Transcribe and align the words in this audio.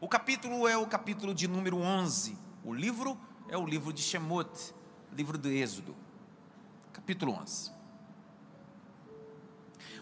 O 0.00 0.08
capítulo 0.08 0.66
é 0.66 0.78
o 0.78 0.86
capítulo 0.86 1.34
de 1.34 1.46
número 1.46 1.76
11. 1.76 2.34
O 2.64 2.72
livro 2.72 3.20
é 3.48 3.58
o 3.58 3.66
livro 3.66 3.92
de 3.92 4.00
Shemot, 4.00 4.74
livro 5.12 5.36
do 5.36 5.46
Êxodo. 5.46 5.94
Capítulo 6.90 7.32
11. 7.34 7.70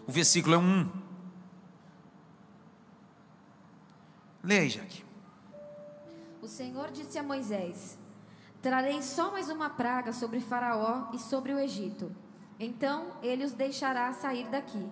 O 0.07 0.11
versículo 0.11 0.55
é 0.55 0.57
1. 0.57 0.91
Leia, 4.41 4.69
Jaque. 4.69 5.03
O 6.41 6.47
Senhor 6.47 6.91
disse 6.91 7.19
a 7.19 7.23
Moisés: 7.23 7.97
Trarei 8.61 9.01
só 9.01 9.33
mais 9.33 9.49
uma 9.49 9.69
praga 9.69 10.13
sobre 10.13 10.39
Faraó 10.39 11.09
e 11.13 11.19
sobre 11.19 11.53
o 11.53 11.59
Egito. 11.59 12.15
Então 12.57 13.17
ele 13.21 13.43
os 13.43 13.51
deixará 13.51 14.13
sair 14.13 14.47
daqui. 14.47 14.89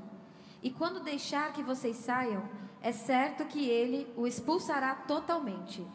E 0.61 0.69
quando 0.69 0.99
deixar 0.99 1.53
que 1.53 1.63
vocês 1.63 1.95
saiam, 1.95 2.43
é 2.88 2.93
certo 2.93 3.43
que 3.43 3.67
ele 3.67 4.09
o 4.15 4.25
expulsará 4.25 4.95
totalmente. 4.95 5.85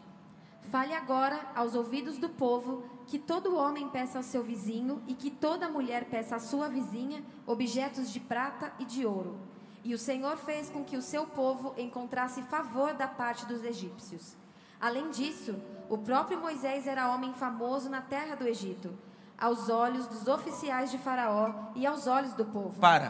Fale 0.69 0.93
agora 0.93 1.39
aos 1.55 1.73
ouvidos 1.73 2.19
do 2.19 2.29
povo 2.29 2.83
que 3.07 3.17
todo 3.17 3.55
homem 3.55 3.89
peça 3.89 4.19
ao 4.19 4.23
seu 4.23 4.43
vizinho 4.43 5.01
e 5.07 5.15
que 5.15 5.31
toda 5.31 5.67
mulher 5.67 6.05
peça 6.05 6.35
à 6.35 6.39
sua 6.39 6.69
vizinha 6.69 7.23
objetos 7.47 8.11
de 8.11 8.19
prata 8.19 8.71
e 8.77 8.85
de 8.85 9.07
ouro. 9.07 9.39
E 9.83 9.95
o 9.95 9.97
Senhor 9.97 10.37
fez 10.37 10.69
com 10.69 10.83
que 10.83 10.95
o 10.95 11.01
seu 11.01 11.25
povo 11.25 11.73
encontrasse 11.79 12.43
favor 12.43 12.93
da 12.93 13.07
parte 13.07 13.47
dos 13.47 13.63
egípcios. 13.63 14.35
Além 14.79 15.09
disso, 15.09 15.55
o 15.89 15.97
próprio 15.97 16.39
Moisés 16.39 16.85
era 16.85 17.11
homem 17.11 17.33
famoso 17.33 17.89
na 17.89 18.01
terra 18.01 18.35
do 18.35 18.47
Egito, 18.47 18.95
aos 19.35 19.67
olhos 19.67 20.05
dos 20.05 20.27
oficiais 20.27 20.91
de 20.91 20.99
Faraó 20.99 21.71
e 21.73 21.87
aos 21.87 22.05
olhos 22.05 22.35
do 22.35 22.45
povo. 22.45 22.79
Para, 22.79 23.09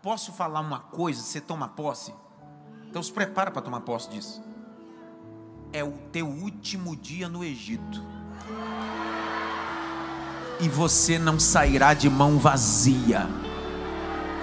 posso 0.00 0.32
falar 0.32 0.60
uma 0.60 0.78
coisa? 0.78 1.20
Você 1.20 1.40
toma 1.40 1.66
posse? 1.66 2.14
Então 2.94 3.02
se 3.02 3.10
prepara 3.10 3.50
para 3.50 3.60
tomar 3.60 3.80
posse 3.80 4.08
disso. 4.08 4.40
É 5.72 5.82
o 5.82 5.90
teu 6.12 6.28
último 6.28 6.94
dia 6.94 7.28
no 7.28 7.42
Egito. 7.42 8.00
E 10.60 10.68
você 10.68 11.18
não 11.18 11.40
sairá 11.40 11.92
de 11.92 12.08
mão 12.08 12.38
vazia. 12.38 13.28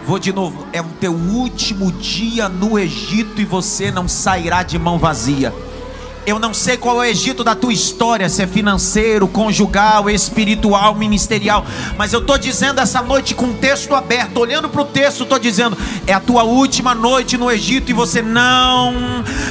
Vou 0.05 0.19
de 0.19 0.33
novo, 0.33 0.67
é 0.73 0.81
o 0.81 0.89
teu 0.99 1.13
último 1.13 1.93
dia 1.93 2.49
no 2.49 2.77
Egito 2.77 3.39
e 3.39 3.45
você 3.45 3.89
não 3.89 4.05
sairá 4.05 4.63
de 4.63 4.77
mão 4.77 4.99
vazia. 4.99 5.53
Eu 6.25 6.37
não 6.37 6.53
sei 6.53 6.77
qual 6.77 6.97
é 6.97 7.07
o 7.07 7.09
Egito 7.09 7.43
da 7.43 7.55
tua 7.55 7.73
história, 7.73 8.29
se 8.29 8.43
é 8.43 8.47
financeiro, 8.47 9.27
conjugal, 9.27 10.07
espiritual, 10.07 10.93
ministerial, 10.93 11.65
mas 11.97 12.13
eu 12.13 12.19
estou 12.19 12.37
dizendo 12.37 12.79
essa 12.79 13.01
noite 13.01 13.33
com 13.33 13.47
o 13.47 13.53
texto 13.55 13.95
aberto, 13.95 14.37
olhando 14.37 14.69
para 14.69 14.81
o 14.81 14.85
texto, 14.85 15.23
estou 15.23 15.39
dizendo: 15.39 15.75
é 16.05 16.13
a 16.13 16.19
tua 16.19 16.43
última 16.43 16.93
noite 16.93 17.37
no 17.37 17.49
Egito 17.49 17.89
e 17.89 17.93
você 17.93 18.21
não 18.21 18.93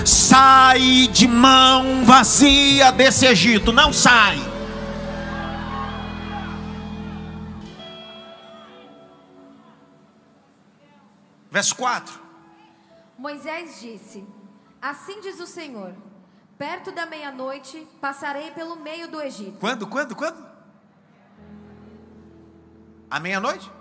sai 0.04 1.08
de 1.12 1.26
mão 1.26 2.04
vazia 2.04 2.92
desse 2.92 3.26
Egito, 3.26 3.72
não 3.72 3.92
sai. 3.92 4.38
Verso 11.50 11.74
4. 11.74 12.14
Moisés 13.18 13.80
disse: 13.80 14.24
Assim 14.80 15.20
diz 15.20 15.40
o 15.40 15.46
Senhor: 15.48 15.92
Perto 16.60 16.92
da 16.92 17.06
meia-noite 17.06 17.88
passarei 18.02 18.50
pelo 18.50 18.76
meio 18.76 19.08
do 19.08 19.18
Egito. 19.18 19.58
Quando, 19.58 19.86
quando, 19.86 20.14
quando? 20.14 20.46
À 23.10 23.18
meia-noite? 23.18 23.72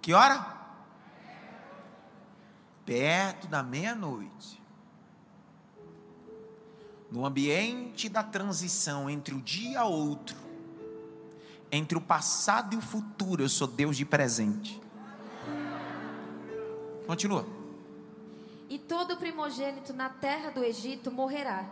Que 0.00 0.14
hora? 0.14 0.56
Perto 2.86 3.46
da 3.46 3.62
meia-noite. 3.62 4.62
No 7.10 7.26
ambiente 7.26 8.08
da 8.08 8.22
transição 8.22 9.10
entre 9.10 9.34
o 9.34 9.42
dia 9.42 9.80
a 9.80 9.84
outro, 9.84 10.43
entre 11.74 11.98
o 11.98 12.00
passado 12.00 12.74
e 12.74 12.76
o 12.76 12.80
futuro, 12.80 13.42
eu 13.42 13.48
sou 13.48 13.66
Deus 13.66 13.96
de 13.96 14.04
presente. 14.04 14.80
Continua. 17.06 17.46
E 18.68 18.78
todo 18.78 19.16
primogênito 19.16 19.92
na 19.92 20.08
terra 20.08 20.50
do 20.50 20.64
Egito 20.64 21.10
morrerá, 21.10 21.64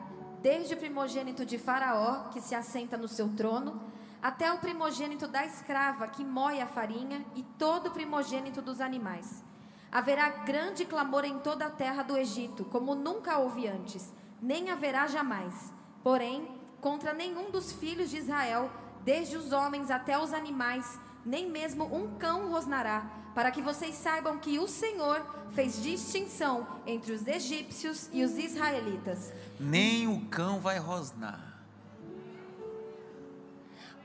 desde 0.43 0.75
o 0.75 0.77
primogênito 0.77 1.45
de 1.47 1.57
Faraó, 1.59 2.29
que 2.31 2.41
se 2.41 2.55
assenta 2.55 2.97
no 2.97 3.09
seu 3.09 3.29
trono, 3.31 3.81
até 4.21 4.53
o 4.53 4.59
primogênito 4.59 5.27
da 5.27 5.45
escrava 5.45 6.07
que 6.07 6.25
moe 6.25 6.61
a 6.61 6.67
farinha, 6.67 7.25
e 7.35 7.43
todo 7.59 7.91
primogênito 7.91 8.61
dos 8.61 8.81
animais. 8.81 9.43
Haverá 9.91 10.29
grande 10.29 10.85
clamor 10.85 11.25
em 11.25 11.39
toda 11.39 11.67
a 11.67 11.71
terra 11.71 12.03
do 12.03 12.17
Egito, 12.17 12.65
como 12.67 12.95
nunca 12.95 13.39
houve 13.39 13.67
antes, 13.67 14.13
nem 14.41 14.71
haverá 14.71 15.07
jamais. 15.07 15.73
Porém, 16.03 16.49
contra 16.81 17.13
nenhum 17.13 17.51
dos 17.51 17.73
filhos 17.73 18.11
de 18.11 18.19
Israel, 18.19 18.71
desde 19.05 19.37
os 19.37 19.53
homens 19.53 19.91
até 19.91 20.19
os 20.19 20.33
animais, 20.33 20.99
nem 21.25 21.51
mesmo 21.51 21.85
um 21.85 22.17
cão 22.17 22.51
rosnará, 22.51 23.05
para 23.35 23.51
que 23.51 23.63
vocês 23.63 23.95
saibam 23.95 24.39
que 24.39 24.59
o 24.59 24.69
Senhor 24.69 25.25
fez 25.55 25.83
distinção 25.83 26.67
entre 26.87 27.13
os 27.13 27.27
egípcios 27.27 28.09
e 28.13 28.23
os 28.25 28.37
israelitas. 28.37 29.33
Nem 29.59 30.07
o 30.09 30.27
cão 30.27 30.61
vai 30.61 30.79
rosnar. 30.79 31.53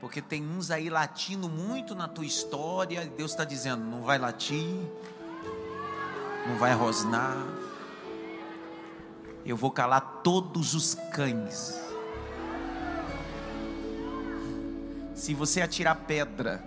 Porque 0.00 0.22
tem 0.22 0.46
uns 0.46 0.70
aí 0.70 0.88
latindo 0.88 1.48
muito 1.48 1.94
na 1.94 2.06
tua 2.06 2.24
história, 2.24 3.02
e 3.02 3.08
Deus 3.08 3.32
está 3.32 3.44
dizendo: 3.44 3.84
não 3.84 4.02
vai 4.02 4.16
latir, 4.16 4.76
não 6.46 6.56
vai 6.56 6.72
rosnar. 6.72 7.36
Eu 9.44 9.56
vou 9.56 9.70
calar 9.70 10.20
todos 10.22 10.74
os 10.74 10.94
cães. 11.12 11.87
Se 15.18 15.34
você 15.34 15.60
atirar 15.60 15.96
pedra 16.06 16.64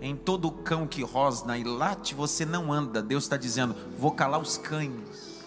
em 0.00 0.14
todo 0.14 0.52
cão 0.52 0.86
que 0.86 1.02
rosna 1.02 1.58
e 1.58 1.64
late, 1.64 2.14
você 2.14 2.46
não 2.46 2.72
anda. 2.72 3.02
Deus 3.02 3.24
está 3.24 3.36
dizendo: 3.36 3.74
vou 3.98 4.12
calar 4.12 4.40
os 4.40 4.56
cães. 4.56 5.44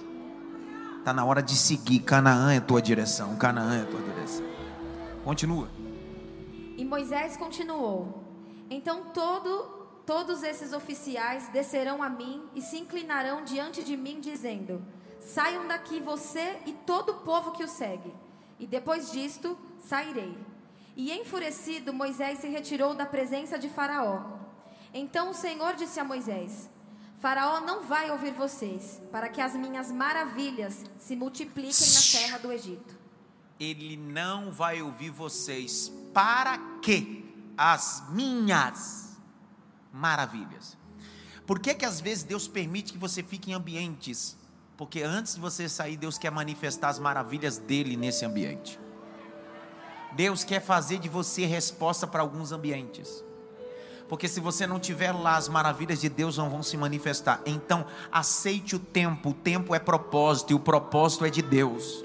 Está 1.00 1.13
na 1.13 1.23
hora 1.23 1.41
de 1.41 1.56
seguir. 1.56 2.01
Canaã 2.01 2.51
é 2.51 2.59
tua 2.59 2.81
direção. 2.81 3.38
Canaã 3.38 3.81
é 3.81 3.85
tua 3.85 4.01
direção. 4.01 4.45
Continua. 5.23 5.69
E 6.75 6.84
Moisés 6.84 7.38
continuou: 7.38 8.22
Então 8.69 9.06
todo, 9.13 9.63
todos 10.06 10.44
esses 10.44 10.73
oficiais 10.73 11.47
descerão 11.53 12.03
a 12.03 12.09
mim 12.09 12.44
e 12.53 12.61
se 12.61 12.78
inclinarão 12.78 13.45
diante 13.45 13.81
de 13.81 13.95
mim, 13.95 14.19
dizendo: 14.19 14.84
Saiam 15.22 15.69
daqui 15.69 16.01
você 16.01 16.57
e 16.66 16.73
todo 16.73 17.13
o 17.13 17.19
povo 17.19 17.53
que 17.53 17.63
o 17.63 17.67
segue. 17.67 18.13
E 18.59 18.67
depois 18.67 19.09
disto 19.09 19.57
sairei. 19.79 20.50
E 20.96 21.12
enfurecido, 21.12 21.94
Moisés 21.94 22.40
se 22.40 22.47
retirou 22.47 22.94
da 22.94 23.06
presença 23.06 23.57
de 23.57 23.69
Faraó. 23.69 24.40
Então 24.94 25.31
o 25.31 25.34
Senhor 25.34 25.75
disse 25.75 26.00
a 26.00 26.03
Moisés: 26.03 26.69
Faraó 27.19 27.62
não 27.62 27.84
vai 27.84 28.12
ouvir 28.12 28.34
vocês, 28.34 29.02
para 29.12 29.29
que 29.29 29.40
as 29.40 29.56
minhas 29.56 29.91
maravilhas 29.91 30.84
se 30.97 31.16
multipliquem 31.16 31.88
na 31.94 32.19
terra 32.19 32.38
do 32.40 32.52
Egito. 32.52 33.00
Ele 33.59 33.96
não 33.96 34.52
vai 34.52 34.81
ouvir 34.81 35.12
vocês, 35.12 35.91
para 36.13 36.57
que 36.81 37.31
as 37.56 38.03
minhas 38.09 39.18
maravilhas. 39.94 40.75
Por 41.46 41.59
que, 41.59 41.75
que 41.75 41.85
às 41.85 42.02
vezes 42.02 42.23
Deus 42.23 42.47
permite 42.47 42.91
que 42.91 42.97
você 42.97 43.22
fique 43.22 43.52
em 43.52 43.53
ambientes? 43.53 44.35
Porque 44.75 45.03
antes 45.03 45.35
de 45.35 45.41
você 45.41 45.69
sair, 45.69 45.97
Deus 45.97 46.18
quer 46.18 46.31
manifestar 46.31 46.90
as 46.90 46.97
maravilhas 46.97 47.59
dele 47.59 47.96
nesse 47.96 48.25
ambiente. 48.25 48.79
Deus 50.13 50.44
quer 50.44 50.59
fazer 50.59 50.99
de 50.99 51.09
você 51.09 51.45
resposta 51.45 52.05
para 52.05 52.22
alguns 52.22 52.51
ambientes. 52.51 53.23
Porque 54.11 54.27
se 54.27 54.41
você 54.41 54.67
não 54.67 54.79
tiver 54.79 55.13
lá, 55.13 55.38
as 55.38 55.47
maravilhas 55.47 56.02
de 56.02 56.09
Deus 56.09 56.37
não 56.37 56.49
vão 56.49 56.61
se 56.61 56.75
manifestar. 56.75 57.41
Então, 57.46 57.85
aceite 58.11 58.75
o 58.75 58.79
tempo. 58.79 59.29
O 59.29 59.34
tempo 59.34 59.73
é 59.73 59.79
propósito 59.79 60.52
e 60.52 60.53
o 60.53 60.59
propósito 60.59 61.23
é 61.23 61.29
de 61.29 61.41
Deus. 61.41 62.03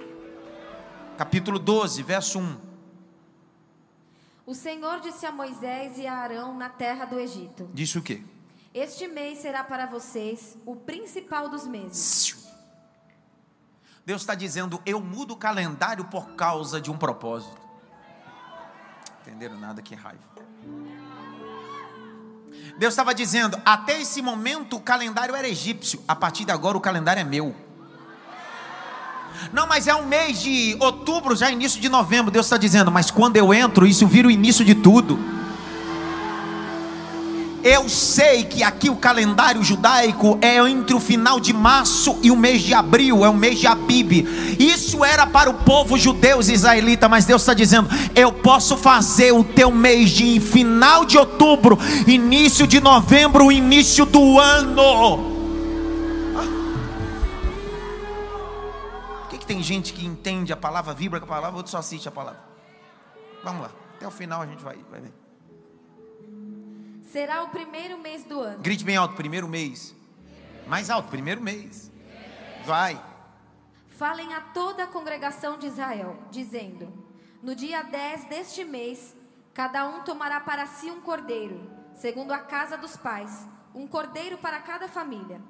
Capítulo 1.18 1.58
12, 1.58 2.02
verso 2.04 2.38
1. 2.38 2.56
O 4.46 4.54
Senhor 4.54 5.00
disse 5.00 5.26
a 5.26 5.32
Moisés 5.32 5.98
e 5.98 6.06
a 6.06 6.14
Arão 6.14 6.56
na 6.56 6.68
terra 6.68 7.06
do 7.06 7.18
Egito: 7.18 7.68
Disse 7.74 7.98
o 7.98 8.02
quê? 8.02 8.22
Este 8.72 9.08
mês 9.08 9.38
será 9.38 9.64
para 9.64 9.86
vocês 9.86 10.56
o 10.64 10.76
principal 10.76 11.48
dos 11.48 11.66
meses. 11.66 12.46
Deus 14.04 14.22
está 14.22 14.36
dizendo: 14.36 14.80
eu 14.86 15.00
mudo 15.00 15.34
o 15.34 15.36
calendário 15.36 16.04
por 16.04 16.36
causa 16.36 16.80
de 16.80 16.88
um 16.88 16.96
propósito. 16.96 17.65
Entenderam 19.26 19.58
nada? 19.58 19.82
Que 19.82 19.94
raiva. 19.96 20.20
Deus 22.78 22.92
estava 22.92 23.12
dizendo: 23.12 23.60
até 23.64 24.00
esse 24.00 24.22
momento 24.22 24.76
o 24.76 24.80
calendário 24.80 25.34
era 25.34 25.48
egípcio, 25.48 26.00
a 26.06 26.14
partir 26.14 26.44
de 26.44 26.52
agora 26.52 26.76
o 26.76 26.80
calendário 26.80 27.20
é 27.20 27.24
meu. 27.24 27.54
Não, 29.52 29.66
mas 29.66 29.86
é 29.88 29.94
um 29.94 30.06
mês 30.06 30.40
de 30.40 30.76
outubro, 30.80 31.34
já 31.34 31.50
início 31.50 31.80
de 31.80 31.88
novembro. 31.88 32.30
Deus 32.30 32.46
está 32.46 32.56
dizendo, 32.56 32.90
mas 32.90 33.10
quando 33.10 33.36
eu 33.36 33.52
entro, 33.52 33.86
isso 33.86 34.06
vira 34.06 34.28
o 34.28 34.30
início 34.30 34.64
de 34.64 34.74
tudo. 34.76 35.18
Eu 37.68 37.88
sei 37.88 38.44
que 38.44 38.62
aqui 38.62 38.88
o 38.88 38.94
calendário 38.94 39.60
judaico 39.60 40.38
é 40.40 40.56
entre 40.68 40.94
o 40.94 41.00
final 41.00 41.40
de 41.40 41.52
março 41.52 42.16
e 42.22 42.30
o 42.30 42.36
mês 42.36 42.62
de 42.62 42.72
abril, 42.72 43.24
é 43.24 43.28
o 43.28 43.34
mês 43.34 43.58
de 43.58 43.66
Abib. 43.66 44.24
Isso 44.56 45.04
era 45.04 45.26
para 45.26 45.50
o 45.50 45.54
povo 45.64 45.98
judeu 45.98 46.38
israelita, 46.38 47.08
mas 47.08 47.24
Deus 47.24 47.42
está 47.42 47.54
dizendo: 47.54 47.88
eu 48.14 48.32
posso 48.32 48.76
fazer 48.76 49.32
o 49.32 49.42
teu 49.42 49.72
mês 49.72 50.10
de 50.10 50.38
final 50.38 51.04
de 51.04 51.18
outubro, 51.18 51.76
início 52.06 52.68
de 52.68 52.80
novembro, 52.80 53.50
início 53.50 54.06
do 54.06 54.38
ano. 54.38 55.34
Tem 59.44 59.60
gente 59.60 59.92
que 59.92 60.06
entende 60.06 60.52
a 60.52 60.56
palavra, 60.56 60.94
vibra 60.94 61.18
com 61.18 61.26
a 61.26 61.28
palavra, 61.28 61.56
outro 61.56 61.72
só 61.72 61.78
assiste 61.78 62.08
a 62.08 62.12
palavra? 62.12 62.40
Vamos 63.42 63.62
lá, 63.62 63.70
até 63.96 64.06
o 64.06 64.10
final 64.12 64.42
a 64.42 64.46
gente 64.46 64.62
vai, 64.62 64.76
vai 64.88 65.00
ver. 65.00 65.25
Será 67.16 67.42
o 67.42 67.48
primeiro 67.48 67.96
mês 67.96 68.24
do 68.24 68.38
ano. 68.40 68.62
Grite 68.62 68.84
bem 68.84 68.94
alto, 68.94 69.14
primeiro 69.14 69.48
mês. 69.48 69.96
Mais 70.66 70.90
alto, 70.90 71.08
primeiro 71.08 71.40
mês. 71.40 71.90
Vai. 72.62 73.02
Falem 73.88 74.34
a 74.34 74.42
toda 74.42 74.84
a 74.84 74.86
congregação 74.86 75.56
de 75.56 75.66
Israel, 75.66 76.18
dizendo: 76.30 76.92
No 77.42 77.54
dia 77.54 77.80
10 77.82 78.26
deste 78.26 78.66
mês, 78.66 79.16
cada 79.54 79.88
um 79.88 80.04
tomará 80.04 80.40
para 80.40 80.66
si 80.66 80.90
um 80.90 81.00
cordeiro, 81.00 81.58
segundo 81.94 82.32
a 82.32 82.38
casa 82.38 82.76
dos 82.76 82.98
pais, 82.98 83.48
um 83.74 83.86
cordeiro 83.86 84.36
para 84.36 84.60
cada 84.60 84.86
família. 84.86 85.40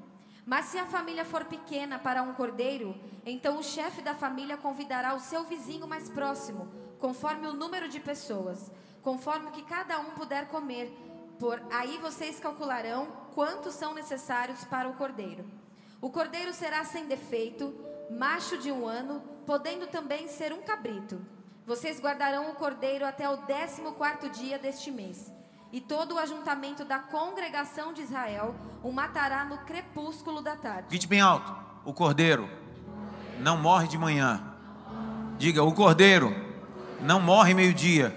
Mas 0.45 0.67
se 0.67 0.79
a 0.79 0.87
família 0.87 1.25
for 1.25 1.47
pequena 1.47 1.99
para 1.99 2.23
um 2.23 2.33
cordeiro, 2.35 2.95
então 3.25 3.59
o 3.59 3.65
chefe 3.65 4.03
da 4.03 4.15
família 4.15 4.57
convidará 4.57 5.15
o 5.15 5.19
seu 5.19 5.43
vizinho 5.43 5.89
mais 5.89 6.09
próximo, 6.09 6.69
conforme 7.01 7.49
o 7.49 7.53
número 7.53 7.89
de 7.89 7.99
pessoas, 7.99 8.71
conforme 9.03 9.49
o 9.49 9.51
que 9.51 9.63
cada 9.63 9.99
um 9.99 10.13
puder 10.13 10.47
comer. 10.47 11.06
Por 11.39 11.63
aí 11.71 11.99
vocês 11.99 12.41
calcularão 12.41 13.09
quantos 13.35 13.75
são 13.75 13.95
necessários 13.95 14.65
para 14.65 14.89
o 14.89 14.95
cordeiro. 14.95 15.45
O 16.01 16.11
cordeiro 16.11 16.53
será 16.53 16.85
sem 16.85 17.07
defeito, 17.07 17.75
macho 18.11 18.57
de 18.57 18.73
um 18.73 18.87
ano, 18.87 19.23
podendo 19.45 19.87
também 19.87 20.29
ser 20.29 20.53
um 20.53 20.63
cabrito. 20.63 21.21
Vocês 21.67 22.01
guardarão 22.01 22.51
o 22.51 22.55
cordeiro 22.55 23.05
até 23.05 23.29
o 23.29 23.37
décimo 23.39 23.93
quarto 23.93 24.29
dia 24.31 24.59
deste 24.59 24.91
mês. 24.91 25.33
E 25.73 25.81
todo 25.81 26.15
o 26.15 26.19
ajuntamento 26.19 26.85
da 26.85 26.99
congregação 26.99 27.93
de 27.93 28.03
Israel 28.03 28.55
o 28.83 28.93
matará 28.93 29.45
no 29.45 29.59
crepúsculo 29.59 30.41
da 30.41 30.57
tarde. 30.57 30.89
Grite 30.89 31.07
bem 31.07 31.21
alto. 31.21 31.55
O 31.85 31.93
cordeiro 31.93 32.49
não 33.41 33.57
morre 33.59 33.89
de 33.89 33.99
manhã. 33.99 34.43
Diga, 35.39 35.63
o 35.63 35.75
cordeiro 35.75 36.35
não 37.01 37.21
morre 37.21 37.53
meio-dia. 37.53 38.15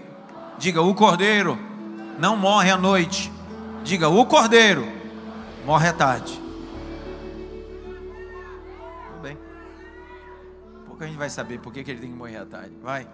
Diga, 0.58 0.82
o 0.82 0.94
cordeiro 0.96 1.69
não 2.20 2.36
morre 2.36 2.70
à 2.70 2.78
noite. 2.78 3.32
Diga, 3.84 4.10
o 4.10 4.26
cordeiro 4.26 4.86
morre 5.66 5.88
à 5.88 5.94
tarde. 5.94 6.34
Tudo 9.08 9.22
bem. 9.22 9.38
Pouco 10.86 11.04
a 11.04 11.08
gente 11.08 11.18
vai 11.18 11.30
saber 11.30 11.60
por 11.60 11.72
que, 11.72 11.80
ele 11.80 12.00
tem 12.00 12.12
que 12.12 12.18
morrer 12.18 12.38
à 12.38 12.46
tarde. 12.46 12.76
Vai. 12.82 13.08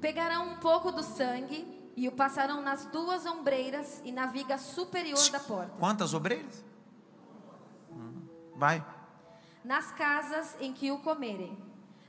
Pegarão 0.00 0.52
um 0.52 0.56
pouco 0.56 0.92
do 0.92 1.02
sangue 1.02 1.92
e 1.96 2.08
o 2.08 2.12
passarão 2.12 2.62
nas 2.62 2.86
duas 2.86 3.26
ombreiras 3.26 4.00
e 4.04 4.12
na 4.12 4.26
viga 4.26 4.56
superior 4.56 5.18
da 5.30 5.40
porta. 5.40 5.72
Quantas 5.78 6.14
obreiras? 6.14 6.64
Hum, 7.90 8.22
Vai. 8.56 8.84
Nas 9.64 9.90
casas 9.92 10.56
em 10.60 10.72
que 10.72 10.90
o 10.90 10.98
comerem. 10.98 11.56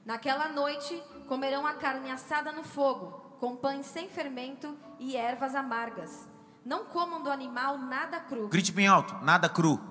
Naquela 0.06 0.50
noite 0.50 1.01
comerão 1.27 1.66
a 1.66 1.74
carne 1.74 2.12
assada 2.12 2.51
no 2.51 2.63
fogo, 2.63 3.22
com 3.44 3.57
pães 3.57 3.88
sem 3.88 4.07
fermento 4.07 4.74
e 4.98 5.18
ervas 5.18 5.54
amargas. 5.54 6.30
Não 6.63 6.86
comam 6.86 7.22
do 7.22 7.30
animal 7.30 7.78
nada 7.78 8.18
cru, 8.22 8.48
Grite 8.48 8.72
bem 8.72 8.88
alto. 8.88 9.16
Nada 9.16 9.50
cru. 9.50 9.81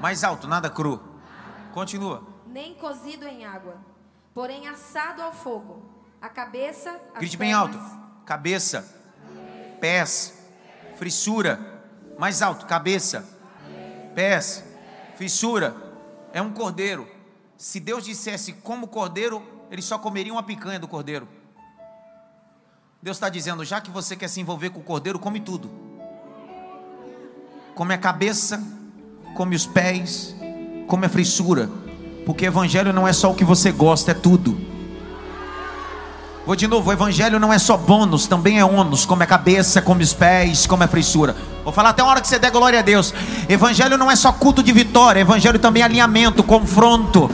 Mais 0.00 0.24
alto, 0.24 0.48
nada 0.48 0.68
cru. 0.68 1.00
Continua. 1.72 2.26
nem 2.44 2.74
cozido 2.74 3.24
em 3.24 3.44
água, 3.44 3.76
porém 4.34 4.66
assado 4.66 5.22
ao 5.22 5.32
fogo. 5.32 5.80
A 6.20 6.28
cabeça, 6.28 6.90
as 7.14 7.20
Grite 7.20 7.36
bem 7.36 7.52
pernas, 7.52 7.76
alto. 7.76 8.24
Cabeça. 8.24 9.00
Pés. 9.80 10.36
Frissura. 10.96 11.84
Mais 12.18 12.42
alto. 12.42 12.66
Cabeça. 12.66 13.24
Pés. 14.12 14.64
Fissura. 15.14 15.76
É 16.32 16.42
um 16.42 16.52
cordeiro. 16.52 17.06
Se 17.56 17.78
Deus 17.78 18.04
dissesse 18.04 18.54
como 18.54 18.88
cordeiro, 18.88 19.40
ele 19.70 19.82
só 19.82 20.00
comeria 20.00 20.32
uma 20.32 20.42
picanha 20.42 20.80
do 20.80 20.88
cordeiro. 20.88 21.37
Deus 23.00 23.16
está 23.16 23.28
dizendo: 23.28 23.64
já 23.64 23.80
que 23.80 23.90
você 23.90 24.16
quer 24.16 24.28
se 24.28 24.40
envolver 24.40 24.70
com 24.70 24.80
o 24.80 24.82
cordeiro, 24.82 25.20
come 25.20 25.38
tudo. 25.38 25.70
Come 27.74 27.94
a 27.94 27.98
cabeça, 27.98 28.60
come 29.36 29.54
os 29.54 29.66
pés, 29.66 30.34
come 30.88 31.06
a 31.06 31.08
frissura. 31.08 31.70
Porque 32.26 32.44
evangelho 32.44 32.92
não 32.92 33.06
é 33.06 33.12
só 33.12 33.30
o 33.30 33.34
que 33.36 33.44
você 33.44 33.70
gosta, 33.70 34.10
é 34.10 34.14
tudo. 34.14 34.60
Vou 36.44 36.56
de 36.56 36.66
novo, 36.66 36.90
o 36.90 36.92
evangelho 36.92 37.38
não 37.38 37.52
é 37.52 37.58
só 37.58 37.76
bônus, 37.76 38.26
também 38.26 38.58
é 38.58 38.64
ônus, 38.64 39.06
como 39.06 39.22
a 39.22 39.26
cabeça, 39.26 39.80
como 39.80 40.00
os 40.00 40.12
pés, 40.12 40.66
como 40.66 40.82
a 40.82 40.88
frissura. 40.88 41.36
Vou 41.62 41.72
falar 41.72 41.90
até 41.90 42.02
a 42.02 42.06
hora 42.06 42.20
que 42.20 42.26
você 42.26 42.38
der 42.38 42.50
glória 42.50 42.80
a 42.80 42.82
Deus. 42.82 43.14
Evangelho 43.48 43.96
não 43.96 44.10
é 44.10 44.16
só 44.16 44.32
culto 44.32 44.60
de 44.60 44.72
vitória, 44.72 45.20
evangelho 45.20 45.58
também 45.58 45.82
é 45.82 45.84
alinhamento, 45.84 46.42
confronto. 46.42 47.30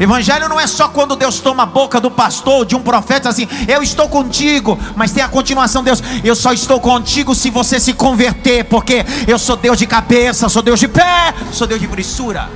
Evangelho 0.00 0.48
não 0.48 0.60
é 0.60 0.66
só 0.66 0.88
quando 0.88 1.16
Deus 1.16 1.40
toma 1.40 1.64
a 1.64 1.66
boca 1.66 2.00
do 2.00 2.10
pastor, 2.10 2.64
de 2.64 2.76
um 2.76 2.82
profeta 2.82 3.28
assim, 3.28 3.48
eu 3.66 3.82
estou 3.82 4.08
contigo, 4.08 4.78
mas 4.94 5.12
tem 5.12 5.22
a 5.22 5.28
continuação, 5.28 5.82
Deus, 5.82 6.02
eu 6.22 6.36
só 6.36 6.52
estou 6.52 6.80
contigo 6.80 7.34
se 7.34 7.50
você 7.50 7.80
se 7.80 7.92
converter, 7.92 8.64
porque 8.64 9.04
eu 9.26 9.38
sou 9.38 9.56
Deus 9.56 9.78
de 9.78 9.86
cabeça, 9.86 10.48
sou 10.48 10.62
Deus 10.62 10.78
de 10.78 10.88
pé, 10.88 11.34
sou 11.52 11.66
Deus 11.66 11.80
de 11.80 11.88
frissura. 11.88 12.48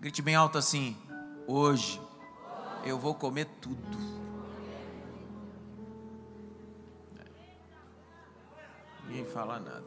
Grite 0.00 0.22
bem 0.22 0.34
alto 0.34 0.56
assim: 0.56 0.96
hoje 1.46 2.00
eu 2.84 2.98
vou 2.98 3.14
comer 3.14 3.46
tudo. 3.60 4.17
Ninguém 9.08 9.24
fala 9.24 9.58
nada. 9.58 9.86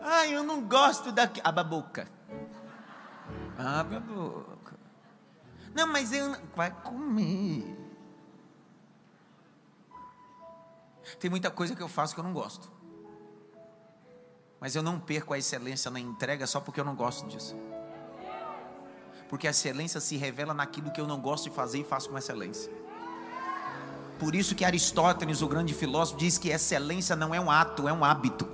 Ai, 0.00 0.34
eu 0.34 0.42
não 0.42 0.66
gosto 0.66 1.12
daqui. 1.12 1.40
Aba 1.44 1.60
a 1.60 1.64
boca. 1.64 2.08
Abre 3.56 3.96
a 3.96 4.00
boca. 4.00 4.76
Não, 5.74 5.86
mas 5.86 6.12
eu. 6.12 6.34
Vai 6.56 6.70
comer. 6.70 7.78
Tem 11.20 11.30
muita 11.30 11.50
coisa 11.50 11.76
que 11.76 11.82
eu 11.82 11.88
faço 11.88 12.14
que 12.14 12.20
eu 12.20 12.24
não 12.24 12.32
gosto. 12.32 12.70
Mas 14.58 14.74
eu 14.74 14.82
não 14.82 14.98
perco 14.98 15.34
a 15.34 15.38
excelência 15.38 15.90
na 15.90 16.00
entrega 16.00 16.46
só 16.46 16.60
porque 16.60 16.80
eu 16.80 16.84
não 16.84 16.94
gosto 16.94 17.26
disso. 17.28 17.54
Porque 19.28 19.46
a 19.46 19.50
excelência 19.50 20.00
se 20.00 20.16
revela 20.16 20.54
naquilo 20.54 20.90
que 20.90 21.00
eu 21.00 21.06
não 21.06 21.20
gosto 21.20 21.44
de 21.44 21.50
fazer 21.50 21.80
e 21.80 21.84
faço 21.84 22.08
com 22.08 22.16
excelência. 22.16 22.72
Por 24.18 24.34
isso 24.34 24.54
que 24.54 24.64
Aristóteles, 24.64 25.42
o 25.42 25.48
grande 25.48 25.74
filósofo, 25.74 26.18
diz 26.18 26.38
que 26.38 26.50
excelência 26.50 27.16
não 27.16 27.34
é 27.34 27.40
um 27.40 27.50
ato, 27.50 27.88
é 27.88 27.92
um 27.92 28.04
hábito. 28.04 28.46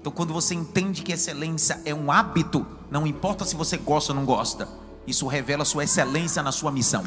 Então, 0.00 0.12
quando 0.12 0.32
você 0.32 0.54
entende 0.54 1.02
que 1.02 1.12
excelência 1.12 1.80
é 1.84 1.94
um 1.94 2.12
hábito, 2.12 2.66
não 2.90 3.06
importa 3.06 3.44
se 3.44 3.56
você 3.56 3.76
gosta 3.76 4.12
ou 4.12 4.16
não 4.16 4.24
gosta, 4.24 4.68
isso 5.06 5.26
revela 5.26 5.64
sua 5.64 5.84
excelência 5.84 6.42
na 6.42 6.52
sua 6.52 6.70
missão. 6.70 7.02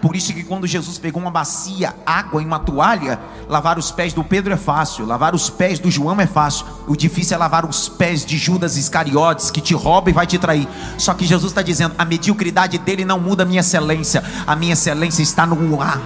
Por 0.00 0.14
isso 0.14 0.32
que 0.32 0.44
quando 0.44 0.66
Jesus 0.66 0.96
pegou 0.96 1.20
uma 1.20 1.30
bacia, 1.30 1.94
água 2.06 2.40
e 2.40 2.44
uma 2.44 2.60
toalha, 2.60 3.18
lavar 3.48 3.78
os 3.78 3.90
pés 3.90 4.12
do 4.12 4.22
Pedro 4.22 4.52
é 4.52 4.56
fácil, 4.56 5.04
lavar 5.04 5.34
os 5.34 5.50
pés 5.50 5.80
do 5.80 5.90
João 5.90 6.20
é 6.20 6.26
fácil. 6.26 6.66
O 6.86 6.94
difícil 6.94 7.34
é 7.34 7.38
lavar 7.38 7.64
os 7.64 7.88
pés 7.88 8.24
de 8.24 8.36
Judas 8.36 8.76
Iscariotes, 8.76 9.50
que 9.50 9.60
te 9.60 9.74
rouba 9.74 10.10
e 10.10 10.12
vai 10.12 10.26
te 10.26 10.38
trair. 10.38 10.68
Só 10.98 11.14
que 11.14 11.26
Jesus 11.26 11.50
está 11.50 11.62
dizendo: 11.62 11.96
a 11.98 12.04
mediocridade 12.04 12.78
dele 12.78 13.04
não 13.04 13.18
muda 13.18 13.42
a 13.42 13.46
minha 13.46 13.60
excelência, 13.60 14.22
a 14.46 14.54
minha 14.54 14.74
excelência 14.74 15.22
está 15.22 15.44
no 15.44 15.80
ar. 15.82 16.00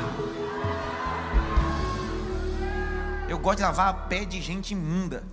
Gosto 3.43 3.59
de 3.59 3.65
lavar 3.65 4.07
pé 4.09 4.25
de 4.25 4.41
gente 4.41 4.71
imunda, 4.71 5.25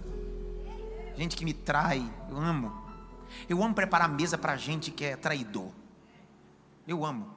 gente 1.15 1.37
que 1.37 1.45
me 1.45 1.53
trai. 1.53 2.11
Eu 2.27 2.37
amo. 2.37 2.89
Eu 3.47 3.63
amo 3.63 3.73
preparar 3.73 4.09
mesa 4.09 4.37
para 4.37 4.57
gente 4.57 4.89
que 4.89 5.05
é 5.05 5.15
traidor. 5.15 5.71
Eu 6.87 7.05
amo. 7.05 7.35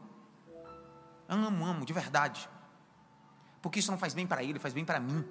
Amo, 1.28 1.64
amo, 1.64 1.84
de 1.84 1.92
verdade. 1.92 2.48
Porque 3.60 3.78
isso 3.78 3.90
não 3.90 3.98
faz 3.98 4.14
bem 4.14 4.26
para 4.26 4.42
ele, 4.42 4.58
faz 4.58 4.72
bem 4.72 4.84
para 4.84 4.98
mim. 4.98 5.24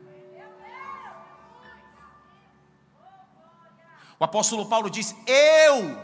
O 4.19 4.23
apóstolo 4.23 4.67
Paulo 4.67 4.89
diz: 4.89 5.15
Eu 5.25 5.97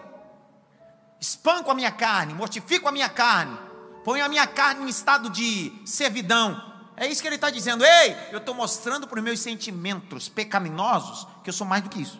espanco 1.22 1.70
a 1.70 1.76
minha 1.76 1.92
carne, 1.92 2.34
mortifico 2.34 2.88
a 2.88 2.92
minha 2.92 3.08
carne, 3.08 3.58
ponho 4.04 4.26
a 4.26 4.30
minha 4.30 4.48
carne 4.48 4.84
em 4.84 4.90
estado 4.90 5.30
de 5.30 5.72
servidão. 5.86 6.77
É 7.00 7.06
isso 7.06 7.22
que 7.22 7.28
ele 7.28 7.36
está 7.36 7.52
dizendo. 7.52 7.86
Ei, 7.86 8.18
eu 8.32 8.40
estou 8.40 8.56
mostrando 8.56 9.08
para 9.08 9.20
os 9.20 9.24
meus 9.24 9.40
sentimentos 9.40 10.28
pecaminosos 10.28 11.28
que 11.44 11.50
eu 11.52 11.54
sou 11.54 11.66
mais 11.66 11.84
do 11.84 11.90
que 11.90 12.02
isso. 12.02 12.20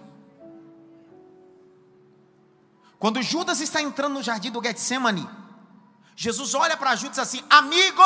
Quando 3.00 3.22
Judas 3.24 3.60
está 3.60 3.82
entrando 3.82 4.14
no 4.14 4.24
jardim 4.24 4.52
do 4.52 4.64
Getsemane, 4.64 5.28
Jesus 6.16 6.54
olha 6.54 6.78
para 6.78 6.96
Judas 6.96 7.18
assim: 7.18 7.44
Amigo! 7.50 8.04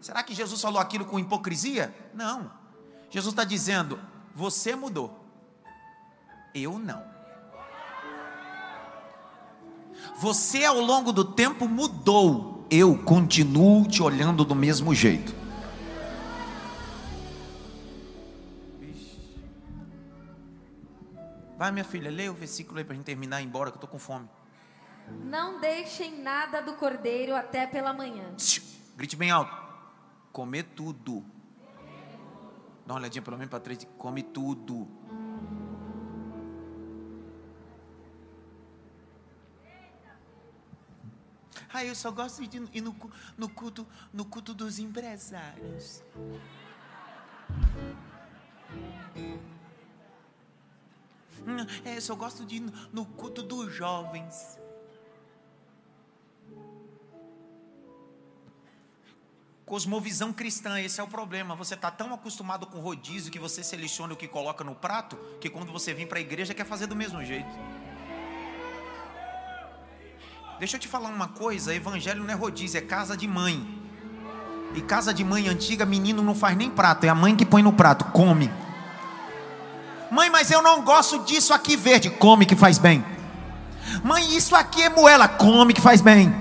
Será 0.00 0.22
que 0.22 0.34
Jesus 0.34 0.60
falou 0.60 0.80
aquilo 0.80 1.06
com 1.06 1.18
hipocrisia? 1.18 1.94
Não. 2.12 2.50
Jesus 3.10 3.32
está 3.32 3.44
dizendo: 3.44 3.98
Você 4.34 4.76
mudou, 4.76 5.24
eu 6.54 6.78
não. 6.78 7.02
Você 10.16 10.64
ao 10.64 10.80
longo 10.80 11.12
do 11.12 11.24
tempo 11.24 11.66
mudou, 11.66 12.57
eu 12.70 12.96
continuo 12.98 13.86
te 13.86 14.02
olhando 14.02 14.44
do 14.44 14.54
mesmo 14.54 14.94
jeito. 14.94 15.34
Vai, 21.56 21.72
minha 21.72 21.84
filha, 21.84 22.10
leia 22.10 22.30
o 22.30 22.34
versículo 22.34 22.78
aí 22.78 22.84
para 22.84 22.92
a 22.92 22.96
gente 22.96 23.04
terminar 23.04 23.40
e 23.40 23.44
ir 23.44 23.46
embora, 23.46 23.70
que 23.70 23.76
eu 23.76 23.78
estou 23.78 23.90
com 23.90 23.98
fome. 23.98 24.28
Não 25.24 25.60
deixem 25.60 26.22
nada 26.22 26.60
do 26.60 26.74
cordeiro 26.74 27.34
até 27.34 27.66
pela 27.66 27.92
manhã. 27.92 28.34
Grite 28.96 29.16
bem 29.16 29.30
alto. 29.30 29.56
Comer 30.30 30.64
tudo. 30.76 31.24
Dá 32.86 32.94
uma 32.94 33.00
olhadinha 33.00 33.22
pelo 33.22 33.36
menos 33.36 33.50
para 33.50 33.60
trás. 33.60 33.86
Come 33.96 34.22
tudo. 34.22 34.86
Ah, 41.72 41.84
eu 41.84 41.94
só 41.94 42.10
gosto 42.10 42.46
de 42.46 42.56
ir 42.72 42.80
no, 42.80 42.94
no, 43.36 43.48
culto, 43.48 43.86
no 44.12 44.24
culto 44.24 44.54
dos 44.54 44.78
empresários. 44.78 46.02
Hum, 51.46 51.66
é, 51.84 51.96
eu 51.96 52.00
só 52.00 52.14
gosto 52.14 52.44
de 52.44 52.56
ir 52.56 52.60
no, 52.60 52.72
no 52.92 53.04
culto 53.04 53.42
dos 53.42 53.72
jovens. 53.72 54.58
Cosmovisão 59.66 60.32
cristã, 60.32 60.80
esse 60.80 60.98
é 60.98 61.04
o 61.04 61.06
problema. 61.06 61.54
Você 61.54 61.74
está 61.74 61.90
tão 61.90 62.14
acostumado 62.14 62.66
com 62.66 62.80
rodízio 62.80 63.30
que 63.30 63.38
você 63.38 63.62
seleciona 63.62 64.14
o 64.14 64.16
que 64.16 64.26
coloca 64.26 64.64
no 64.64 64.74
prato, 64.74 65.18
que 65.38 65.50
quando 65.50 65.70
você 65.70 65.92
vem 65.92 66.06
para 66.06 66.18
a 66.18 66.22
igreja 66.22 66.54
quer 66.54 66.64
fazer 66.64 66.86
do 66.86 66.96
mesmo 66.96 67.22
jeito. 67.22 67.50
Deixa 70.58 70.74
eu 70.74 70.80
te 70.80 70.88
falar 70.88 71.08
uma 71.10 71.28
coisa: 71.28 71.72
evangelho 71.72 72.24
não 72.24 72.30
é 72.30 72.36
rodízio, 72.36 72.78
é 72.78 72.80
casa 72.80 73.16
de 73.16 73.28
mãe. 73.28 73.64
E 74.74 74.82
casa 74.82 75.14
de 75.14 75.22
mãe 75.22 75.48
antiga, 75.48 75.86
menino 75.86 76.20
não 76.22 76.34
faz 76.34 76.56
nem 76.56 76.68
prato, 76.68 77.04
é 77.04 77.08
a 77.08 77.14
mãe 77.14 77.34
que 77.36 77.46
põe 77.46 77.62
no 77.62 77.72
prato, 77.72 78.06
come. 78.06 78.50
Mãe, 80.10 80.28
mas 80.28 80.50
eu 80.50 80.60
não 80.60 80.82
gosto 80.82 81.20
disso 81.20 81.54
aqui 81.54 81.76
verde, 81.76 82.10
come 82.10 82.44
que 82.44 82.56
faz 82.56 82.76
bem. 82.76 83.04
Mãe, 84.02 84.36
isso 84.36 84.54
aqui 84.56 84.82
é 84.82 84.90
moela, 84.90 85.28
come 85.28 85.72
que 85.72 85.80
faz 85.80 86.00
bem. 86.00 86.34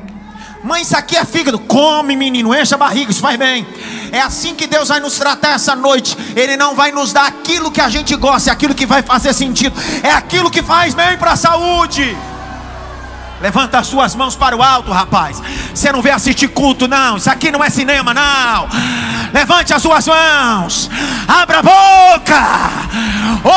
Mãe, 0.64 0.82
isso 0.82 0.98
aqui 0.98 1.16
é 1.16 1.24
fígado. 1.24 1.60
Come, 1.60 2.16
menino, 2.16 2.54
enche 2.56 2.74
a 2.74 2.78
barriga, 2.78 3.12
isso 3.12 3.22
faz 3.22 3.38
bem. 3.38 3.66
É 4.12 4.20
assim 4.20 4.56
que 4.56 4.66
Deus 4.66 4.90
vai 4.90 5.00
nos 5.00 5.18
tratar 5.18 5.52
essa 5.52 5.76
noite. 5.76 6.18
Ele 6.36 6.58
não 6.58 6.76
vai 6.76 6.92
nos 6.92 7.14
dar 7.14 7.28
aquilo 7.28 7.72
que 7.72 7.80
a 7.80 7.88
gente 7.88 8.16
gosta, 8.16 8.50
é 8.50 8.54
aquilo 8.54 8.74
que 8.74 8.86
vai 8.86 9.04
fazer 9.04 9.34
sentido, 9.34 9.80
é 10.04 10.12
aquilo 10.12 10.50
que 10.50 10.64
faz 10.64 10.96
bem 10.96 11.18
para 11.18 11.34
a 11.34 11.38
saúde. 11.38 12.18
Levanta 13.40 13.78
as 13.78 13.88
suas 13.88 14.16
mãos 14.16 14.36
para 14.36 14.56
o 14.56 14.64
alto, 14.64 14.92
rapaz. 14.92 15.42
Você 15.74 15.92
não 15.92 16.02
vem 16.02 16.12
assistir 16.12 16.48
culto, 16.48 16.88
não. 16.88 17.18
Isso 17.18 17.30
aqui 17.30 17.52
não 17.52 17.64
é 17.64 17.70
cinema, 17.70 18.14
não. 18.14 18.68
Levante 19.32 19.74
as 19.74 19.82
suas 19.82 20.08
mãos. 20.08 20.90
Abra 21.28 21.60
a 21.60 21.64
boca. 21.64 22.42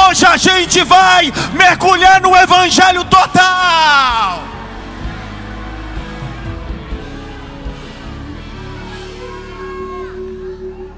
Hoje 0.08 0.26
a 0.26 0.36
gente 0.36 0.84
vai 0.84 1.32
mergulhar 1.54 2.20
no 2.20 2.36
Evangelho 2.36 3.04
total. 3.04 4.42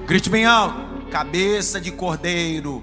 Grite 0.06 0.28
bem 0.28 0.44
alto. 0.44 1.06
Cabeça 1.10 1.80
de 1.80 1.92
cordeiro. 1.92 2.82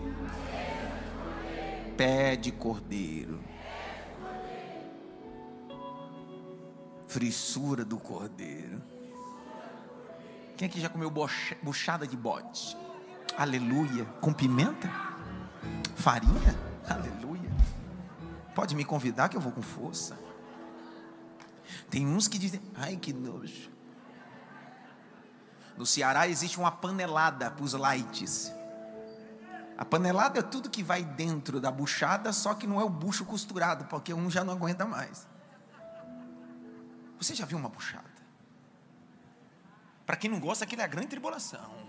Pé 1.97 2.37
de 2.37 2.51
cordeiro. 2.51 3.39
Frissura 7.09 7.83
do 7.83 7.97
cordeiro. 7.97 8.79
Quem 10.55 10.67
aqui 10.67 10.79
já 10.79 10.87
comeu 10.87 11.11
buchada 11.63 12.05
de 12.05 12.15
bode? 12.15 12.77
Aleluia. 13.35 14.05
Com 14.21 14.31
pimenta? 14.31 14.87
Farinha? 15.95 16.55
Aleluia. 16.87 17.49
Pode 18.53 18.75
me 18.75 18.85
convidar 18.85 19.27
que 19.27 19.35
eu 19.35 19.41
vou 19.41 19.51
com 19.51 19.61
força. 19.63 20.19
Tem 21.89 22.05
uns 22.05 22.27
que 22.27 22.37
dizem, 22.37 22.61
ai 22.75 22.95
que 22.95 23.11
nojo. 23.11 23.71
No 25.75 25.87
Ceará 25.87 26.27
existe 26.27 26.59
uma 26.59 26.71
panelada 26.71 27.49
para 27.49 27.63
os 27.63 27.73
lights. 27.73 28.53
A 29.75 29.83
panelada 29.83 30.37
é 30.37 30.43
tudo 30.43 30.69
que 30.69 30.83
vai 30.83 31.03
dentro 31.03 31.59
da 31.59 31.71
buchada, 31.71 32.31
só 32.31 32.53
que 32.53 32.67
não 32.67 32.79
é 32.79 32.83
o 32.83 32.89
bucho 32.89 33.25
costurado, 33.25 33.85
porque 33.85 34.13
um 34.13 34.29
já 34.29 34.43
não 34.43 34.53
aguenta 34.53 34.85
mais. 34.85 35.28
Você 37.19 37.35
já 37.35 37.45
viu 37.45 37.57
uma 37.57 37.69
buchada? 37.69 38.09
Para 40.05 40.15
quem 40.15 40.29
não 40.29 40.39
gosta, 40.39 40.63
aquilo 40.63 40.81
é 40.81 40.85
a 40.85 40.87
grande 40.87 41.09
tribulação. 41.09 41.87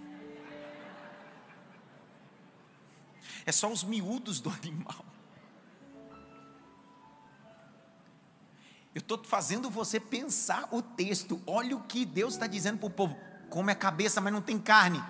É 3.47 3.53
só 3.53 3.71
os 3.71 3.83
miúdos 3.83 4.41
do 4.41 4.51
animal. 4.63 5.05
Eu 8.95 8.99
estou 8.99 9.23
fazendo 9.25 9.71
você 9.71 10.01
pensar 10.01 10.69
o 10.73 10.83
texto. 10.83 11.41
Olha 11.47 11.77
o 11.77 11.83
que 11.85 12.05
Deus 12.05 12.35
está 12.35 12.47
dizendo 12.47 12.79
para 12.79 12.87
o 12.89 12.91
povo 12.91 13.31
come 13.51 13.73
a 13.73 13.75
cabeça, 13.75 14.21
mas 14.21 14.33
não 14.33 14.41
tem 14.41 14.59
carne. 14.59 15.03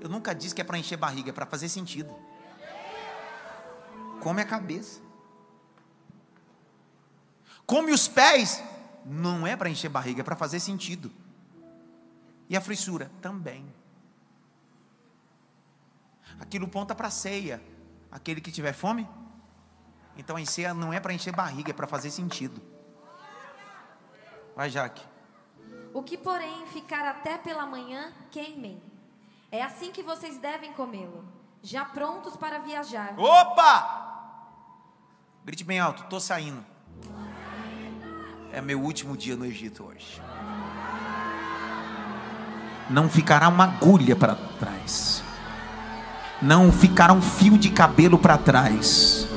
Eu 0.00 0.08
nunca 0.08 0.32
disse 0.32 0.54
que 0.54 0.60
é 0.60 0.64
para 0.64 0.78
encher 0.78 0.96
barriga, 0.96 1.30
é 1.30 1.32
para 1.32 1.44
fazer 1.44 1.68
sentido. 1.68 2.14
Come 4.20 4.40
a 4.40 4.44
cabeça. 4.44 5.00
Come 7.66 7.92
os 7.92 8.08
pés, 8.08 8.62
não 9.04 9.46
é 9.46 9.56
para 9.56 9.70
encher 9.70 9.88
barriga, 9.88 10.20
é 10.20 10.24
para 10.24 10.36
fazer 10.36 10.60
sentido. 10.60 11.10
E 12.48 12.56
a 12.56 12.60
frissura 12.60 13.10
também. 13.20 13.66
Aquilo 16.40 16.68
ponta 16.68 16.94
para 16.94 17.08
a 17.08 17.10
ceia. 17.10 17.62
Aquele 18.10 18.40
que 18.40 18.50
tiver 18.50 18.72
fome, 18.72 19.06
então 20.16 20.36
a 20.36 20.44
ceia 20.46 20.72
não 20.72 20.92
é 20.92 20.98
para 20.98 21.12
encher 21.12 21.34
barriga, 21.34 21.70
é 21.70 21.74
para 21.74 21.86
fazer 21.86 22.10
sentido. 22.10 22.60
Vai, 24.56 24.70
Jaque. 24.70 25.06
O 25.92 26.02
que, 26.02 26.16
porém, 26.16 26.66
ficar 26.68 27.06
até 27.06 27.36
pela 27.38 27.66
manhã, 27.66 28.12
queimem. 28.30 28.82
É 29.52 29.62
assim 29.62 29.92
que 29.92 30.02
vocês 30.02 30.38
devem 30.38 30.72
comê-lo, 30.72 31.24
já 31.62 31.84
prontos 31.84 32.36
para 32.36 32.58
viajar. 32.58 33.14
Opa! 33.18 34.06
Grite 35.44 35.64
bem 35.64 35.78
alto, 35.78 36.02
estou 36.02 36.20
saindo. 36.20 36.64
É 38.58 38.60
meu 38.60 38.80
último 38.80 39.16
dia 39.16 39.36
no 39.36 39.44
Egito 39.44 39.84
hoje. 39.84 40.20
Não 42.90 43.08
ficará 43.08 43.48
uma 43.48 43.62
agulha 43.62 44.16
para 44.16 44.34
trás. 44.34 45.22
Não 46.42 46.72
ficará 46.72 47.12
um 47.12 47.22
fio 47.22 47.56
de 47.56 47.70
cabelo 47.70 48.18
para 48.18 48.36
trás. 48.36 49.28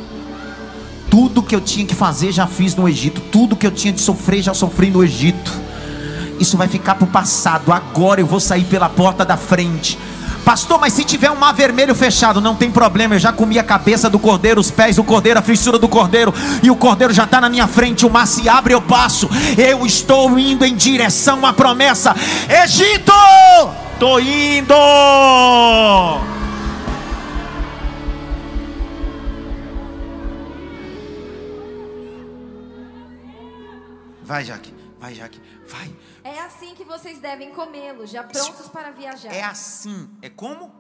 Tudo 1.08 1.44
que 1.44 1.56
eu 1.56 1.62
tinha 1.62 1.86
que 1.86 1.94
fazer 1.94 2.32
já 2.32 2.48
fiz 2.48 2.74
no 2.74 2.90
Egito. 2.90 3.22
Tudo 3.32 3.56
que 3.56 3.68
eu 3.68 3.70
tinha 3.70 3.94
de 3.94 4.02
sofrer 4.02 4.42
já 4.42 4.56
sofri 4.56 4.90
no 4.90 5.04
Egito 5.04 5.52
isso 6.42 6.58
vai 6.58 6.68
ficar 6.68 6.96
para 6.96 7.06
o 7.06 7.08
passado. 7.08 7.72
Agora 7.72 8.20
eu 8.20 8.26
vou 8.26 8.40
sair 8.40 8.64
pela 8.64 8.90
porta 8.90 9.24
da 9.24 9.38
frente. 9.38 9.98
Pastor, 10.46 10.80
mas 10.80 10.94
se 10.94 11.04
tiver 11.04 11.30
um 11.30 11.36
mar 11.36 11.54
vermelho 11.54 11.94
fechado, 11.94 12.42
não 12.42 12.56
tem 12.56 12.72
problema. 12.72 13.16
Eu 13.16 13.20
já 13.20 13.32
comi 13.32 13.60
a 13.60 13.64
cabeça 13.64 14.10
do 14.10 14.20
cordeiro, 14.20 14.60
os 14.60 14.72
pés 14.72 14.96
do 14.96 15.04
cordeiro, 15.04 15.40
a 15.40 15.42
fissura 15.42 15.78
do 15.78 15.88
cordeiro, 15.88 16.34
e 16.64 16.72
o 16.72 16.76
cordeiro 16.76 17.14
já 17.14 17.24
está 17.26 17.40
na 17.40 17.50
minha 17.50 17.68
frente. 17.68 18.06
O 18.06 18.10
mar 18.10 18.26
se 18.26 18.50
abre, 18.50 18.74
eu 18.74 18.82
passo. 18.82 19.30
Eu 19.58 19.86
estou 19.86 20.38
indo 20.38 20.66
em 20.66 20.76
direção 20.76 21.46
à 21.46 21.54
promessa. 21.54 22.16
Egito, 22.50 23.14
estou 23.94 24.20
indo. 24.20 24.74
Vai, 34.24 34.46
Jaque, 34.46 34.74
vai, 35.00 35.14
Jaque, 35.14 35.40
vai. 35.68 35.92
É 36.24 36.40
assim 36.40 36.76
que 36.76 36.84
vocês 36.84 37.20
devem 37.20 37.52
comê-lo, 37.52 38.06
já 38.06 38.24
prontos 38.24 38.68
para 38.68 38.92
viajar. 38.92 39.34
É 39.34 39.44
assim. 39.44 40.10
É 40.22 40.30
como? 40.30 40.74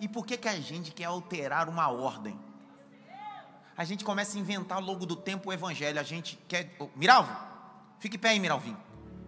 E 0.00 0.08
por 0.08 0.26
que, 0.26 0.36
que 0.36 0.48
a 0.48 0.60
gente 0.60 0.90
quer 0.92 1.04
alterar 1.04 1.68
uma 1.68 1.88
ordem? 1.88 2.38
A 3.76 3.84
gente 3.84 4.04
começa 4.04 4.36
a 4.36 4.40
inventar 4.40 4.80
logo 4.80 5.04
do 5.04 5.16
tempo 5.16 5.50
o 5.50 5.52
evangelho. 5.52 5.98
A 5.98 6.02
gente 6.02 6.38
quer. 6.48 6.74
Oh, 6.78 6.88
Miralvo, 6.94 7.34
fique 7.98 8.16
pé 8.16 8.30
aí, 8.30 8.40
Miralvinho. 8.40 8.80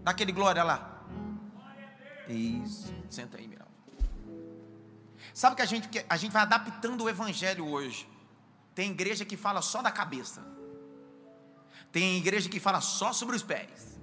Dá 0.03 0.11
aquele 0.13 0.33
glória 0.33 0.63
lá. 0.63 1.03
Isso. 2.29 2.95
Senta 3.11 3.39
aí, 3.39 3.47
Miralvo. 3.47 3.73
Sabe 5.33 5.57
que 5.57 5.63
a 5.63 5.67
gente, 5.67 5.89
a 6.09 6.17
gente 6.17 6.33
vai 6.33 6.43
adaptando 6.43 7.05
o 7.05 7.09
evangelho 7.09 7.67
hoje. 7.67 8.09
Tem 8.75 8.91
igreja 8.91 9.25
que 9.25 9.37
fala 9.37 9.63
só 9.63 9.83
da 9.83 9.91
cabeça. 9.91 10.45
Tem 11.91 12.17
igreja 12.19 12.49
que 12.49 12.61
fala 12.61 12.81
só 12.81 13.13
sobre 13.13 13.37
os 13.37 13.43
pés. 13.43 13.96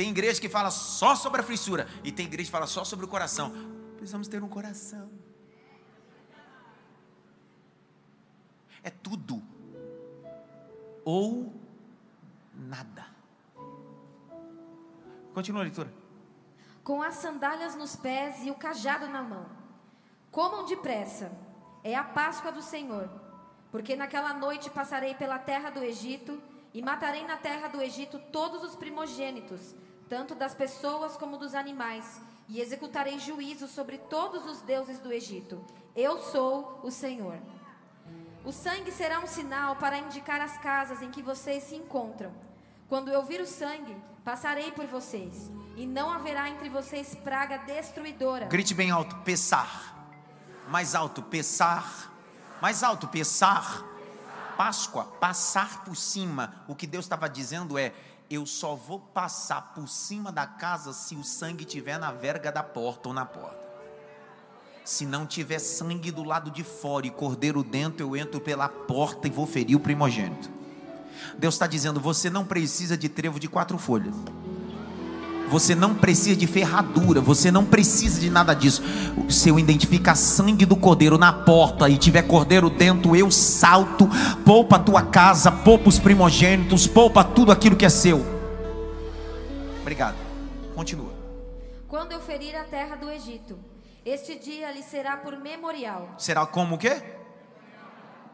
Tem 0.00 0.08
igreja 0.08 0.40
que 0.40 0.48
fala 0.48 0.70
só 0.70 1.14
sobre 1.14 1.42
a 1.42 1.44
frissura 1.44 1.86
e 2.02 2.10
tem 2.10 2.24
igreja 2.24 2.46
que 2.46 2.50
fala 2.50 2.66
só 2.66 2.84
sobre 2.84 3.04
o 3.04 3.08
coração. 3.08 3.52
Precisamos 3.98 4.28
ter 4.28 4.42
um 4.42 4.48
coração. 4.48 5.10
É 8.82 8.88
tudo 8.88 9.42
ou 11.04 11.52
nada. 12.54 13.08
Continua 15.34 15.60
a 15.60 15.64
leitura. 15.64 15.92
Com 16.82 17.02
as 17.02 17.16
sandálias 17.16 17.76
nos 17.76 17.94
pés 17.94 18.42
e 18.42 18.50
o 18.50 18.54
cajado 18.54 19.06
na 19.06 19.22
mão. 19.22 19.50
Comam 20.30 20.64
depressa. 20.64 21.30
É 21.84 21.94
a 21.94 22.02
Páscoa 22.02 22.50
do 22.50 22.62
Senhor. 22.62 23.06
Porque 23.70 23.94
naquela 23.94 24.32
noite 24.32 24.70
passarei 24.70 25.14
pela 25.14 25.38
terra 25.38 25.68
do 25.68 25.84
Egito 25.84 26.40
e 26.72 26.80
matarei 26.80 27.26
na 27.26 27.36
terra 27.36 27.68
do 27.68 27.82
Egito 27.82 28.18
todos 28.32 28.62
os 28.62 28.74
primogênitos, 28.76 29.74
tanto 30.10 30.34
das 30.34 30.52
pessoas 30.52 31.16
como 31.16 31.38
dos 31.38 31.54
animais, 31.54 32.20
e 32.48 32.60
executarei 32.60 33.20
juízo 33.20 33.68
sobre 33.68 33.96
todos 33.96 34.44
os 34.44 34.60
deuses 34.60 34.98
do 34.98 35.12
Egito. 35.12 35.64
Eu 35.94 36.18
sou 36.18 36.80
o 36.82 36.90
Senhor. 36.90 37.38
O 38.44 38.50
sangue 38.50 38.90
será 38.90 39.20
um 39.20 39.26
sinal 39.28 39.76
para 39.76 39.98
indicar 39.98 40.40
as 40.40 40.58
casas 40.58 41.00
em 41.00 41.12
que 41.12 41.22
vocês 41.22 41.62
se 41.62 41.76
encontram. 41.76 42.32
Quando 42.88 43.08
eu 43.08 43.22
vir 43.22 43.40
o 43.40 43.46
sangue, 43.46 43.96
passarei 44.24 44.72
por 44.72 44.84
vocês, 44.86 45.48
e 45.76 45.86
não 45.86 46.10
haverá 46.10 46.48
entre 46.48 46.68
vocês 46.68 47.14
praga 47.14 47.58
destruidora. 47.58 48.46
Grite 48.46 48.74
bem 48.74 48.90
alto, 48.90 49.14
pesar. 49.18 49.96
Mais 50.66 50.96
alto, 50.96 51.22
pesar. 51.22 52.12
Mais 52.60 52.82
alto, 52.82 53.06
pesar. 53.06 53.84
Páscoa, 54.56 55.04
passar 55.04 55.84
por 55.84 55.94
cima. 55.94 56.64
O 56.66 56.74
que 56.74 56.86
Deus 56.86 57.04
estava 57.04 57.28
dizendo 57.28 57.78
é: 57.78 57.94
eu 58.30 58.46
só 58.46 58.76
vou 58.76 59.00
passar 59.00 59.74
por 59.74 59.88
cima 59.88 60.30
da 60.30 60.46
casa 60.46 60.92
se 60.92 61.16
o 61.16 61.24
sangue 61.24 61.64
estiver 61.64 61.98
na 61.98 62.12
verga 62.12 62.52
da 62.52 62.62
porta 62.62 63.08
ou 63.08 63.14
na 63.14 63.26
porta. 63.26 63.68
Se 64.84 65.04
não 65.04 65.26
tiver 65.26 65.58
sangue 65.58 66.12
do 66.12 66.22
lado 66.22 66.50
de 66.50 66.62
fora 66.62 67.06
e 67.06 67.10
cordeiro 67.10 67.64
dentro, 67.64 68.06
eu 68.06 68.16
entro 68.16 68.40
pela 68.40 68.68
porta 68.68 69.26
e 69.26 69.30
vou 69.30 69.46
ferir 69.46 69.76
o 69.76 69.80
primogênito. 69.80 70.48
Deus 71.36 71.54
está 71.54 71.66
dizendo: 71.66 72.00
você 72.00 72.30
não 72.30 72.44
precisa 72.44 72.96
de 72.96 73.08
trevo 73.08 73.40
de 73.40 73.48
quatro 73.48 73.76
folhas. 73.76 74.14
Você 75.50 75.74
não 75.74 75.96
precisa 75.96 76.36
de 76.36 76.46
ferradura, 76.46 77.20
você 77.20 77.50
não 77.50 77.64
precisa 77.64 78.20
de 78.20 78.30
nada 78.30 78.54
disso. 78.54 78.82
Se 79.28 79.48
eu 79.48 79.58
identificar 79.58 80.14
sangue 80.14 80.64
do 80.64 80.76
cordeiro 80.76 81.18
na 81.18 81.32
porta 81.32 81.88
e 81.88 81.98
tiver 81.98 82.22
cordeiro 82.22 82.70
dentro, 82.70 83.16
eu 83.16 83.30
salto, 83.32 84.08
poupa 84.44 84.76
a 84.76 84.78
tua 84.78 85.02
casa, 85.02 85.50
poupa 85.50 85.88
os 85.88 85.98
primogênitos, 85.98 86.86
poupa 86.86 87.24
tudo 87.24 87.50
aquilo 87.50 87.74
que 87.74 87.84
é 87.84 87.88
seu. 87.88 88.24
Obrigado. 89.80 90.16
Continua. 90.74 91.12
Quando 91.88 92.12
eu 92.12 92.20
ferir 92.20 92.54
a 92.54 92.62
terra 92.62 92.94
do 92.94 93.10
Egito, 93.10 93.58
este 94.06 94.38
dia 94.38 94.70
lhe 94.70 94.84
será 94.84 95.16
por 95.16 95.36
memorial. 95.36 96.14
Será 96.16 96.46
como 96.46 96.76
o 96.76 96.78
quê? 96.78 97.02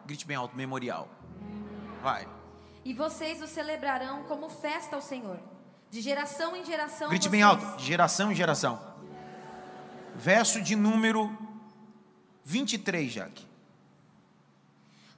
Grite 0.04 0.26
bem 0.26 0.36
alto, 0.36 0.54
memorial. 0.54 1.08
Vai. 2.02 2.28
E 2.84 2.92
vocês 2.92 3.40
o 3.40 3.46
celebrarão 3.46 4.24
como 4.24 4.50
festa 4.50 4.94
ao 4.94 5.02
Senhor. 5.02 5.55
De 5.90 6.00
geração 6.00 6.56
em 6.56 6.64
geração. 6.64 7.08
Grite 7.08 7.24
vocês... 7.24 7.32
bem 7.32 7.42
alto, 7.42 7.76
de 7.76 7.84
geração 7.84 8.30
em 8.30 8.34
geração. 8.34 8.80
Verso 10.14 10.60
de 10.62 10.74
número 10.74 11.30
23, 12.44 13.12
Jaque. 13.12 13.46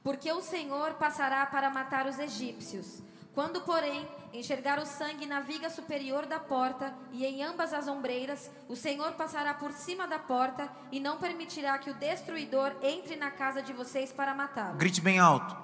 Porque 0.02 0.32
o 0.32 0.40
Senhor 0.40 0.94
passará 0.94 1.44
para 1.46 1.70
matar 1.70 2.06
os 2.06 2.18
egípcios. 2.18 3.02
Quando, 3.34 3.60
porém, 3.60 4.08
enxergar 4.32 4.78
o 4.80 4.86
sangue 4.86 5.26
na 5.26 5.40
viga 5.40 5.70
superior 5.70 6.26
da 6.26 6.40
porta 6.40 6.92
e 7.12 7.24
em 7.24 7.44
ambas 7.44 7.72
as 7.72 7.86
ombreiras, 7.86 8.50
o 8.68 8.74
Senhor 8.74 9.12
passará 9.12 9.54
por 9.54 9.72
cima 9.72 10.08
da 10.08 10.18
porta 10.18 10.68
e 10.90 10.98
não 10.98 11.18
permitirá 11.18 11.78
que 11.78 11.90
o 11.90 11.94
destruidor 11.94 12.74
entre 12.82 13.14
na 13.14 13.30
casa 13.30 13.62
de 13.62 13.72
vocês 13.72 14.10
para 14.10 14.34
matá-lo. 14.34 14.76
Grite 14.76 15.00
bem 15.00 15.18
alto. 15.18 15.56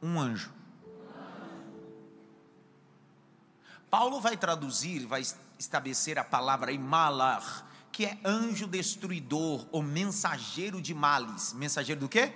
Um 0.00 0.18
anjo. 0.18 0.50
Paulo 3.96 4.20
vai 4.20 4.36
traduzir, 4.36 5.06
vai 5.06 5.22
estabelecer 5.56 6.18
a 6.18 6.24
palavra 6.24 6.72
imalar, 6.72 7.64
que 7.92 8.04
é 8.04 8.18
anjo 8.24 8.66
destruidor 8.66 9.68
ou 9.70 9.84
mensageiro 9.84 10.82
de 10.82 10.92
males. 10.92 11.52
Mensageiro 11.52 12.00
do 12.00 12.08
quê? 12.08 12.32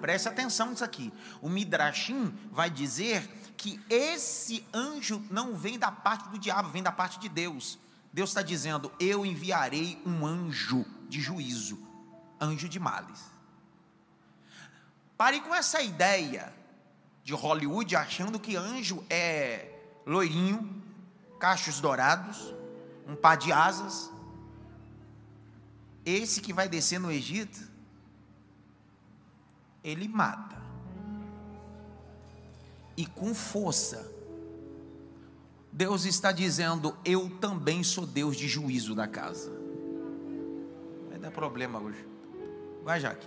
Preste 0.00 0.28
atenção 0.28 0.70
nisso 0.70 0.82
aqui. 0.82 1.12
O 1.40 1.48
Midrashim 1.48 2.36
vai 2.50 2.68
dizer 2.70 3.22
que 3.56 3.80
esse 3.88 4.66
anjo 4.74 5.24
não 5.30 5.54
vem 5.54 5.78
da 5.78 5.92
parte 5.92 6.28
do 6.28 6.40
diabo, 6.40 6.70
vem 6.70 6.82
da 6.82 6.90
parte 6.90 7.20
de 7.20 7.28
Deus. 7.28 7.78
Deus 8.12 8.30
está 8.30 8.42
dizendo: 8.42 8.90
Eu 8.98 9.24
enviarei 9.24 10.02
um 10.04 10.26
anjo 10.26 10.84
de 11.08 11.20
juízo, 11.20 11.78
anjo 12.40 12.68
de 12.68 12.80
males. 12.80 13.20
Pare 15.16 15.40
com 15.40 15.54
essa 15.54 15.80
ideia 15.80 16.52
de 17.22 17.32
Hollywood 17.32 17.94
achando 17.94 18.40
que 18.40 18.56
anjo 18.56 19.04
é 19.08 19.70
loirinho, 20.06 20.82
cachos 21.38 21.80
dourados, 21.80 22.54
um 23.06 23.14
par 23.14 23.36
de 23.36 23.52
asas. 23.52 24.10
Esse 26.04 26.40
que 26.40 26.52
vai 26.52 26.68
descer 26.68 26.98
no 26.98 27.10
Egito, 27.10 27.60
ele 29.82 30.08
mata. 30.08 30.62
E 32.96 33.06
com 33.06 33.34
força. 33.34 34.12
Deus 35.72 36.04
está 36.04 36.30
dizendo: 36.30 36.96
Eu 37.04 37.28
também 37.40 37.82
sou 37.82 38.06
Deus 38.06 38.36
de 38.36 38.46
juízo 38.46 38.94
da 38.94 39.08
casa. 39.08 39.50
Vai 41.08 41.18
dar 41.18 41.30
problema 41.30 41.80
hoje. 41.80 42.06
Vai, 42.84 43.00
Jaque. 43.00 43.26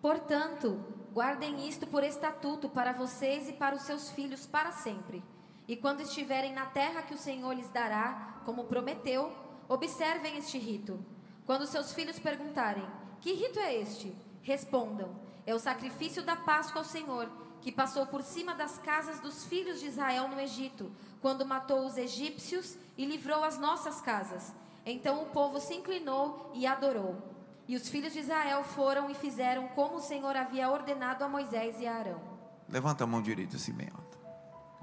Portanto, 0.00 0.80
guardem 1.16 1.66
isto 1.66 1.86
por 1.86 2.04
estatuto 2.04 2.68
para 2.68 2.92
vocês 2.92 3.48
e 3.48 3.54
para 3.54 3.74
os 3.74 3.80
seus 3.84 4.10
filhos 4.10 4.44
para 4.44 4.70
sempre. 4.70 5.24
E 5.66 5.74
quando 5.74 6.02
estiverem 6.02 6.52
na 6.52 6.66
terra 6.66 7.00
que 7.00 7.14
o 7.14 7.18
Senhor 7.18 7.54
lhes 7.54 7.70
dará, 7.70 8.42
como 8.44 8.64
prometeu, 8.64 9.32
observem 9.66 10.36
este 10.36 10.58
rito. 10.58 11.02
Quando 11.46 11.66
seus 11.66 11.94
filhos 11.94 12.18
perguntarem: 12.18 12.86
Que 13.18 13.32
rito 13.32 13.58
é 13.58 13.74
este? 13.76 14.14
Respondam: 14.42 15.16
É 15.46 15.54
o 15.54 15.58
sacrifício 15.58 16.22
da 16.22 16.36
Páscoa 16.36 16.82
ao 16.82 16.84
Senhor, 16.84 17.30
que 17.62 17.72
passou 17.72 18.04
por 18.06 18.22
cima 18.22 18.54
das 18.54 18.76
casas 18.76 19.18
dos 19.18 19.46
filhos 19.46 19.80
de 19.80 19.86
Israel 19.86 20.28
no 20.28 20.38
Egito, 20.38 20.92
quando 21.22 21.46
matou 21.46 21.86
os 21.86 21.96
egípcios 21.96 22.76
e 22.94 23.06
livrou 23.06 23.42
as 23.42 23.56
nossas 23.56 24.02
casas. 24.02 24.54
Então 24.84 25.22
o 25.22 25.30
povo 25.30 25.60
se 25.60 25.72
inclinou 25.72 26.50
e 26.52 26.66
adorou. 26.66 27.35
E 27.68 27.74
os 27.74 27.88
filhos 27.88 28.12
de 28.12 28.20
Israel 28.20 28.62
foram 28.62 29.10
e 29.10 29.14
fizeram 29.14 29.66
como 29.68 29.96
o 29.96 30.00
Senhor 30.00 30.36
havia 30.36 30.70
ordenado 30.70 31.24
a 31.24 31.28
Moisés 31.28 31.80
e 31.80 31.86
a 31.86 31.94
Arão. 31.96 32.20
Levanta 32.68 33.02
a 33.02 33.06
mão 33.06 33.20
direita 33.20 33.56
assim 33.56 33.72
bem 33.72 33.88
alto. 33.92 34.18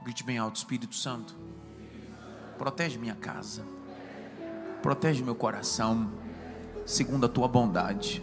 Grite 0.04 0.24
bem 0.24 0.38
alto, 0.38 0.58
Espírito 0.58 0.94
Santo. 0.94 1.34
Protege 2.58 2.98
minha 2.98 3.16
casa. 3.16 3.66
Protege 4.82 5.24
meu 5.24 5.34
coração. 5.34 6.12
Segundo 6.86 7.26
a 7.26 7.30
tua 7.30 7.48
bondade. 7.48 8.22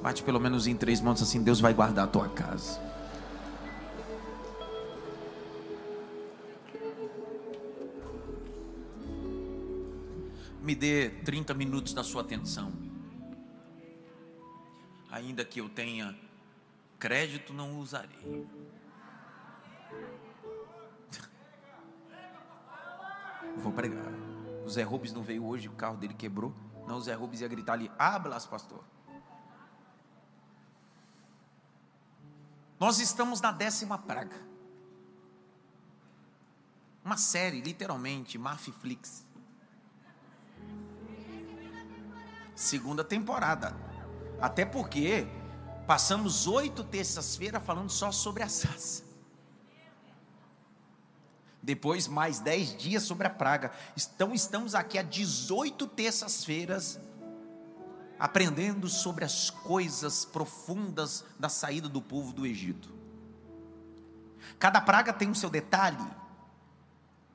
Bate 0.00 0.22
pelo 0.22 0.38
menos 0.38 0.68
em 0.68 0.76
três 0.76 1.00
mãos 1.00 1.20
assim, 1.20 1.42
Deus 1.42 1.60
vai 1.60 1.74
guardar 1.74 2.04
a 2.04 2.08
tua 2.08 2.28
casa. 2.28 2.80
Me 10.62 10.76
dê 10.76 11.10
30 11.24 11.52
minutos 11.54 11.92
da 11.92 12.04
sua 12.04 12.22
atenção. 12.22 12.89
Ainda 15.10 15.44
que 15.44 15.60
eu 15.60 15.68
tenha 15.68 16.16
crédito, 16.98 17.52
não 17.52 17.78
usarei. 17.78 18.46
Vou 23.58 23.72
pregar. 23.72 24.12
O 24.64 24.68
Zé 24.68 24.82
Rubens 24.82 25.12
não 25.12 25.22
veio 25.22 25.44
hoje, 25.44 25.68
o 25.68 25.72
carro 25.72 25.96
dele 25.96 26.14
quebrou. 26.14 26.54
Não, 26.86 26.96
o 26.98 27.00
Zé 27.00 27.14
Rubens 27.14 27.40
ia 27.40 27.48
gritar 27.48 27.72
ali: 27.72 27.90
Hablas, 27.98 28.46
pastor. 28.46 28.84
Nós 32.78 32.98
estamos 32.98 33.40
na 33.40 33.52
décima 33.52 33.98
praga. 33.98 34.36
Uma 37.04 37.16
série, 37.16 37.60
literalmente, 37.60 38.38
Mafiflix. 38.38 39.26
Segunda 42.54 43.02
temporada. 43.02 43.74
Até 44.40 44.64
porque 44.64 45.26
passamos 45.86 46.46
oito 46.46 46.82
terças-feiras 46.84 47.62
falando 47.64 47.90
só 47.90 48.10
sobre 48.10 48.42
a 48.42 48.48
Sassa. 48.48 49.04
Depois 51.62 52.08
mais 52.08 52.40
dez 52.40 52.74
dias 52.76 53.02
sobre 53.02 53.26
a 53.26 53.30
praga. 53.30 53.70
Então 53.96 54.32
estamos 54.32 54.74
aqui 54.74 54.98
há 54.98 55.02
18 55.02 55.86
terças-feiras 55.88 56.98
aprendendo 58.18 58.88
sobre 58.88 59.24
as 59.24 59.50
coisas 59.50 60.24
profundas 60.24 61.24
da 61.38 61.48
saída 61.48 61.88
do 61.88 62.02
povo 62.02 62.32
do 62.32 62.46
Egito. 62.46 62.92
Cada 64.58 64.80
praga 64.80 65.12
tem 65.12 65.30
o 65.30 65.34
seu 65.34 65.48
detalhe, 65.48 66.06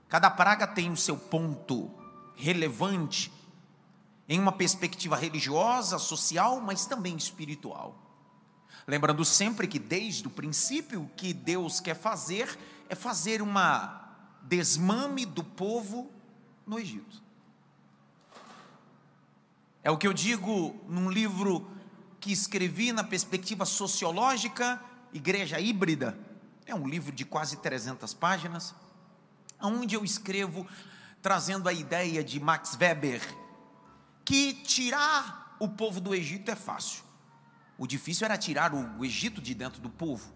Cada 0.08 0.30
praga 0.30 0.68
tem 0.68 0.92
o 0.92 0.98
seu 0.98 1.18
ponto 1.18 1.92
relevante 2.36 3.32
em 4.28 4.40
uma 4.40 4.52
perspectiva 4.52 5.16
religiosa, 5.16 6.00
social, 6.00 6.60
mas 6.60 6.86
também 6.86 7.16
espiritual. 7.16 7.96
Lembrando 8.88 9.24
sempre 9.24 9.68
que 9.68 9.80
desde 9.80 10.28
o 10.28 10.32
princípio 10.32 11.04
o 11.04 11.10
que 11.10 11.34
Deus 11.34 11.80
quer 11.80 11.96
fazer 11.96 12.58
é 12.90 12.96
fazer 12.96 13.42
uma 13.42 14.02
desmame 14.42 15.26
do 15.26 15.44
povo 15.44 16.12
no 16.66 16.80
Egito. 16.80 17.24
É 19.84 19.90
o 19.90 19.98
que 19.98 20.08
eu 20.08 20.14
digo 20.14 20.76
num 20.88 21.10
livro 21.10 21.68
que 22.20 22.32
escrevi 22.32 22.92
na 22.92 23.04
perspectiva 23.04 23.66
sociológica, 23.66 24.82
Igreja 25.14 25.60
Híbrida. 25.60 26.18
É 26.66 26.74
um 26.74 26.88
livro 26.88 27.12
de 27.12 27.24
quase 27.24 27.58
300 27.58 28.14
páginas, 28.16 28.74
onde 29.62 29.96
eu 29.96 30.04
escrevo 30.04 30.66
trazendo 31.22 31.70
a 31.70 31.74
ideia 31.74 32.24
de 32.24 32.40
Max 32.40 32.76
Weber 32.80 33.22
que 34.26 34.54
tirar 34.54 35.56
o 35.60 35.70
povo 35.70 36.02
do 36.02 36.14
Egito 36.14 36.50
é 36.52 36.56
fácil. 36.56 37.04
O 37.78 37.86
difícil 37.86 38.26
era 38.26 38.38
tirar 38.38 38.74
o 38.74 39.06
Egito 39.06 39.42
de 39.42 39.54
dentro 39.54 39.80
do 39.80 39.90
povo. 39.90 40.34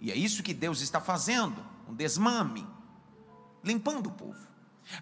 E 0.00 0.10
é 0.10 0.16
isso 0.16 0.42
que 0.42 0.52
Deus 0.52 0.80
está 0.80 1.00
fazendo, 1.00 1.64
um 1.88 1.94
desmame, 1.94 2.66
limpando 3.62 4.08
o 4.08 4.12
povo. 4.12 4.48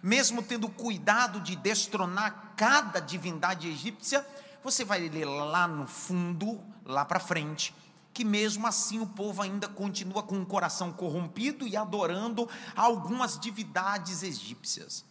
Mesmo 0.02 0.42
tendo 0.42 0.68
cuidado 0.68 1.40
de 1.40 1.54
destronar 1.56 2.54
cada 2.56 3.00
divindade 3.00 3.68
egípcia, 3.68 4.26
você 4.62 4.84
vai 4.84 5.08
ler 5.08 5.24
lá 5.24 5.68
no 5.68 5.86
fundo, 5.86 6.60
lá 6.84 7.04
para 7.04 7.20
frente, 7.20 7.74
que 8.12 8.24
mesmo 8.24 8.66
assim 8.66 8.98
o 8.98 9.06
povo 9.06 9.42
ainda 9.42 9.68
continua 9.68 10.22
com 10.22 10.40
o 10.40 10.46
coração 10.46 10.92
corrompido 10.92 11.66
e 11.68 11.76
adorando 11.76 12.48
algumas 12.74 13.38
divindades 13.38 14.22
egípcias. 14.22 15.04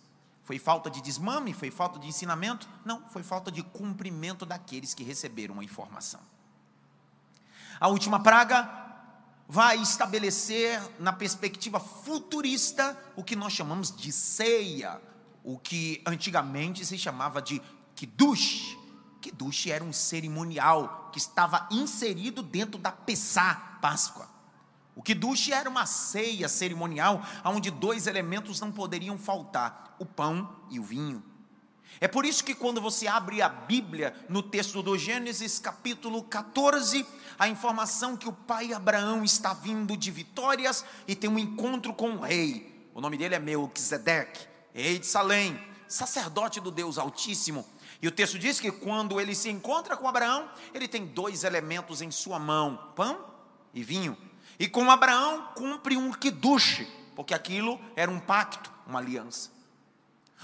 Foi 0.46 0.60
falta 0.60 0.92
de 0.92 1.02
desmame? 1.02 1.54
Foi 1.54 1.72
falta 1.72 1.98
de 1.98 2.08
ensinamento? 2.08 2.70
Não, 2.86 3.02
foi 3.10 3.24
falta 3.24 3.52
de 3.52 3.64
cumprimento 3.64 4.46
daqueles 4.46 4.94
que 4.94 5.04
receberam 5.04 5.60
a 5.60 5.64
informação. 5.64 6.22
A 7.80 7.88
última 7.88 8.22
praga 8.22 8.70
vai 9.48 9.82
estabelecer, 9.82 10.80
na 11.00 11.12
perspectiva 11.12 11.80
futurista, 11.80 12.96
o 13.16 13.24
que 13.24 13.36
nós 13.36 13.54
chamamos 13.54 13.92
de 13.92 14.12
ceia, 14.12 15.02
o 15.44 15.58
que 15.58 16.02
antigamente 16.06 16.86
se 16.86 16.98
chamava 16.98 17.42
de 17.42 17.60
Kiddush. 17.96 18.78
Kiddush 19.22 19.66
era 19.72 19.84
um 19.84 19.92
cerimonial 19.92 21.10
que 21.12 21.18
estava 21.18 21.68
inserido 21.72 22.44
dentro 22.44 22.80
da 22.80 22.92
Pessá, 22.92 23.80
Páscoa. 23.82 24.35
O 24.96 25.04
Kiddush 25.04 25.52
era 25.52 25.70
uma 25.70 25.86
ceia 25.86 26.48
cerimonial 26.48 27.22
onde 27.44 27.70
dois 27.70 28.08
elementos 28.08 28.62
não 28.62 28.72
poderiam 28.72 29.18
faltar: 29.18 29.96
o 30.00 30.06
pão 30.06 30.56
e 30.70 30.80
o 30.80 30.84
vinho. 30.84 31.24
É 32.00 32.08
por 32.08 32.26
isso 32.26 32.44
que 32.44 32.54
quando 32.54 32.82
você 32.82 33.08
abre 33.08 33.42
a 33.42 33.48
Bíblia 33.48 34.14
no 34.28 34.44
texto 34.44 34.82
do 34.82 34.98
Gênesis, 34.98 35.60
capítulo 35.60 36.24
14, 36.24 37.06
a 37.40 37.48
informação 37.48 38.18
que 38.18 38.28
o 38.28 38.34
pai 38.34 38.74
Abraão 38.74 39.24
está 39.24 39.54
vindo 39.54 39.96
de 39.96 40.12
vitórias 40.12 40.84
e 41.08 41.16
tem 41.16 41.30
um 41.30 41.40
encontro 41.40 41.94
com 41.94 42.12
o 42.12 42.22
rei. 42.22 42.90
O 42.94 43.00
nome 43.00 43.18
dele 43.18 43.36
é 43.36 43.40
Melquisedeque, 43.40 44.48
rei 44.74 45.00
de 45.00 45.06
Salém, 45.06 45.60
sacerdote 45.88 46.60
do 46.60 46.72
Deus 46.72 46.98
Altíssimo. 46.98 47.66
E 48.02 48.08
o 48.08 48.12
texto 48.12 48.38
diz 48.38 48.60
que 48.60 48.72
quando 48.72 49.20
ele 49.20 49.34
se 49.34 49.50
encontra 49.50 49.96
com 49.96 50.08
Abraão, 50.08 50.50
ele 50.74 50.88
tem 50.88 51.06
dois 51.06 51.44
elementos 51.44 52.02
em 52.02 52.12
sua 52.12 52.38
mão: 52.38 52.92
pão 52.96 53.26
e 53.74 53.84
vinho. 53.84 54.18
E 54.60 54.68
com 54.68 54.90
Abraão 54.90 55.50
cumpre 55.56 55.98
um 55.98 56.12
quiduche, 56.12 56.88
porque 57.16 57.34
aquilo 57.34 57.80
era 57.96 58.10
um 58.10 58.20
pacto, 58.20 58.72
uma 58.88 59.00
aliança. 59.00 59.52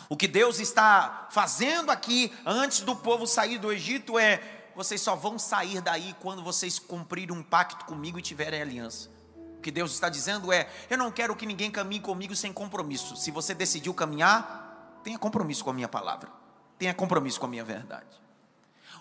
O 0.10 0.18
que 0.18 0.28
Deus 0.28 0.60
está 0.60 1.28
fazendo 1.32 1.90
aqui 1.92 2.34
antes 2.46 2.82
do 2.82 2.96
povo 2.96 3.26
sair 3.28 3.58
do 3.58 3.72
Egito 3.72 4.18
é: 4.18 4.42
vocês 4.76 5.02
só 5.02 5.16
vão 5.16 5.38
sair 5.38 5.82
daí 5.82 6.16
quando 6.20 6.44
vocês 6.44 6.80
cumprirem 6.80 7.36
um 7.36 7.44
pacto 7.44 7.86
comigo 7.86 8.18
e 8.18 8.22
tiverem 8.22 8.62
aliança. 8.62 9.10
O 9.58 9.62
que 9.62 9.72
Deus 9.72 9.94
está 9.94 10.10
dizendo 10.10 10.52
é: 10.52 10.70
eu 10.90 10.98
não 10.98 11.12
quero 11.12 11.36
que 11.36 11.46
ninguém 11.46 11.70
caminhe 11.70 12.02
comigo 12.02 12.36
sem 12.36 12.52
compromisso. 12.52 13.16
Se 13.16 13.32
você 13.32 13.54
decidiu 13.54 13.94
caminhar, 13.94 15.00
tenha 15.04 15.20
compromisso 15.20 15.64
com 15.64 15.70
a 15.70 15.74
minha 15.74 15.88
palavra, 15.88 16.30
tenha 16.78 16.94
compromisso 16.94 17.40
com 17.40 17.46
a 17.46 17.50
minha 17.50 17.64
verdade. 17.64 18.20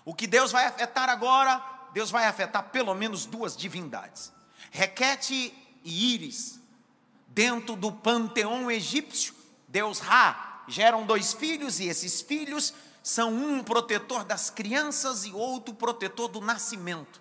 O 0.05 0.15
que 0.15 0.27
Deus 0.27 0.53
vai 0.53 0.67
afetar 0.67 1.09
agora, 1.09 1.63
Deus 1.93 2.11
vai 2.11 2.27
afetar 2.27 2.65
pelo 2.65 2.95
menos 2.95 3.25
duas 3.27 3.57
divindades: 3.57 4.33
Requete 4.71 5.53
e 5.85 6.15
Íris. 6.15 6.61
Dentro 7.29 7.77
do 7.77 7.93
panteão 7.93 8.71
egípcio, 8.71 9.35
Deus 9.69 9.99
Ra 9.99 10.65
geram 10.67 11.05
dois 11.05 11.33
filhos, 11.33 11.81
e 11.81 11.87
esses 11.87 12.21
filhos 12.21 12.73
são 13.03 13.33
um 13.33 13.63
protetor 13.63 14.25
das 14.25 14.51
crianças 14.51 15.25
e 15.25 15.33
outro 15.33 15.75
protetor 15.75 16.29
do 16.29 16.41
nascimento. 16.41 17.21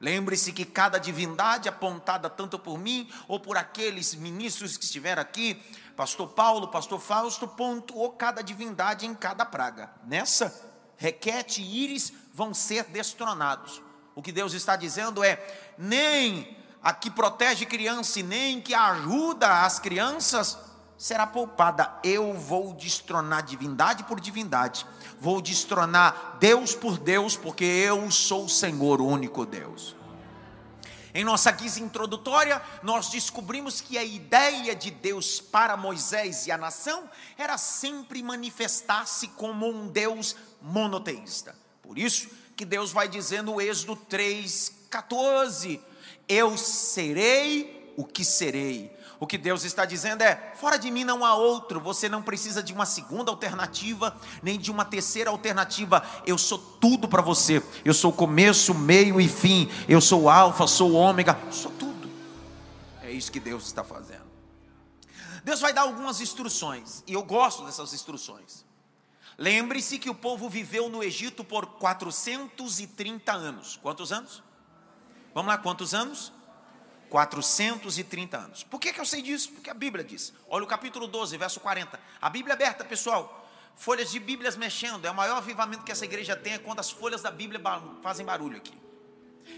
Lembre-se 0.00 0.52
que 0.52 0.64
cada 0.64 0.98
divindade 0.98 1.68
apontada 1.68 2.28
tanto 2.28 2.58
por 2.58 2.76
mim 2.76 3.08
ou 3.28 3.38
por 3.38 3.56
aqueles 3.56 4.14
ministros 4.14 4.76
que 4.76 4.84
estiveram 4.84 5.22
aqui, 5.22 5.54
pastor 5.94 6.28
Paulo, 6.30 6.68
pastor 6.68 7.00
Fausto, 7.00 7.46
pontuou 7.46 8.10
cada 8.10 8.42
divindade 8.42 9.06
em 9.06 9.14
cada 9.14 9.44
praga. 9.44 9.92
Nessa, 10.04 10.70
Requete 10.96 11.62
e 11.62 11.84
Íris 11.84 12.12
vão 12.34 12.52
ser 12.52 12.84
destronados. 12.84 13.80
O 14.14 14.22
que 14.22 14.32
Deus 14.32 14.52
está 14.52 14.76
dizendo 14.76 15.22
é: 15.24 15.74
nem 15.78 16.56
a 16.82 16.92
que 16.92 17.10
protege 17.10 17.64
criança 17.64 18.20
e 18.20 18.22
nem 18.22 18.60
que 18.60 18.74
ajuda 18.74 19.64
as 19.64 19.78
crianças 19.78 20.58
será 20.98 21.26
poupada. 21.26 21.98
Eu 22.04 22.34
vou 22.34 22.74
destronar 22.74 23.42
divindade 23.42 24.04
por 24.04 24.20
divindade, 24.20 24.86
vou 25.18 25.40
destronar 25.40 26.36
Deus 26.38 26.74
por 26.74 26.98
Deus, 26.98 27.36
porque 27.36 27.64
eu 27.64 28.10
sou 28.10 28.44
o 28.44 28.48
Senhor, 28.48 29.00
o 29.00 29.06
único 29.06 29.46
Deus. 29.46 29.96
Em 31.14 31.24
nossa 31.24 31.50
guisa 31.50 31.78
introdutória, 31.80 32.62
nós 32.82 33.10
descobrimos 33.10 33.82
que 33.82 33.98
a 33.98 34.04
ideia 34.04 34.74
de 34.74 34.90
Deus 34.90 35.40
para 35.40 35.76
Moisés 35.76 36.46
e 36.46 36.50
a 36.50 36.56
nação 36.56 37.08
era 37.36 37.58
sempre 37.58 38.22
manifestar-se 38.22 39.28
como 39.28 39.68
um 39.68 39.88
Deus 39.88 40.34
monoteísta. 40.62 41.54
Por 41.82 41.98
isso 41.98 42.30
que 42.56 42.64
Deus 42.64 42.92
vai 42.92 43.08
dizer 43.08 43.42
no 43.42 43.60
Êxodo 43.60 43.96
3:14: 43.96 45.80
Eu 46.28 46.56
serei 46.56 47.94
o 47.96 48.04
que 48.04 48.24
serei 48.24 48.96
o 49.22 49.26
que 49.26 49.38
Deus 49.38 49.62
está 49.62 49.84
dizendo 49.84 50.22
é: 50.22 50.52
fora 50.56 50.76
de 50.76 50.90
mim 50.90 51.04
não 51.04 51.24
há 51.24 51.32
outro, 51.36 51.78
você 51.78 52.08
não 52.08 52.20
precisa 52.20 52.60
de 52.60 52.72
uma 52.72 52.84
segunda 52.84 53.30
alternativa, 53.30 54.16
nem 54.42 54.58
de 54.58 54.68
uma 54.68 54.84
terceira 54.84 55.30
alternativa. 55.30 56.04
Eu 56.26 56.36
sou 56.36 56.58
tudo 56.58 57.06
para 57.06 57.22
você. 57.22 57.62
Eu 57.84 57.94
sou 57.94 58.12
começo, 58.12 58.74
meio 58.74 59.20
e 59.20 59.28
fim. 59.28 59.70
Eu 59.88 60.00
sou 60.00 60.28
alfa, 60.28 60.66
sou 60.66 60.94
ômega, 60.94 61.38
sou 61.52 61.70
tudo. 61.70 62.10
É 63.00 63.12
isso 63.12 63.30
que 63.30 63.38
Deus 63.38 63.64
está 63.64 63.84
fazendo. 63.84 64.26
Deus 65.44 65.60
vai 65.60 65.72
dar 65.72 65.82
algumas 65.82 66.20
instruções, 66.20 67.04
e 67.06 67.12
eu 67.12 67.22
gosto 67.22 67.64
dessas 67.64 67.94
instruções. 67.94 68.64
Lembre-se 69.38 69.98
que 69.98 70.10
o 70.10 70.14
povo 70.14 70.48
viveu 70.48 70.88
no 70.88 71.02
Egito 71.02 71.42
por 71.42 71.66
430 71.78 73.32
anos. 73.32 73.78
Quantos 73.82 74.12
anos? 74.12 74.42
Vamos 75.34 75.48
lá, 75.48 75.58
quantos 75.58 75.94
anos? 75.94 76.32
430 77.08 78.36
anos. 78.36 78.64
Por 78.64 78.80
que, 78.80 78.92
que 78.92 79.00
eu 79.00 79.04
sei 79.04 79.22
disso? 79.22 79.52
Porque 79.52 79.70
a 79.70 79.74
Bíblia 79.74 80.04
diz. 80.04 80.32
Olha 80.48 80.64
o 80.64 80.66
capítulo 80.66 81.06
12, 81.06 81.36
verso 81.36 81.60
40. 81.60 81.98
A 82.20 82.30
Bíblia 82.30 82.52
é 82.52 82.56
aberta, 82.56 82.84
pessoal. 82.84 83.46
Folhas 83.74 84.10
de 84.10 84.18
Bíblias 84.18 84.56
mexendo. 84.56 85.04
É 85.04 85.10
o 85.10 85.14
maior 85.14 85.36
avivamento 85.36 85.84
que 85.84 85.92
essa 85.92 86.04
igreja 86.04 86.36
tem 86.36 86.54
é 86.54 86.58
quando 86.58 86.80
as 86.80 86.90
folhas 86.90 87.22
da 87.22 87.30
Bíblia 87.30 87.60
fazem 88.02 88.24
barulho 88.24 88.56
aqui. 88.56 88.80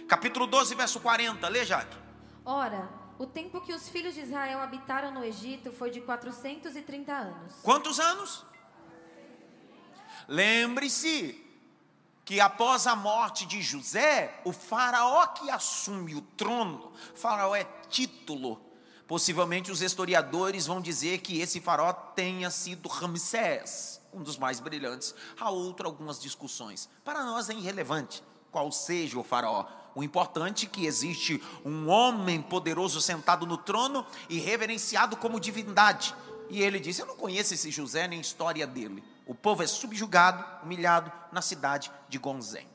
Capítulo 0.09 0.47
12, 0.47 0.75
verso 0.75 1.01
40. 1.01 1.47
Lê, 1.49 1.65
Jaque. 1.65 1.97
Ora, 2.45 2.89
o 3.19 3.27
tempo 3.27 3.61
que 3.61 3.73
os 3.73 3.89
filhos 3.89 4.15
de 4.15 4.21
Israel 4.21 4.61
habitaram 4.61 5.13
no 5.13 5.25
Egito 5.25 5.71
foi 5.73 5.91
de 5.91 6.01
430 6.01 7.13
anos. 7.13 7.55
Quantos 7.63 8.01
anos? 8.01 8.45
Lembre-se, 10.29 11.45
que 12.25 12.41
após 12.41 12.87
a 12.87 12.97
morte 12.97 13.45
de 13.45 13.61
José, 13.61 14.41
o 14.45 14.53
faraó 14.53 15.27
que 15.27 15.51
assume 15.51 16.15
o 16.15 16.23
trono, 16.23 16.93
faraó 17.15 17.55
é 17.55 17.65
título. 17.89 18.61
Possivelmente 19.07 19.71
os 19.71 19.83
historiadores 19.83 20.67
vão 20.67 20.81
dizer 20.81 21.19
que 21.19 21.41
esse 21.41 21.61
faraó 21.61 21.93
tenha 21.93 22.51
sido 22.51 22.89
Ramsés, 22.89 24.01
um 24.13 24.23
dos 24.23 24.39
mais 24.39 24.61
brilhantes. 24.61 25.15
Há 25.39 25.51
outro 25.51 25.87
algumas 25.87 26.19
discussões. 26.19 26.89
Para 27.05 27.23
nós 27.23 27.51
é 27.51 27.53
irrelevante 27.53 28.25
qual 28.51 28.73
seja 28.73 29.19
o 29.19 29.25
faraó. 29.25 29.67
O 29.95 30.03
importante 30.03 30.65
é 30.65 30.69
que 30.69 30.87
existe 30.87 31.43
um 31.65 31.89
homem 31.89 32.41
poderoso 32.41 33.01
sentado 33.01 33.47
no 33.47 33.59
trono 33.59 34.07
e 34.31 34.39
reverenciado 34.39 35.17
como 35.17 35.39
divindade. 35.39 36.15
E 36.49 36.63
ele 36.63 36.81
disse: 36.81 37.03
Eu 37.03 37.07
não 37.07 37.17
conheço 37.17 37.53
esse 37.53 37.71
José 37.71 38.09
nem 38.09 38.19
a 38.19 38.23
história 38.23 38.67
dele. 38.67 39.05
O 39.27 39.35
povo 39.35 39.63
é 39.63 39.67
subjugado, 39.67 40.45
humilhado 40.63 41.11
na 41.33 41.41
cidade 41.41 41.91
de 42.09 42.19
Gonzém. 42.19 42.69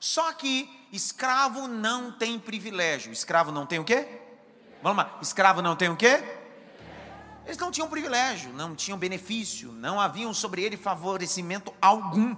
Só 0.00 0.32
que 0.32 0.68
escravo 0.92 1.66
não 1.66 2.12
tem 2.12 2.38
privilégio. 2.38 3.12
Escravo 3.12 3.52
não 3.52 3.66
tem 3.66 3.78
o 3.78 3.84
quê? 3.84 4.20
Vamos 4.82 5.04
lá. 5.04 5.18
Escravo 5.20 5.62
não 5.62 5.76
tem 5.76 5.88
o 5.88 5.96
quê? 5.96 6.22
Eles 7.44 7.58
não 7.58 7.70
tinham 7.70 7.88
privilégio, 7.88 8.52
não 8.52 8.74
tinham 8.74 8.98
benefício, 8.98 9.72
não 9.72 9.98
haviam 9.98 10.34
sobre 10.34 10.62
ele 10.62 10.76
favorecimento 10.76 11.72
algum. 11.80 12.36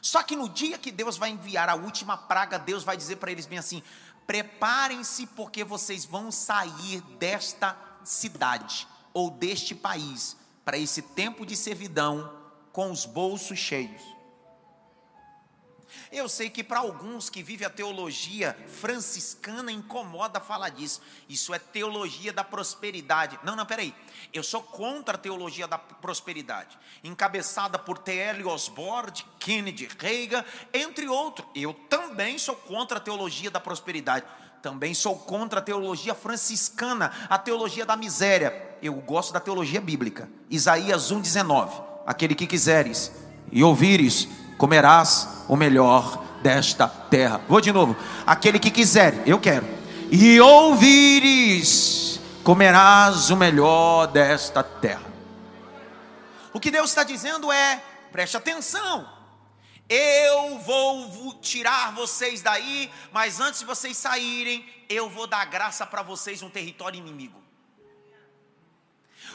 Só 0.00 0.22
que 0.22 0.36
no 0.36 0.48
dia 0.48 0.78
que 0.78 0.92
Deus 0.92 1.16
vai 1.16 1.30
enviar 1.30 1.68
a 1.68 1.74
última 1.74 2.16
praga, 2.16 2.58
Deus 2.58 2.84
vai 2.84 2.96
dizer 2.96 3.16
para 3.16 3.32
eles 3.32 3.46
bem 3.46 3.58
assim: 3.58 3.82
preparem-se, 4.26 5.26
porque 5.26 5.64
vocês 5.64 6.04
vão 6.04 6.30
sair 6.30 7.00
desta 7.18 7.76
cidade 8.04 8.86
ou 9.12 9.30
deste 9.30 9.74
país 9.74 10.36
para 10.68 10.76
esse 10.76 11.00
tempo 11.00 11.46
de 11.46 11.56
servidão 11.56 12.30
com 12.72 12.90
os 12.90 13.06
bolsos 13.06 13.58
cheios. 13.58 14.02
Eu 16.12 16.28
sei 16.28 16.50
que 16.50 16.62
para 16.62 16.80
alguns 16.80 17.30
que 17.30 17.42
vivem 17.42 17.66
a 17.66 17.70
teologia 17.70 18.54
franciscana 18.66 19.72
incomoda 19.72 20.40
falar 20.40 20.68
disso. 20.68 21.00
Isso 21.26 21.54
é 21.54 21.58
teologia 21.58 22.34
da 22.34 22.44
prosperidade. 22.44 23.40
Não, 23.42 23.56
não, 23.56 23.64
peraí. 23.64 23.94
Eu 24.30 24.42
sou 24.42 24.62
contra 24.62 25.14
a 25.14 25.18
teologia 25.18 25.66
da 25.66 25.78
prosperidade, 25.78 26.78
encabeçada 27.02 27.78
por 27.78 27.96
T.L. 27.96 28.44
Osborne, 28.44 29.24
Kennedy 29.40 29.88
Reagan, 29.98 30.44
entre 30.74 31.08
outros. 31.08 31.48
Eu 31.54 31.72
também 31.72 32.36
sou 32.36 32.54
contra 32.54 32.98
a 32.98 33.00
teologia 33.00 33.50
da 33.50 33.58
prosperidade. 33.58 34.26
Também 34.62 34.92
sou 34.92 35.14
contra 35.14 35.60
a 35.60 35.62
teologia 35.62 36.14
franciscana, 36.14 37.12
a 37.28 37.38
teologia 37.38 37.86
da 37.86 37.96
miséria. 37.96 38.52
Eu 38.82 38.94
gosto 38.94 39.32
da 39.32 39.38
teologia 39.38 39.80
bíblica. 39.80 40.28
Isaías 40.50 41.12
1,19. 41.12 41.70
Aquele 42.04 42.34
que 42.34 42.46
quiseres 42.46 43.12
e 43.52 43.62
ouvires, 43.62 44.28
comerás 44.56 45.44
o 45.48 45.56
melhor 45.56 46.24
desta 46.42 46.88
terra. 46.88 47.40
Vou 47.48 47.60
de 47.60 47.72
novo. 47.72 47.96
Aquele 48.26 48.58
que 48.58 48.70
quiser, 48.70 49.22
eu 49.26 49.38
quero. 49.38 49.66
E 50.10 50.40
ouvires, 50.40 52.20
comerás 52.42 53.30
o 53.30 53.36
melhor 53.36 54.06
desta 54.06 54.62
terra. 54.62 55.06
O 56.52 56.58
que 56.58 56.70
Deus 56.70 56.90
está 56.90 57.04
dizendo 57.04 57.52
é: 57.52 57.80
preste 58.10 58.36
atenção. 58.36 59.17
Eu 59.88 60.58
vou 60.58 61.32
tirar 61.40 61.94
vocês 61.94 62.42
daí, 62.42 62.92
mas 63.10 63.40
antes 63.40 63.60
de 63.60 63.66
vocês 63.66 63.96
saírem, 63.96 64.66
eu 64.88 65.08
vou 65.08 65.26
dar 65.26 65.46
graça 65.46 65.86
para 65.86 66.02
vocês 66.02 66.42
um 66.42 66.50
território 66.50 66.98
inimigo. 66.98 67.42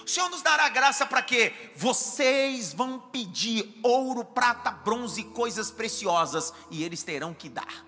O 0.06 0.08
Senhor 0.08 0.30
nos 0.30 0.42
dará 0.42 0.68
graça 0.70 1.06
para 1.06 1.22
quê? 1.22 1.72
Vocês 1.76 2.74
vão 2.74 3.00
pedir 3.00 3.80
ouro, 3.82 4.26
prata, 4.26 4.70
bronze, 4.70 5.24
coisas 5.24 5.72
preciosas, 5.72 6.54
e 6.70 6.84
eles 6.84 7.04
terão 7.04 7.34
que 7.34 7.48
dar. 7.48 7.86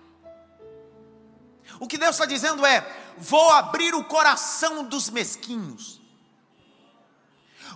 O 1.78 1.86
que 1.86 1.98
Deus 1.98 2.16
está 2.16 2.24
dizendo 2.24 2.64
é: 2.64 3.14
vou 3.18 3.50
abrir 3.50 3.94
o 3.94 4.02
coração 4.04 4.82
dos 4.84 5.10
mesquinhos, 5.10 6.00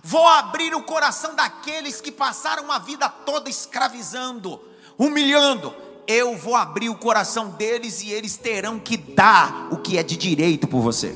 vou 0.03 0.27
abrir 0.27 0.73
o 0.73 0.83
coração 0.83 1.35
daqueles 1.35 2.01
que 2.01 2.11
passaram 2.11 2.71
a 2.71 2.79
vida 2.79 3.07
toda 3.07 3.49
escravizando, 3.49 4.70
humilhando. 5.01 5.73
Eu 6.07 6.37
vou 6.37 6.55
abrir 6.55 6.89
o 6.89 6.95
coração 6.95 7.49
deles 7.49 8.01
e 8.01 8.11
eles 8.11 8.37
terão 8.37 8.77
que 8.77 8.97
dar 8.97 9.69
o 9.71 9.77
que 9.77 9.97
é 9.97 10.03
de 10.03 10.15
direito 10.15 10.67
por 10.67 10.81
você 10.81 11.15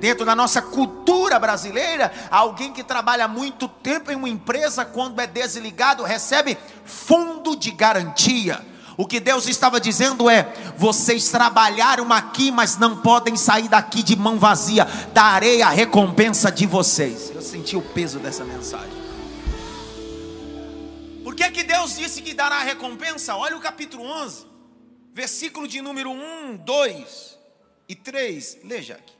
dentro 0.00 0.26
da 0.26 0.36
nossa 0.36 0.60
cultura 0.60 1.38
brasileira, 1.38 2.12
alguém 2.30 2.74
que 2.74 2.84
trabalha 2.84 3.26
muito 3.26 3.66
tempo 3.66 4.12
em 4.12 4.14
uma 4.14 4.28
empresa, 4.28 4.84
quando 4.84 5.18
é 5.18 5.26
desligado, 5.26 6.02
recebe 6.02 6.58
fundo 6.84 7.56
de 7.56 7.70
garantia. 7.70 8.60
O 8.98 9.06
que 9.06 9.18
Deus 9.18 9.48
estava 9.48 9.80
dizendo 9.80 10.28
é: 10.28 10.52
vocês 10.76 11.30
trabalharam 11.30 12.12
aqui, 12.12 12.50
mas 12.50 12.76
não 12.76 12.96
podem 12.98 13.34
sair 13.34 13.66
daqui 13.66 14.02
de 14.02 14.14
mão 14.14 14.38
vazia. 14.38 14.86
Darei 15.14 15.62
a 15.62 15.70
recompensa 15.70 16.52
de 16.52 16.66
vocês. 16.66 17.32
Eu 17.34 17.40
senti 17.40 17.74
o 17.74 17.80
peso 17.80 18.18
dessa 18.18 18.44
mensagem. 18.44 19.03
Por 21.34 21.38
que, 21.38 21.50
que 21.50 21.64
Deus 21.64 21.96
disse 21.96 22.22
que 22.22 22.32
dará 22.32 22.60
recompensa? 22.60 23.34
Olha 23.34 23.56
o 23.56 23.60
capítulo 23.60 24.04
11, 24.04 24.46
versículo 25.12 25.66
de 25.66 25.82
número 25.82 26.08
1, 26.08 26.58
2 26.58 27.38
e 27.88 27.96
3. 27.96 28.60
Leia 28.62 28.94
aqui. 28.94 29.16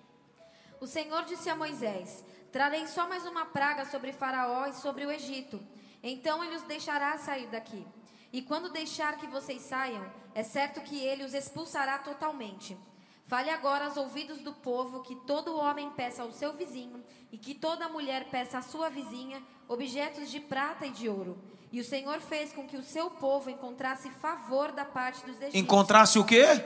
O 0.81 0.87
Senhor 0.87 1.25
disse 1.25 1.51
a 1.51 1.57
Moisés: 1.57 2.25
Trarei 2.53 2.87
só 2.87 3.09
mais 3.09 3.27
uma 3.27 3.47
praga 3.47 3.85
sobre 3.85 4.13
Faraó 4.13 4.67
e 4.67 4.75
sobre 4.75 5.05
o 5.05 5.11
Egito. 5.11 5.61
Então 6.05 6.45
ele 6.45 6.55
os 6.55 6.63
deixará 6.63 7.19
sair 7.19 7.49
daqui. 7.49 7.85
E 8.33 8.43
quando 8.43 8.71
deixar 8.71 9.17
que 9.17 9.27
vocês 9.27 9.63
saiam, 9.63 10.09
é 10.37 10.45
certo 10.45 10.83
que 10.83 11.05
ele 11.05 11.25
os 11.25 11.35
expulsará 11.35 11.99
totalmente. 11.99 12.79
Fale 13.27 13.51
agora 13.51 13.87
aos 13.87 13.97
ouvidos 13.97 14.39
do 14.39 14.53
povo 14.53 15.03
que 15.03 15.17
todo 15.27 15.59
homem 15.59 15.91
peça 15.91 16.23
ao 16.23 16.31
seu 16.31 16.53
vizinho 16.53 17.03
e 17.33 17.37
que 17.37 17.57
toda 17.57 17.89
mulher 17.89 18.31
peça 18.31 18.59
à 18.59 18.63
sua 18.63 18.89
vizinha 18.89 19.43
objetos 19.67 20.31
de 20.31 20.39
prata 20.39 20.87
e 20.87 20.91
de 20.91 21.09
ouro. 21.09 21.54
E 21.75 21.81
o 21.81 21.85
Senhor 21.85 22.21
fez 22.21 22.53
com 22.53 22.69
que 22.69 22.77
o 22.77 22.83
seu 22.85 23.11
povo 23.11 23.51
encontrasse 23.51 24.09
favor 24.09 24.71
da 24.71 24.85
parte 24.85 25.27
dos 25.27 25.35
egípcios. 25.35 25.57
Encontrasse 25.57 26.21
o 26.21 26.25
quê? 26.25 26.65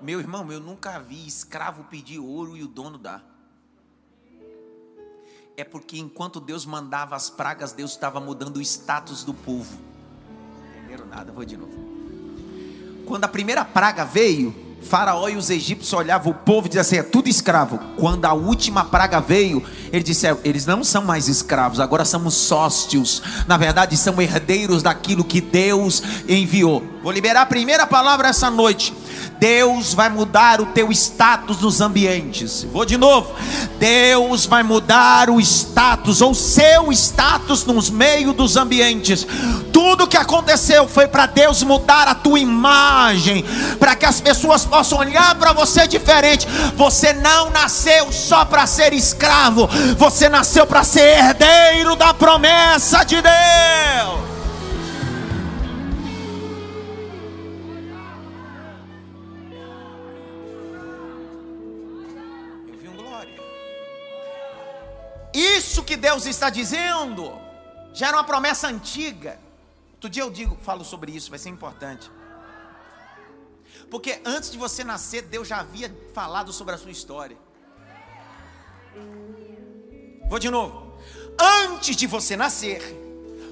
Meu 0.00 0.18
irmão, 0.18 0.50
eu 0.50 0.58
nunca 0.58 0.98
vi 0.98 1.24
escravo 1.24 1.84
pedir 1.84 2.18
ouro 2.18 2.56
e 2.56 2.64
o 2.64 2.66
dono 2.66 2.98
dar. 2.98 3.24
É 5.56 5.62
porque 5.62 6.00
enquanto 6.00 6.40
Deus 6.40 6.66
mandava 6.66 7.14
as 7.14 7.30
pragas, 7.30 7.70
Deus 7.70 7.92
estava 7.92 8.18
mudando 8.18 8.56
o 8.56 8.60
status 8.60 9.22
do 9.22 9.32
povo. 9.32 9.78
Entenderam 10.76 11.06
nada, 11.06 11.30
vou 11.30 11.44
de 11.44 11.56
novo. 11.56 11.78
Quando 13.06 13.22
a 13.22 13.28
primeira 13.28 13.64
praga 13.64 14.04
veio, 14.04 14.52
Faraó 14.82 15.28
e 15.28 15.36
os 15.36 15.50
egípcios 15.50 15.92
olhavam 15.92 16.32
o 16.32 16.34
povo 16.34 16.66
e 16.66 16.68
diziam 16.70 16.80
assim: 16.80 16.96
é 16.96 17.02
tudo 17.02 17.28
escravo. 17.28 17.78
Quando 17.96 18.24
a 18.24 18.32
última 18.32 18.84
praga 18.84 19.20
veio, 19.20 19.62
ele 19.92 20.02
disse: 20.02 20.26
é, 20.26 20.36
eles 20.44 20.66
não 20.66 20.82
são 20.82 21.04
mais 21.04 21.28
escravos, 21.28 21.80
agora 21.80 22.04
somos 22.04 22.34
sócios. 22.34 23.22
Na 23.46 23.56
verdade, 23.56 23.96
são 23.96 24.20
herdeiros 24.20 24.82
daquilo 24.82 25.24
que 25.24 25.40
Deus 25.40 26.02
enviou. 26.28 26.82
Vou 27.08 27.12
liberar 27.14 27.40
a 27.40 27.46
primeira 27.46 27.86
palavra 27.86 28.28
essa 28.28 28.50
noite. 28.50 28.92
Deus 29.38 29.94
vai 29.94 30.10
mudar 30.10 30.60
o 30.60 30.66
teu 30.66 30.92
status 30.92 31.58
nos 31.58 31.80
ambientes. 31.80 32.64
Vou 32.64 32.84
de 32.84 32.98
novo. 32.98 33.34
Deus 33.78 34.44
vai 34.44 34.62
mudar 34.62 35.30
o 35.30 35.40
status 35.40 36.20
ou 36.20 36.34
seu 36.34 36.92
status 36.92 37.64
nos 37.64 37.88
meios 37.88 38.36
dos 38.36 38.58
ambientes. 38.58 39.26
Tudo 39.72 40.06
que 40.06 40.18
aconteceu 40.18 40.86
foi 40.86 41.06
para 41.06 41.24
Deus 41.24 41.62
mudar 41.62 42.06
a 42.08 42.14
tua 42.14 42.40
imagem, 42.40 43.42
para 43.80 43.96
que 43.96 44.04
as 44.04 44.20
pessoas 44.20 44.66
possam 44.66 44.98
olhar 44.98 45.34
para 45.36 45.54
você 45.54 45.86
diferente. 45.86 46.46
Você 46.76 47.14
não 47.14 47.48
nasceu 47.48 48.12
só 48.12 48.44
para 48.44 48.66
ser 48.66 48.92
escravo, 48.92 49.66
você 49.96 50.28
nasceu 50.28 50.66
para 50.66 50.84
ser 50.84 51.20
herdeiro 51.20 51.96
da 51.96 52.12
promessa 52.12 53.02
de 53.02 53.16
Deus. 53.22 54.27
Isso 65.38 65.84
que 65.84 65.96
Deus 65.96 66.26
está 66.26 66.50
dizendo 66.50 67.32
já 67.92 68.08
era 68.08 68.16
uma 68.16 68.24
promessa 68.24 68.66
antiga. 68.66 69.38
Outro 69.92 70.10
dia 70.10 70.22
eu 70.22 70.30
digo, 70.30 70.56
falo 70.62 70.84
sobre 70.84 71.12
isso, 71.12 71.30
vai 71.30 71.38
ser 71.38 71.48
importante. 71.48 72.10
Porque 73.88 74.20
antes 74.24 74.50
de 74.50 74.58
você 74.58 74.82
nascer, 74.82 75.22
Deus 75.22 75.46
já 75.46 75.60
havia 75.60 75.94
falado 76.12 76.52
sobre 76.52 76.74
a 76.74 76.78
sua 76.78 76.90
história. 76.90 77.36
Vou 80.28 80.38
de 80.40 80.50
novo. 80.50 80.98
Antes 81.40 81.94
de 81.94 82.06
você 82.06 82.36
nascer, 82.36 82.82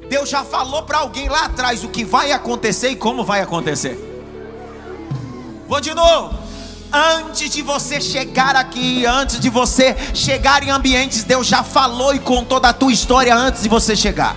Deus 0.09 0.29
já 0.29 0.45
falou 0.45 0.83
para 0.83 0.99
alguém 0.99 1.29
lá 1.29 1.45
atrás 1.45 1.85
o 1.85 1.89
que 1.89 2.05
vai 2.05 2.33
acontecer 2.33 2.91
e 2.91 2.97
como 2.97 3.25
vai 3.25 3.41
acontecer. 3.41 3.97
Vou 5.69 5.81
de 5.81 5.95
novo. 5.95 6.46
Antes 6.93 7.51
de 7.51 7.63
você 7.63 8.01
chegar 8.01 8.57
aqui, 8.57 9.05
antes 9.05 9.39
de 9.41 9.51
você 9.51 9.95
chegar 10.15 10.63
em 10.63 10.71
ambientes, 10.71 11.25
Deus 11.25 11.47
já 11.47 11.63
falou 11.63 12.15
e 12.15 12.19
contou 12.19 12.59
da 12.61 12.73
tua 12.73 12.93
história 12.93 13.35
antes 13.35 13.63
de 13.63 13.69
você 13.69 13.95
chegar. 13.95 14.37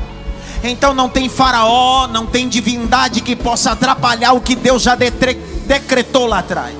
Então 0.63 0.93
não 0.93 1.07
tem 1.07 1.29
faraó, 1.29 2.07
não 2.07 2.25
tem 2.25 2.49
divindade 2.49 3.21
que 3.21 3.35
possa 3.35 3.71
atrapalhar 3.71 4.33
o 4.33 4.41
que 4.41 4.55
Deus 4.55 4.81
já 4.81 4.95
decretou 4.95 6.25
lá 6.25 6.39
atrás. 6.39 6.75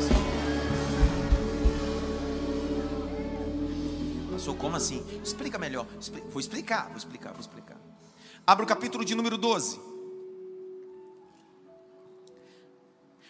Passou 4.33 4.55
como 4.55 4.75
assim? 4.75 5.01
Explica 5.23 5.57
melhor. 5.57 5.85
Vou 6.29 6.39
explicar, 6.41 6.87
vou 6.87 6.97
explicar, 6.97 7.31
vou 7.31 7.39
explicar. 7.39 7.77
Abra 8.45 8.65
o 8.65 8.67
capítulo 8.67 9.05
de 9.05 9.15
número 9.15 9.37
12. 9.37 9.79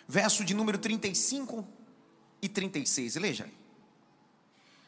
Verso 0.07 0.43
de 0.43 0.55
número 0.55 0.79
35 0.79 1.78
e 2.41 2.49
36. 2.49 3.15
Leia. 3.15 3.49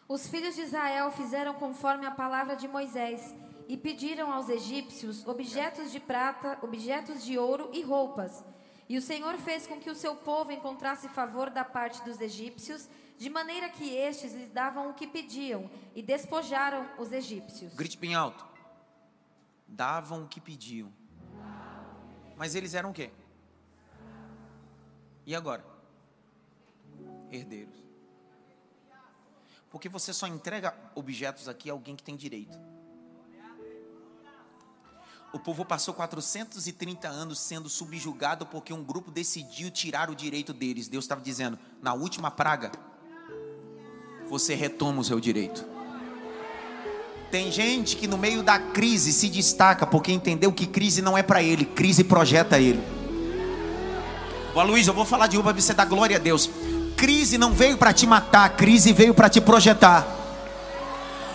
Os 0.07 0.27
filhos 0.27 0.55
de 0.55 0.61
Israel 0.61 1.11
fizeram 1.11 1.53
conforme 1.53 2.05
a 2.05 2.11
palavra 2.11 2.55
de 2.55 2.67
Moisés 2.67 3.33
e 3.67 3.77
pediram 3.77 4.31
aos 4.33 4.49
egípcios 4.49 5.25
objetos 5.25 5.91
de 5.91 5.99
prata, 5.99 6.59
objetos 6.61 7.23
de 7.23 7.37
ouro 7.37 7.69
e 7.71 7.81
roupas. 7.81 8.43
E 8.89 8.97
o 8.97 9.01
Senhor 9.01 9.37
fez 9.37 9.65
com 9.65 9.79
que 9.79 9.89
o 9.89 9.95
seu 9.95 10.13
povo 10.15 10.51
encontrasse 10.51 11.07
favor 11.07 11.49
da 11.49 11.63
parte 11.63 12.03
dos 12.03 12.19
egípcios, 12.19 12.89
de 13.17 13.29
maneira 13.29 13.69
que 13.69 13.95
estes 13.95 14.33
lhes 14.33 14.49
davam 14.49 14.89
o 14.89 14.93
que 14.93 15.07
pediam 15.07 15.71
e 15.95 16.03
despojaram 16.03 16.85
os 16.97 17.13
egípcios. 17.13 17.73
Grite 17.73 17.97
bem 17.97 18.13
alto. 18.13 18.45
Davam 19.65 20.23
o 20.23 20.27
que 20.27 20.41
pediam. 20.41 20.91
Mas 22.35 22.53
eles 22.53 22.73
eram 22.73 22.89
o 22.89 22.93
quê? 22.93 23.11
E 25.25 25.33
agora? 25.33 25.70
Herdeiros. 27.31 27.81
Porque 29.69 29.87
você 29.87 30.13
só 30.13 30.27
entrega 30.27 30.75
objetos 30.93 31.47
aqui 31.47 31.69
a 31.69 31.73
alguém 31.73 31.95
que 31.95 32.03
tem 32.03 32.15
direito. 32.15 32.59
O 35.33 35.39
povo 35.39 35.63
passou 35.63 35.93
430 35.93 37.07
anos 37.07 37.39
sendo 37.39 37.69
subjugado 37.69 38.45
porque 38.45 38.73
um 38.73 38.83
grupo 38.83 39.09
decidiu 39.09 39.71
tirar 39.71 40.09
o 40.09 40.15
direito 40.15 40.51
deles. 40.51 40.89
Deus 40.89 41.05
estava 41.05 41.21
dizendo: 41.21 41.57
na 41.81 41.93
última 41.93 42.29
praga, 42.29 42.69
você 44.27 44.55
retoma 44.55 44.99
o 44.99 45.03
seu 45.05 45.21
direito. 45.21 45.65
Tem 47.31 47.49
gente 47.49 47.95
que 47.95 48.07
no 48.07 48.17
meio 48.17 48.43
da 48.43 48.59
crise 48.59 49.13
se 49.13 49.29
destaca 49.29 49.87
porque 49.87 50.11
entendeu 50.11 50.51
que 50.51 50.67
crise 50.67 51.01
não 51.01 51.17
é 51.17 51.23
para 51.23 51.41
ele, 51.41 51.63
crise 51.63 52.03
projeta 52.03 52.59
ele. 52.59 52.83
Ó 54.53 54.61
Luiz, 54.63 54.85
eu 54.85 54.93
vou 54.93 55.05
falar 55.05 55.27
de 55.27 55.37
uma 55.37 55.53
para 55.53 55.61
você 55.61 55.73
dar 55.73 55.85
glória 55.85 56.17
a 56.17 56.19
Deus. 56.19 56.49
Crise 57.01 57.35
não 57.35 57.51
veio 57.51 57.77
para 57.79 57.91
te 57.91 58.05
matar, 58.05 58.47
crise 58.49 58.93
veio 58.93 59.11
para 59.11 59.27
te 59.27 59.41
projetar. 59.41 60.05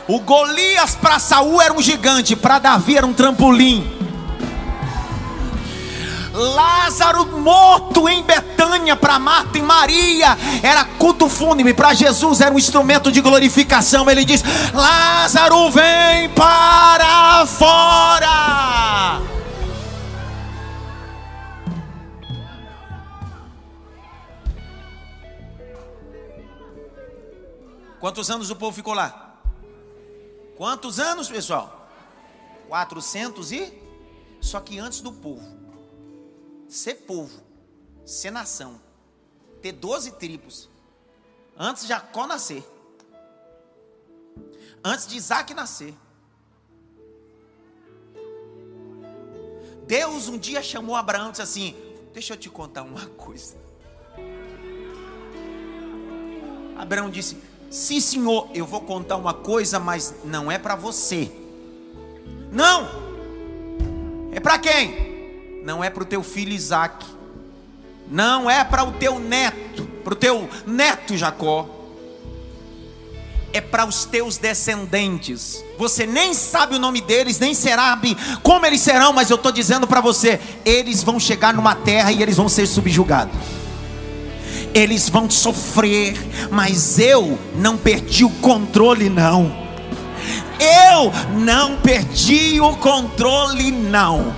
O 0.06 0.20
Golias 0.20 0.94
para 0.94 1.18
Saul 1.18 1.60
era 1.60 1.74
um 1.74 1.82
gigante, 1.82 2.36
para 2.36 2.60
Davi 2.60 2.96
era 2.96 3.04
um 3.04 3.12
trampolim. 3.12 3.84
Lázaro 6.32 7.26
morto 7.40 8.08
em 8.08 8.22
Betânia 8.22 8.94
para 8.94 9.18
Marta 9.18 9.58
e 9.58 9.62
Maria 9.62 10.38
era 10.62 10.84
culto 10.84 11.28
fúnebre, 11.28 11.74
para 11.74 11.92
Jesus 11.94 12.40
era 12.40 12.54
um 12.54 12.58
instrumento 12.58 13.10
de 13.10 13.20
glorificação. 13.20 14.08
Ele 14.08 14.24
diz: 14.24 14.44
Lázaro 14.72 15.68
vem 15.72 16.28
para 16.28 17.44
fora. 17.44 19.35
Quantos 28.00 28.30
anos 28.30 28.50
o 28.50 28.56
povo 28.56 28.74
ficou 28.74 28.94
lá? 28.94 29.40
Quantos 30.56 30.98
anos, 30.98 31.28
pessoal? 31.28 31.88
400 32.68 33.52
e? 33.52 33.72
Só 34.40 34.60
que 34.60 34.78
antes 34.78 35.00
do 35.00 35.12
povo 35.12 35.56
ser 36.68 36.94
povo, 36.94 37.40
ser 38.04 38.30
nação, 38.30 38.80
ter 39.62 39.72
12 39.72 40.12
tribos, 40.12 40.68
antes 41.56 41.82
de 41.84 41.88
Jacó 41.88 42.26
nascer, 42.26 42.64
antes 44.84 45.06
de 45.06 45.16
Isaac 45.16 45.54
nascer. 45.54 45.94
Deus 49.86 50.28
um 50.28 50.36
dia 50.36 50.62
chamou 50.62 50.96
Abraão 50.96 51.28
e 51.28 51.30
disse 51.30 51.42
assim: 51.42 51.76
Deixa 52.12 52.34
eu 52.34 52.36
te 52.36 52.50
contar 52.50 52.82
uma 52.82 53.06
coisa. 53.10 53.56
Abraão 56.76 57.08
disse: 57.08 57.40
Sim, 57.70 58.00
senhor, 58.00 58.48
eu 58.54 58.64
vou 58.64 58.80
contar 58.80 59.16
uma 59.16 59.34
coisa, 59.34 59.78
mas 59.78 60.14
não 60.24 60.50
é 60.50 60.58
para 60.58 60.76
você. 60.76 61.30
Não! 62.52 62.88
É 64.32 64.40
para 64.40 64.58
quem? 64.58 65.62
Não 65.64 65.82
é 65.82 65.90
para 65.90 66.02
o 66.02 66.06
teu 66.06 66.22
filho 66.22 66.52
Isaac. 66.52 67.04
Não 68.08 68.48
é 68.48 68.62
para 68.62 68.84
o 68.84 68.92
teu 68.92 69.18
neto, 69.18 69.84
para 70.04 70.12
o 70.12 70.16
teu 70.16 70.48
neto 70.64 71.16
Jacó. 71.16 71.68
É 73.52 73.60
para 73.60 73.86
os 73.86 74.04
teus 74.04 74.36
descendentes. 74.36 75.64
Você 75.78 76.06
nem 76.06 76.34
sabe 76.34 76.76
o 76.76 76.78
nome 76.78 77.00
deles, 77.00 77.38
nem 77.38 77.54
sabe 77.54 78.16
como 78.42 78.64
eles 78.66 78.80
serão, 78.80 79.12
mas 79.12 79.30
eu 79.30 79.36
estou 79.36 79.50
dizendo 79.50 79.86
para 79.86 80.00
você: 80.00 80.38
eles 80.64 81.02
vão 81.02 81.18
chegar 81.18 81.54
numa 81.54 81.74
terra 81.74 82.12
e 82.12 82.22
eles 82.22 82.36
vão 82.36 82.48
ser 82.48 82.66
subjugados 82.66 83.34
eles 84.76 85.08
vão 85.08 85.30
sofrer, 85.30 86.14
mas 86.50 86.98
eu 86.98 87.38
não 87.56 87.78
perdi 87.78 88.26
o 88.26 88.30
controle, 88.42 89.08
não. 89.08 89.50
Eu 90.60 91.10
não 91.38 91.76
perdi 91.76 92.60
o 92.60 92.76
controle, 92.76 93.72
não. 93.72 94.34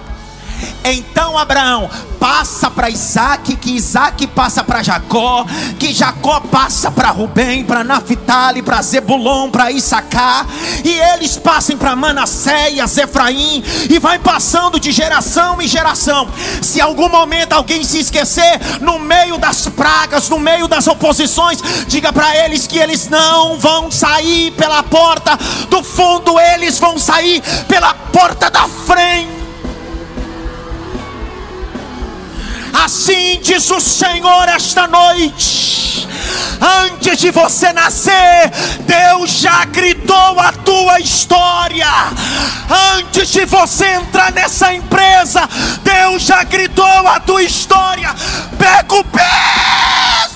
Então 0.85 1.37
Abraão 1.37 1.91
passa 2.19 2.71
para 2.71 2.91
Isaac, 2.91 3.57
que 3.57 3.73
Isaac 3.73 4.27
passa 4.29 4.65
para 4.65 4.83
Jacó, 4.83 5.47
que 5.79 5.93
Jacó 5.93 6.41
passa 6.41 6.91
para 6.91 7.11
Rubem, 7.11 7.65
para 7.65 7.85
Naphtali, 7.85 8.63
para 8.63 8.83
Zebulon, 8.83 9.51
para 9.51 9.71
Issacar, 9.71 10.47
e 10.85 10.91
eles 10.91 11.37
passam 11.37 11.77
para 11.77 11.95
Manassés, 11.95 12.99
Efraim, 12.99 13.63
e 13.89 13.99
vai 13.99 14.19
passando 14.19 14.81
de 14.81 14.91
geração 14.91 15.61
em 15.63 15.69
geração. 15.69 16.29
Se 16.63 16.81
algum 16.81 17.09
momento 17.09 17.53
alguém 17.53 17.85
se 17.85 17.99
esquecer, 18.01 18.59
no 18.81 18.99
meio 18.99 19.39
das 19.39 19.69
pragas, 19.69 20.29
no 20.29 20.39
meio 20.39 20.67
das 20.67 20.87
oposições, 20.87 21.59
diga 21.87 22.13
para 22.13 22.45
eles 22.45 22.67
que 22.67 22.79
eles 22.79 23.09
não 23.09 23.59
vão 23.59 23.91
sair 23.91 24.51
pela 24.53 24.83
porta 24.83 25.39
do 25.69 25.83
fundo, 25.83 26.39
eles 26.39 26.79
vão 26.79 26.99
sair 26.99 27.43
pela 27.67 27.95
porta 27.95 28.51
da 28.51 28.69
frente. 28.69 29.38
Assim 32.73 33.41
diz 33.43 33.71
o 33.71 33.81
Senhor 33.81 34.49
esta 34.49 34.87
noite. 34.87 36.09
Antes 36.61 37.19
de 37.19 37.31
você 37.31 37.73
nascer, 37.73 38.51
Deus 38.81 39.31
já 39.31 39.65
gritou 39.65 40.41
a 40.41 40.53
tua 40.53 41.01
história. 41.01 41.87
Antes 42.97 43.29
de 43.29 43.45
você 43.45 43.87
entrar 43.87 44.33
nessa 44.33 44.73
empresa, 44.75 45.49
Deus 45.83 46.23
já 46.23 46.43
gritou 46.45 46.85
a 47.09 47.21
tua 47.21 47.43
história. 47.43 48.15
Pega 48.59 48.95
o 48.95 49.05
pé. 49.05 50.29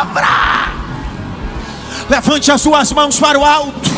Abra. 0.00 0.72
Levante 2.08 2.50
as 2.50 2.60
suas 2.60 2.92
mãos 2.92 3.18
para 3.18 3.38
o 3.38 3.44
alto. 3.44 3.90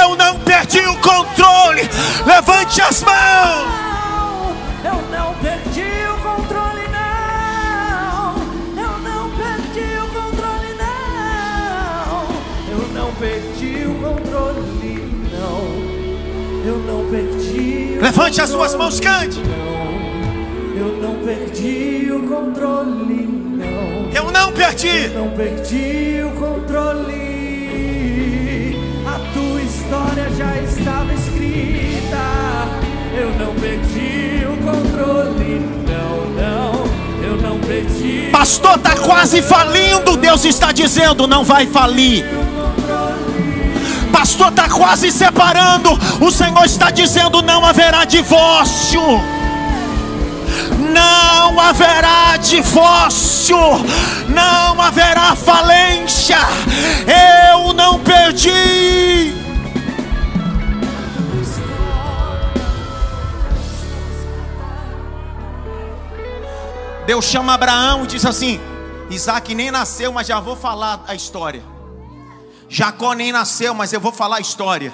Eu 0.00 0.16
não 0.16 0.38
perdi 0.40 0.80
o 0.80 0.96
controle. 0.96 1.88
Levante 2.26 2.80
as 2.80 3.02
mãos. 3.02 3.87
Levante 18.00 18.40
as 18.40 18.50
suas 18.50 18.74
mãos, 18.76 19.00
cante. 19.00 19.40
Eu 20.76 21.02
não 21.02 21.16
perdi 21.24 22.10
o 22.12 22.20
controle, 22.28 23.26
não. 23.26 24.08
Eu 24.14 24.30
não 24.30 24.52
perdi. 24.52 25.06
Eu 25.06 25.14
não 25.14 25.30
perdi 25.30 26.22
o 26.24 26.30
controle. 26.38 27.18
A 29.04 29.18
tua 29.34 29.60
história 29.62 30.30
já 30.36 30.56
estava 30.62 31.12
escrita. 31.12 32.18
Eu 33.16 33.30
não 33.32 33.52
perdi 33.56 34.46
o 34.46 34.56
controle, 34.62 35.60
não, 35.88 36.30
não, 36.40 36.84
eu 37.20 37.36
não 37.36 37.58
perdi. 37.58 38.28
Pastor, 38.30 38.76
está 38.76 38.94
quase 38.94 39.42
falindo. 39.42 40.16
Deus 40.16 40.44
está 40.44 40.70
dizendo: 40.70 41.26
não 41.26 41.42
vai 41.42 41.66
falir. 41.66 42.24
Pastor, 44.12 44.48
está 44.48 44.68
quase 44.68 45.10
separando. 45.10 45.90
O 46.20 46.30
Senhor 46.30 46.64
está 46.64 46.90
dizendo: 46.90 47.42
não 47.42 47.64
haverá 47.64 48.04
divórcio. 48.04 49.02
Não 50.78 51.60
haverá 51.60 52.36
divórcio, 52.38 53.56
não 54.28 54.80
haverá 54.80 55.36
falência. 55.36 56.38
Eu 57.52 57.72
não 57.72 57.98
perdi. 58.00 59.34
Deus 67.06 67.24
chama 67.24 67.54
Abraão 67.54 68.04
e 68.04 68.06
diz 68.06 68.24
assim: 68.24 68.60
Isaac 69.10 69.54
nem 69.54 69.70
nasceu, 69.70 70.12
mas 70.12 70.26
já 70.26 70.40
vou 70.40 70.54
falar 70.54 71.02
a 71.06 71.14
história. 71.14 71.77
Jacó 72.68 73.14
nem 73.14 73.32
nasceu, 73.32 73.74
mas 73.74 73.92
eu 73.92 74.00
vou 74.00 74.12
falar 74.12 74.36
a 74.36 74.40
história. 74.40 74.92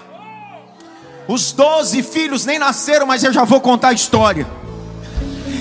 Os 1.27 1.53
doze 1.53 2.03
filhos 2.03 2.45
nem 2.45 2.59
nasceram, 2.59 3.07
mas 3.07 3.25
eu 3.25 3.33
já 3.33 3.45
vou 3.45 3.61
contar 3.61 3.89
a 3.89 3.93
história. 3.93 4.47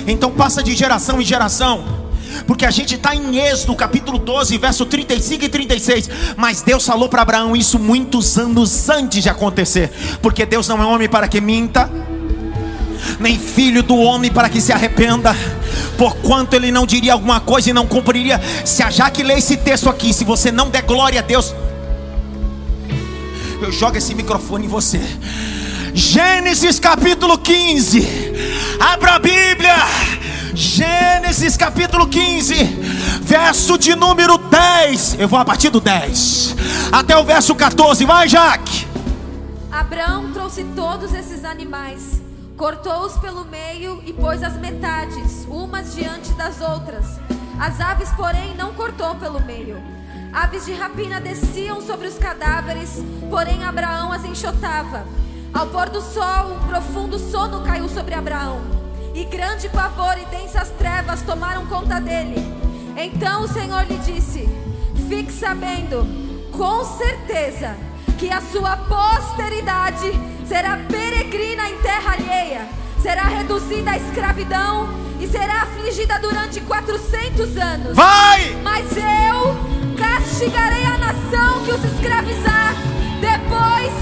Então 0.06 0.30
passa 0.30 0.62
de 0.62 0.74
geração 0.74 1.20
em 1.20 1.24
geração. 1.24 2.04
Porque 2.46 2.66
a 2.66 2.70
gente 2.70 2.96
está 2.96 3.14
em 3.14 3.38
Êxodo, 3.38 3.74
capítulo 3.74 4.18
12, 4.18 4.58
verso 4.58 4.84
35 4.84 5.44
e 5.44 5.48
36. 5.48 6.10
Mas 6.36 6.62
Deus 6.62 6.84
falou 6.84 7.08
para 7.08 7.22
Abraão 7.22 7.56
isso 7.56 7.78
muitos 7.78 8.38
anos 8.38 8.88
antes 8.88 9.22
de 9.22 9.28
acontecer. 9.28 9.90
Porque 10.20 10.44
Deus 10.44 10.68
não 10.68 10.82
é 10.82 10.86
homem 10.86 11.08
para 11.08 11.28
que 11.28 11.40
minta, 11.40 11.90
nem 13.18 13.38
filho 13.38 13.82
do 13.82 13.96
homem 13.96 14.30
para 14.30 14.48
que 14.48 14.60
se 14.60 14.72
arrependa. 14.72 15.34
Porquanto 15.96 16.54
ele 16.54 16.70
não 16.70 16.86
diria 16.86 17.12
alguma 17.12 17.40
coisa 17.40 17.70
e 17.70 17.72
não 17.72 17.86
cumpriria. 17.86 18.40
Se 18.64 18.82
a 18.82 18.90
Jaque 18.90 19.22
lê 19.22 19.34
esse 19.34 19.56
texto 19.56 19.88
aqui, 19.88 20.12
se 20.12 20.24
você 20.24 20.50
não 20.50 20.68
der 20.68 20.82
glória 20.82 21.20
a 21.20 21.22
Deus, 21.22 21.54
eu 23.64 23.72
jogo 23.72 23.96
esse 23.96 24.14
microfone 24.14 24.66
em 24.66 24.68
você. 24.68 25.00
Gênesis 25.94 26.78
capítulo 26.78 27.38
15. 27.38 28.06
Abra 28.78 29.14
a 29.14 29.18
Bíblia. 29.18 29.74
Gênesis 30.54 31.56
capítulo 31.56 32.06
15, 32.06 32.54
verso 33.22 33.76
de 33.76 33.96
número 33.96 34.38
10. 34.38 35.16
Eu 35.18 35.26
vou 35.26 35.38
a 35.38 35.44
partir 35.44 35.68
do 35.70 35.80
10 35.80 36.54
até 36.92 37.16
o 37.16 37.24
verso 37.24 37.54
14. 37.54 38.04
Vai, 38.04 38.28
Jaque. 38.28 38.86
Abraão 39.72 40.30
trouxe 40.32 40.62
todos 40.76 41.12
esses 41.12 41.44
animais, 41.44 42.22
cortou-os 42.56 43.18
pelo 43.18 43.44
meio 43.46 44.00
e 44.06 44.12
pôs 44.12 44.44
as 44.44 44.56
metades, 44.60 45.44
umas 45.48 45.94
diante 45.94 46.30
das 46.34 46.60
outras. 46.60 47.04
As 47.58 47.80
aves, 47.80 48.10
porém, 48.10 48.54
não 48.56 48.74
cortou 48.74 49.16
pelo 49.16 49.40
meio. 49.40 49.82
Aves 50.34 50.66
de 50.66 50.72
rapina 50.72 51.20
desciam 51.20 51.80
sobre 51.80 52.08
os 52.08 52.18
cadáveres, 52.18 53.00
porém 53.30 53.62
Abraão 53.62 54.10
as 54.10 54.24
enxotava. 54.24 55.06
Ao 55.52 55.68
pôr 55.68 55.88
do 55.88 56.00
sol, 56.00 56.56
um 56.56 56.66
profundo 56.66 57.20
sono 57.20 57.64
caiu 57.64 57.88
sobre 57.88 58.14
Abraão, 58.14 58.60
e 59.14 59.24
grande 59.24 59.68
pavor 59.68 60.18
e 60.18 60.24
densas 60.24 60.70
trevas 60.70 61.22
tomaram 61.22 61.66
conta 61.66 62.00
dele. 62.00 62.34
Então 62.96 63.44
o 63.44 63.48
Senhor 63.48 63.84
lhe 63.84 63.96
disse: 63.98 64.48
Fique 65.08 65.30
sabendo, 65.30 66.04
com 66.50 66.84
certeza, 66.84 67.76
que 68.18 68.28
a 68.28 68.40
sua 68.40 68.76
posteridade 68.76 70.10
será 70.48 70.78
peregrina 70.78 71.70
em 71.70 71.78
terra 71.78 72.14
alheia, 72.14 72.68
será 73.04 73.24
reduzida 73.24 73.90
à 73.90 73.96
escravidão 73.98 74.88
e 75.20 75.28
será 75.28 75.64
afligida 75.64 76.18
durante 76.20 76.58
400 76.62 77.54
anos. 77.58 77.94
Vai! 77.94 78.56
Mas 78.62 78.96
eu 78.96 79.54
castigarei 79.98 80.86
a 80.86 80.96
nação 80.96 81.62
que 81.66 81.72
os 81.72 81.84
escravizar. 81.84 82.74
Depois 83.20 83.92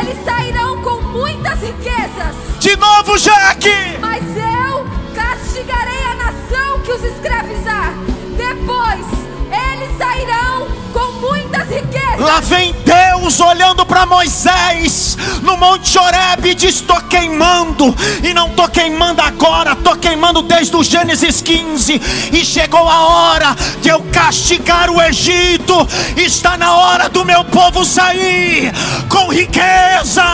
eles 0.00 0.24
sairão 0.24 0.82
com 0.82 1.00
muitas 1.02 1.60
riquezas. 1.60 2.34
De 2.58 2.76
novo, 2.76 3.16
Jaque! 3.16 3.96
Mas 4.00 4.24
eu 4.24 4.84
castigarei 5.14 6.02
a 6.02 6.14
nação 6.16 6.80
que 6.80 6.90
os 6.90 7.04
escravizar. 7.04 7.94
Depois 8.36 9.27
eles 9.52 9.96
sairão 9.96 10.68
com 10.92 11.12
muitas 11.20 11.68
riquezas. 11.68 12.18
Lá 12.18 12.40
vem 12.40 12.74
Deus 12.84 13.40
olhando 13.40 13.84
para 13.86 14.06
Moisés 14.06 15.16
no 15.42 15.56
Monte 15.56 15.98
Horebe 15.98 16.50
e 16.50 16.54
diz: 16.54 16.80
Tô 16.80 16.96
queimando, 17.02 17.94
e 18.22 18.34
não 18.34 18.50
tô 18.50 18.68
queimando 18.68 19.20
agora, 19.20 19.76
tô 19.76 19.96
queimando 19.96 20.42
desde 20.42 20.76
o 20.76 20.82
Gênesis 20.82 21.40
15. 21.40 22.00
E 22.32 22.44
chegou 22.44 22.88
a 22.88 23.00
hora 23.06 23.56
de 23.80 23.88
eu 23.88 24.00
castigar 24.12 24.90
o 24.90 25.00
Egito. 25.00 25.74
Está 26.16 26.56
na 26.56 26.74
hora 26.74 27.08
do 27.08 27.24
meu 27.24 27.44
povo 27.44 27.84
sair 27.84 28.72
com 29.08 29.28
riqueza, 29.28 30.24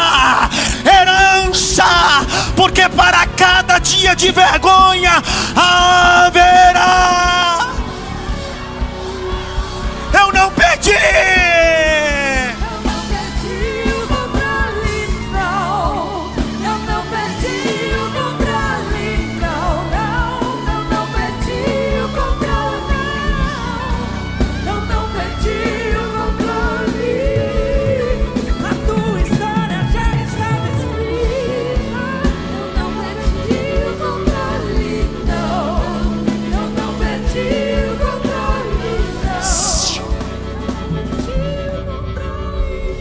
herança, 0.85 1.85
porque 2.57 2.89
para 2.89 3.27
cada 3.27 3.79
dia 3.79 4.15
de 4.15 4.31
vergonha 4.31 5.23
haverá. 5.55 6.64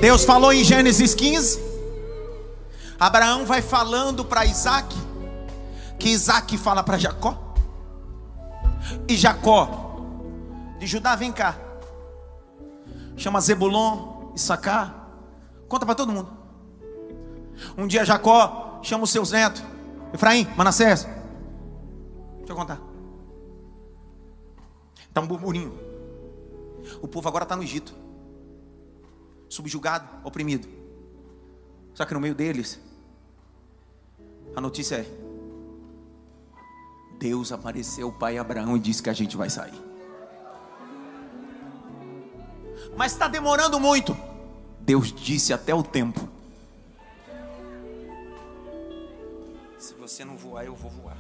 Deus 0.04 0.26
falou 0.26 0.52
em 0.52 0.66
Gênesis 0.66 1.16
15. 1.16 1.64
Abraão 3.00 3.46
vai 3.46 3.62
falando 3.62 4.26
para 4.26 4.46
Isaac. 4.46 4.94
Que 5.98 6.10
Isaac 6.10 6.58
fala 6.58 6.84
para 6.84 6.98
Jacó. 6.98 7.54
E 9.08 9.16
Jacó 9.16 10.02
de 10.78 10.86
Judá, 10.88 11.16
vem 11.16 11.32
cá. 11.32 11.58
Chama 13.16 13.40
Zebulon, 13.40 14.34
Issacar. 14.36 15.08
Conta 15.70 15.86
para 15.86 15.96
todo 15.96 16.12
mundo. 16.12 16.30
Um 17.78 17.88
dia 17.88 18.04
Jacó 18.04 18.82
chama 18.84 19.06
os 19.06 19.10
seus 19.10 19.32
netos. 19.32 19.64
Efraim, 20.14 20.50
Manassés. 20.58 21.08
Deixa 22.40 22.52
eu 22.52 22.58
contar. 22.58 22.82
Está 25.08 25.22
um 25.22 25.28
burburinho. 25.28 25.74
O 27.02 27.08
povo 27.08 27.30
agora 27.30 27.46
está 27.46 27.56
no 27.56 27.64
Egito 27.64 28.03
subjugado, 29.54 30.08
oprimido. 30.24 30.68
Só 31.94 32.06
que 32.06 32.14
no 32.14 32.20
meio 32.20 32.34
deles, 32.34 32.80
a 34.56 34.60
notícia 34.60 34.96
é: 34.96 35.06
Deus 37.20 37.52
apareceu 37.52 38.08
ao 38.08 38.14
pai 38.14 38.38
Abraão 38.38 38.76
e 38.76 38.80
disse 38.80 39.04
que 39.04 39.12
a 39.12 39.14
gente 39.14 39.38
vai 39.38 39.52
sair. 39.52 39.80
Mas 42.98 43.12
está 43.12 43.28
demorando 43.28 43.80
muito. 43.80 44.18
Deus 44.80 45.14
disse 45.14 45.54
até 45.54 45.74
o 45.74 45.84
tempo. 45.84 46.28
Se 49.78 49.94
você 49.94 50.26
não 50.26 50.36
voar, 50.36 50.66
eu 50.66 50.76
vou 50.76 50.90
voar. 50.90 51.18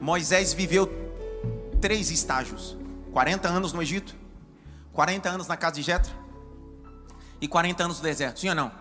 Moisés 0.00 0.54
viveu 0.54 0.88
três 1.82 2.10
estágios: 2.10 2.78
40 3.12 3.46
anos 3.46 3.72
no 3.74 3.82
Egito, 3.82 4.17
40 4.98 5.28
anos 5.28 5.46
na 5.46 5.56
casa 5.56 5.76
de 5.76 5.82
Jetro 5.82 6.12
e 7.40 7.46
40 7.46 7.84
anos 7.84 7.98
no 7.98 8.02
deserto. 8.02 8.40
Sim 8.40 8.48
ou 8.48 8.54
não? 8.56 8.72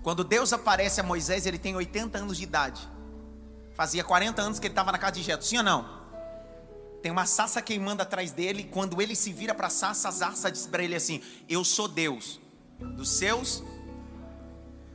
Quando 0.00 0.22
Deus 0.22 0.52
aparece 0.52 1.00
a 1.00 1.02
Moisés, 1.02 1.44
ele 1.44 1.58
tem 1.58 1.74
80 1.74 2.18
anos 2.18 2.36
de 2.36 2.44
idade. 2.44 2.88
Fazia 3.74 4.04
40 4.04 4.40
anos 4.40 4.60
que 4.60 4.68
ele 4.68 4.70
estava 4.70 4.92
na 4.92 4.98
casa 4.98 5.14
de 5.14 5.24
Jetro. 5.24 5.44
Sim 5.44 5.58
ou 5.58 5.64
não? 5.64 5.84
Tem 7.02 7.10
uma 7.10 7.26
sarça 7.26 7.60
queimando 7.60 8.00
atrás 8.00 8.30
dele. 8.30 8.62
Quando 8.62 9.02
ele 9.02 9.16
se 9.16 9.32
vira 9.32 9.56
para 9.56 9.66
a 9.66 9.70
sarça, 9.70 10.08
a 10.08 10.12
sarça 10.12 10.52
diz 10.52 10.68
para 10.68 10.84
ele 10.84 10.94
assim: 10.94 11.20
Eu 11.48 11.64
sou 11.64 11.88
Deus 11.88 12.40
dos 12.78 13.10
seus. 13.10 13.60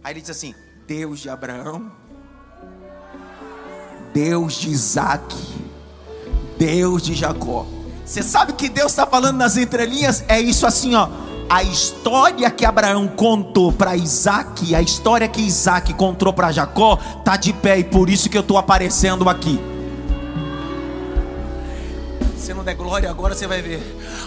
Aí 0.02 0.14
ele 0.14 0.22
diz 0.22 0.30
assim: 0.30 0.56
Deus 0.88 1.20
de 1.20 1.30
Abraão, 1.30 1.92
Deus 4.14 4.54
de 4.54 4.70
Isaac, 4.70 5.36
Deus 6.58 7.04
de 7.04 7.14
Jacó. 7.14 7.79
Você 8.10 8.24
sabe 8.24 8.54
que 8.54 8.68
Deus 8.68 8.92
está 8.92 9.06
falando 9.06 9.38
nas 9.38 9.56
entrelinhas? 9.56 10.24
É 10.28 10.42
isso 10.42 10.66
assim, 10.66 10.96
ó. 10.96 11.08
A 11.48 11.62
história 11.62 12.50
que 12.50 12.66
Abraão 12.66 13.08
contou 13.08 13.72
para 13.72 13.96
Isaac, 13.96 14.74
a 14.74 14.82
história 14.82 15.28
que 15.28 15.40
Isaac 15.40 15.94
contou 15.94 16.34
para 16.34 16.52
Jacó, 16.52 16.98
tá 17.24 17.38
de 17.38 17.54
pé 17.54 17.78
e 17.78 17.84
por 17.84 18.10
isso 18.10 18.28
que 18.28 18.36
eu 18.36 18.42
estou 18.42 18.58
aparecendo 18.58 19.30
aqui. 19.30 19.60
Se 22.40 22.54
não 22.54 22.64
der 22.64 22.74
glória 22.74 23.10
agora, 23.10 23.36
você 23.36 23.46
vai 23.46 23.62
ver. 23.62 23.82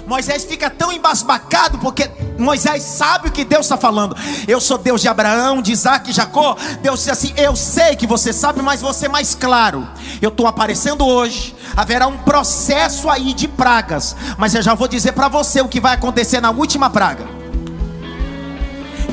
Moisés 0.06 0.44
fica 0.44 0.68
tão 0.68 0.92
embasbacado 0.92 1.78
porque 1.78 2.10
Moisés 2.38 2.82
sabe 2.82 3.28
o 3.28 3.32
que 3.32 3.44
Deus 3.44 3.66
está 3.66 3.76
falando. 3.76 4.14
Eu 4.46 4.60
sou 4.60 4.76
Deus 4.76 5.00
de 5.00 5.08
Abraão, 5.08 5.62
de 5.62 5.72
Isaac 5.72 6.10
e 6.10 6.12
Jacó. 6.12 6.56
Deus 6.82 6.98
disse 6.98 7.10
assim: 7.10 7.32
Eu 7.36 7.56
sei 7.56 7.96
que 7.96 8.06
você 8.06 8.32
sabe, 8.32 8.60
mas 8.60 8.82
você 8.82 9.06
é 9.06 9.08
mais 9.08 9.34
claro. 9.34 9.88
Eu 10.20 10.28
estou 10.28 10.46
aparecendo 10.46 11.06
hoje. 11.06 11.54
Haverá 11.76 12.06
um 12.06 12.18
processo 12.18 13.08
aí 13.08 13.32
de 13.32 13.48
pragas. 13.48 14.14
Mas 14.36 14.54
eu 14.54 14.62
já 14.62 14.74
vou 14.74 14.88
dizer 14.88 15.12
para 15.12 15.28
você 15.28 15.60
o 15.60 15.68
que 15.68 15.80
vai 15.80 15.94
acontecer 15.94 16.40
na 16.40 16.50
última 16.50 16.90
praga. 16.90 17.24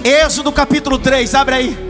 Êxodo 0.03 0.51
capítulo 0.51 0.99
3, 0.99 1.35
abre 1.35 1.55
aí. 1.55 1.88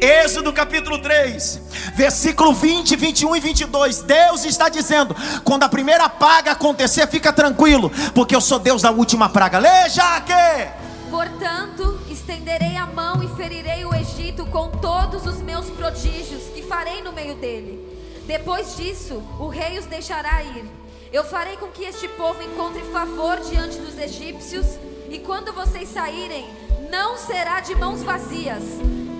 Êxodo 0.00 0.52
capítulo 0.52 1.02
3, 1.02 1.60
versículo 1.96 2.54
20, 2.54 2.94
21 2.94 3.34
e 3.34 3.40
22. 3.40 4.02
Deus 4.02 4.44
está 4.44 4.68
dizendo: 4.68 5.16
quando 5.42 5.64
a 5.64 5.68
primeira 5.68 6.08
praga 6.08 6.52
acontecer, 6.52 7.08
fica 7.08 7.32
tranquilo, 7.32 7.90
porque 8.14 8.34
eu 8.34 8.40
sou 8.40 8.60
Deus 8.60 8.82
da 8.82 8.92
última 8.92 9.28
praga. 9.28 9.58
Leia 9.58 10.20
que. 10.20 11.10
Portanto, 11.10 12.00
estenderei 12.08 12.76
a 12.76 12.86
mão 12.86 13.24
e 13.24 13.36
ferirei 13.36 13.84
o 13.84 13.92
Egito 13.92 14.46
com 14.46 14.70
todos 14.70 15.26
os 15.26 15.42
meus 15.42 15.66
prodígios 15.70 16.44
que 16.54 16.62
farei 16.62 17.02
no 17.02 17.12
meio 17.12 17.34
dele. 17.34 17.84
Depois 18.28 18.76
disso, 18.76 19.20
o 19.40 19.48
rei 19.48 19.76
os 19.80 19.86
deixará 19.86 20.44
ir. 20.44 20.64
Eu 21.12 21.24
farei 21.24 21.56
com 21.56 21.66
que 21.66 21.82
este 21.82 22.06
povo 22.06 22.40
encontre 22.40 22.82
favor 22.92 23.40
diante 23.40 23.78
dos 23.78 23.98
egípcios, 23.98 24.78
e 25.08 25.18
quando 25.18 25.52
vocês 25.52 25.88
saírem, 25.88 26.48
não 26.88 27.16
será 27.18 27.58
de 27.58 27.74
mãos 27.74 28.00
vazias. 28.04 28.62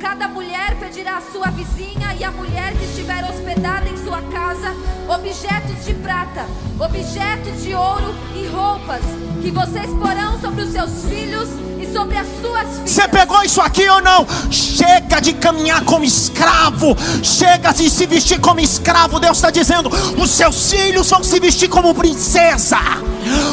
Cada 0.01 0.29
mulher 0.29 0.79
pedirá 0.79 1.19
à 1.19 1.21
sua 1.21 1.49
vizinha 1.51 2.15
e 2.19 2.25
à 2.25 2.31
mulher 2.31 2.73
que 2.73 2.85
estiver 2.85 3.23
hospedada 3.23 3.87
em 3.89 3.97
sua 4.03 4.23
casa 4.23 4.75
objetos 5.11 5.85
de 5.85 5.95
prata, 5.95 6.47
objetos 6.79 7.63
de 7.63 7.75
ouro 7.75 8.15
e 8.35 8.47
roupas 8.47 9.03
que 9.43 9.51
vocês 9.51 9.91
porão 9.99 10.41
sobre 10.41 10.63
os 10.63 10.73
seus 10.73 11.05
filhos 11.05 11.49
e 11.81 11.93
sobre 11.93 12.17
as 12.17 12.27
suas 12.41 12.69
filhas. 12.69 12.91
Você 12.91 13.09
pegou 13.09 13.43
isso 13.43 13.61
aqui 13.61 13.89
ou 13.89 14.01
não? 14.01 14.27
Chega 14.51 15.19
de 15.21 15.33
caminhar 15.33 15.83
como 15.85 16.05
escravo, 16.05 16.97
chega 17.23 17.73
de 17.73 17.91
se 17.91 18.07
vestir 18.07 18.39
como 18.39 18.61
escravo. 18.61 19.19
Deus 19.19 19.39
está 19.39 19.51
dizendo: 19.51 19.91
os 20.17 20.31
seus 20.31 20.71
filhos 20.71 21.11
vão 21.11 21.25
se 21.25 21.41
vestir 21.41 21.69
como 21.69 21.95
princesa, 21.95 22.79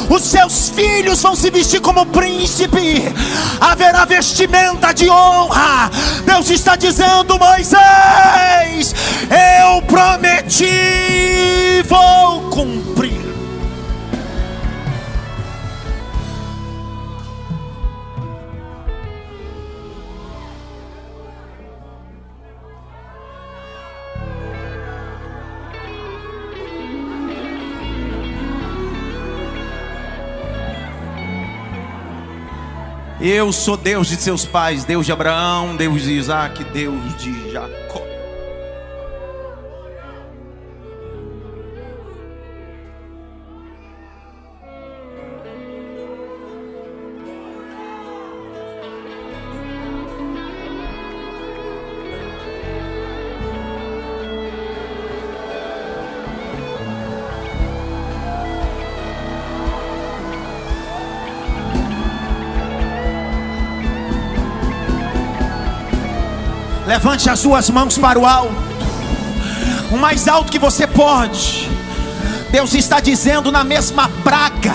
os 0.10 0.22
seus 0.22 0.70
filhos 0.70 1.22
vão 1.22 1.36
se 1.36 1.50
vestir 1.50 1.82
como 1.82 2.06
príncipe, 2.06 3.04
haverá 3.60 4.06
vestimenta 4.06 4.94
de 4.94 5.10
honra. 5.10 5.90
Deus 6.24 6.37
está 6.46 6.76
dizendo, 6.76 7.40
Moisés, 7.40 8.94
eu 9.30 9.82
prometi, 9.82 10.66
vou 11.88 12.42
cumprir. 12.50 13.27
Eu 33.30 33.52
sou 33.52 33.76
Deus 33.76 34.08
de 34.08 34.16
seus 34.16 34.46
pais, 34.46 34.86
Deus 34.86 35.06
de 35.06 35.12
Abraão, 35.12 35.76
Deus 35.76 36.04
de 36.04 36.14
Isaac, 36.14 36.64
Deus 36.64 37.18
de 37.18 37.52
Jacó. 37.52 38.07
Levante 66.98 67.30
as 67.30 67.38
suas 67.38 67.70
mãos 67.70 67.96
para 67.96 68.18
o 68.18 68.26
alto, 68.26 68.56
o 69.92 69.98
mais 69.98 70.28
alto 70.28 70.52
que 70.52 70.58
você 70.58 70.88
pode. 70.88 71.70
Deus 72.50 72.74
está 72.74 73.00
dizendo 73.00 73.52
na 73.52 73.64
mesma 73.64 74.10
praga, 74.24 74.74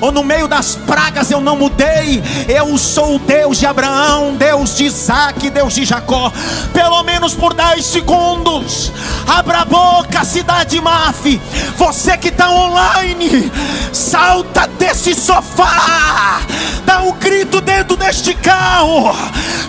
ou 0.00 0.12
no 0.12 0.22
meio 0.22 0.46
das 0.48 0.74
pragas 0.74 1.30
eu 1.30 1.40
não 1.40 1.56
mudei. 1.56 2.22
Eu 2.48 2.76
sou 2.78 3.16
o 3.16 3.18
Deus 3.18 3.58
de 3.58 3.66
Abraão, 3.66 4.34
Deus 4.36 4.76
de 4.76 4.84
Isaac, 4.84 5.50
Deus 5.50 5.74
de 5.74 5.84
Jacó. 5.84 6.32
Pelo 6.72 7.02
menos 7.02 7.34
por 7.34 7.54
10 7.54 7.84
segundos, 7.84 8.92
abra 9.26 9.60
a 9.60 9.64
boca, 9.64 10.24
cidade 10.24 10.80
Maf. 10.80 11.40
Você 11.76 12.16
que 12.16 12.28
está 12.28 12.50
online, 12.50 13.50
salta 13.92 14.66
desse 14.78 15.14
sofá, 15.14 16.40
dá 16.84 17.02
um 17.02 17.12
grito 17.12 17.60
dentro 17.60 17.96
deste 17.96 18.34
carro, 18.34 19.14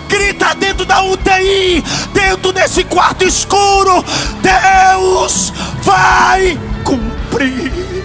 grita 0.08 0.54
dentro 0.54 0.84
da 0.84 1.02
UTI, 1.02 1.82
dentro 2.12 2.52
desse 2.52 2.84
quarto 2.84 3.24
escuro. 3.24 4.04
Deus 4.42 5.52
vai 5.82 6.58
cumprir. 6.84 7.95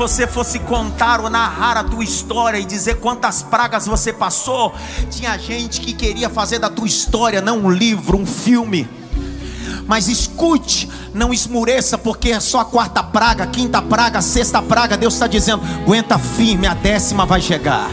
Você 0.00 0.26
fosse 0.26 0.58
contar 0.60 1.20
ou 1.20 1.28
narrar 1.28 1.76
a 1.76 1.84
tua 1.84 2.02
história 2.02 2.56
e 2.56 2.64
dizer 2.64 3.00
quantas 3.00 3.42
pragas 3.42 3.86
você 3.86 4.14
passou, 4.14 4.74
tinha 5.10 5.36
gente 5.36 5.78
que 5.78 5.92
queria 5.92 6.30
fazer 6.30 6.58
da 6.58 6.70
tua 6.70 6.86
história 6.86 7.42
não 7.42 7.58
um 7.58 7.70
livro, 7.70 8.16
um 8.16 8.24
filme. 8.24 8.88
Mas 9.86 10.08
escute, 10.08 10.88
não 11.12 11.34
esmureça, 11.34 11.98
porque 11.98 12.30
é 12.30 12.40
só 12.40 12.60
a 12.60 12.64
quarta 12.64 13.02
praga, 13.02 13.46
quinta 13.46 13.82
praga, 13.82 14.22
sexta 14.22 14.62
praga. 14.62 14.96
Deus 14.96 15.12
está 15.12 15.26
dizendo: 15.26 15.62
aguenta 15.82 16.18
firme, 16.18 16.66
a 16.66 16.72
décima 16.72 17.26
vai 17.26 17.42
chegar. 17.42 17.90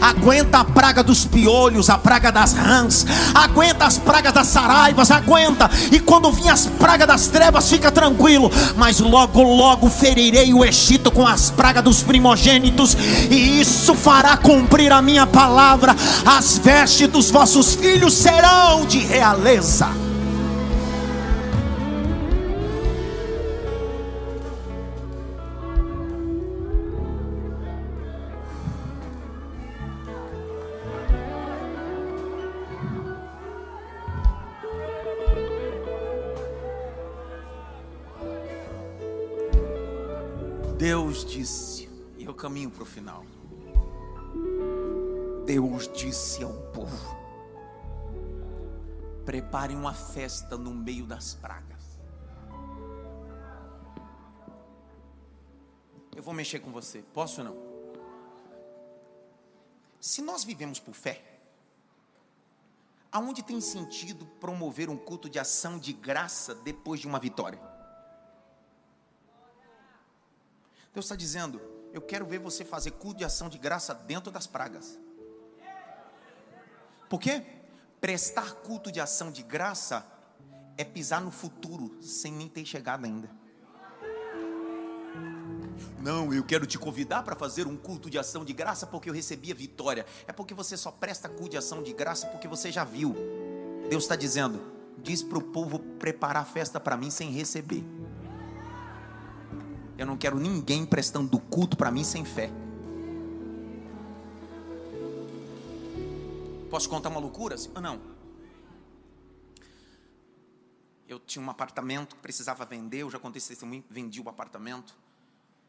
Aguenta 0.00 0.60
a 0.60 0.64
praga 0.64 1.02
dos 1.02 1.24
piolhos, 1.24 1.90
a 1.90 1.98
praga 1.98 2.30
das 2.30 2.52
rãs, 2.52 3.06
aguenta 3.34 3.84
as 3.84 3.98
pragas 3.98 4.32
das 4.32 4.46
saraivas, 4.46 5.10
aguenta. 5.10 5.70
E 5.90 6.00
quando 6.00 6.30
vir 6.32 6.48
as 6.48 6.66
pragas 6.66 7.06
das 7.06 7.26
trevas, 7.28 7.68
fica 7.68 7.90
tranquilo. 7.90 8.50
Mas 8.76 9.00
logo, 9.00 9.42
logo 9.42 9.88
ferirei 9.90 10.52
o 10.54 10.64
Egito 10.64 11.10
com 11.10 11.26
as 11.26 11.50
pragas 11.50 11.82
dos 11.82 12.02
primogênitos, 12.02 12.96
e 13.30 13.60
isso 13.60 13.94
fará 13.94 14.36
cumprir 14.36 14.92
a 14.92 15.02
minha 15.02 15.26
palavra. 15.26 15.94
As 16.24 16.58
vestes 16.58 17.08
dos 17.08 17.30
vossos 17.30 17.74
filhos 17.74 18.14
serão 18.14 18.86
de 18.86 18.98
realeza. 18.98 20.07
Caminho 42.48 42.70
para 42.70 42.82
o 42.82 42.86
final. 42.86 43.26
Deus 45.44 45.86
disse 45.92 46.42
ao 46.42 46.54
povo: 46.72 47.14
preparem 49.26 49.76
uma 49.76 49.92
festa 49.92 50.56
no 50.56 50.72
meio 50.72 51.04
das 51.04 51.34
pragas. 51.34 51.98
Eu 56.16 56.22
vou 56.22 56.32
mexer 56.32 56.60
com 56.60 56.72
você, 56.72 57.02
posso 57.12 57.42
ou 57.42 57.48
não? 57.48 57.56
Se 60.00 60.22
nós 60.22 60.42
vivemos 60.42 60.80
por 60.80 60.94
fé, 60.94 61.22
aonde 63.12 63.42
tem 63.42 63.60
sentido 63.60 64.24
promover 64.40 64.88
um 64.88 64.96
culto 64.96 65.28
de 65.28 65.38
ação 65.38 65.78
de 65.78 65.92
graça 65.92 66.54
depois 66.54 66.98
de 66.98 67.06
uma 67.06 67.20
vitória? 67.20 67.60
Deus 70.94 71.04
está 71.04 71.14
dizendo: 71.14 71.77
Eu 71.92 72.02
quero 72.02 72.26
ver 72.26 72.38
você 72.38 72.64
fazer 72.64 72.92
culto 72.92 73.18
de 73.18 73.24
ação 73.24 73.48
de 73.48 73.58
graça 73.58 73.94
dentro 73.94 74.30
das 74.30 74.46
pragas. 74.46 74.98
Por 77.08 77.18
quê? 77.18 77.42
Prestar 78.00 78.52
culto 78.56 78.92
de 78.92 79.00
ação 79.00 79.30
de 79.30 79.42
graça 79.42 80.06
é 80.76 80.84
pisar 80.84 81.20
no 81.20 81.30
futuro 81.30 82.00
sem 82.02 82.32
nem 82.32 82.48
ter 82.48 82.64
chegado 82.64 83.04
ainda. 83.04 83.30
Não, 86.00 86.32
eu 86.32 86.44
quero 86.44 86.66
te 86.66 86.78
convidar 86.78 87.22
para 87.22 87.34
fazer 87.34 87.66
um 87.66 87.76
culto 87.76 88.08
de 88.08 88.18
ação 88.18 88.44
de 88.44 88.52
graça 88.52 88.86
porque 88.86 89.10
eu 89.10 89.14
recebi 89.14 89.50
a 89.50 89.54
vitória. 89.54 90.06
É 90.26 90.32
porque 90.32 90.54
você 90.54 90.76
só 90.76 90.90
presta 90.90 91.28
culto 91.28 91.50
de 91.50 91.56
ação 91.56 91.82
de 91.82 91.92
graça 91.92 92.26
porque 92.28 92.46
você 92.46 92.70
já 92.70 92.84
viu. 92.84 93.14
Deus 93.88 94.04
está 94.04 94.14
dizendo: 94.14 94.60
diz 94.98 95.22
para 95.22 95.38
o 95.38 95.42
povo 95.42 95.78
preparar 95.78 96.42
a 96.42 96.46
festa 96.46 96.78
para 96.78 96.96
mim 96.96 97.10
sem 97.10 97.30
receber. 97.30 97.84
Eu 99.98 100.06
não 100.06 100.16
quero 100.16 100.38
ninguém 100.38 100.86
prestando 100.86 101.40
culto 101.40 101.76
para 101.76 101.90
mim 101.90 102.04
sem 102.04 102.24
fé. 102.24 102.48
Posso 106.70 106.88
contar 106.88 107.08
uma 107.08 107.18
loucura? 107.18 107.56
Não. 107.82 108.00
Eu 111.08 111.18
tinha 111.18 111.44
um 111.44 111.50
apartamento 111.50 112.14
que 112.14 112.22
precisava 112.22 112.64
vender, 112.64 112.98
eu 112.98 113.10
já 113.10 113.18
contei 113.18 113.38
esse 113.38 113.48
testemunho, 113.48 113.82
vendi 113.90 114.20
o 114.20 114.28
apartamento. 114.28 114.94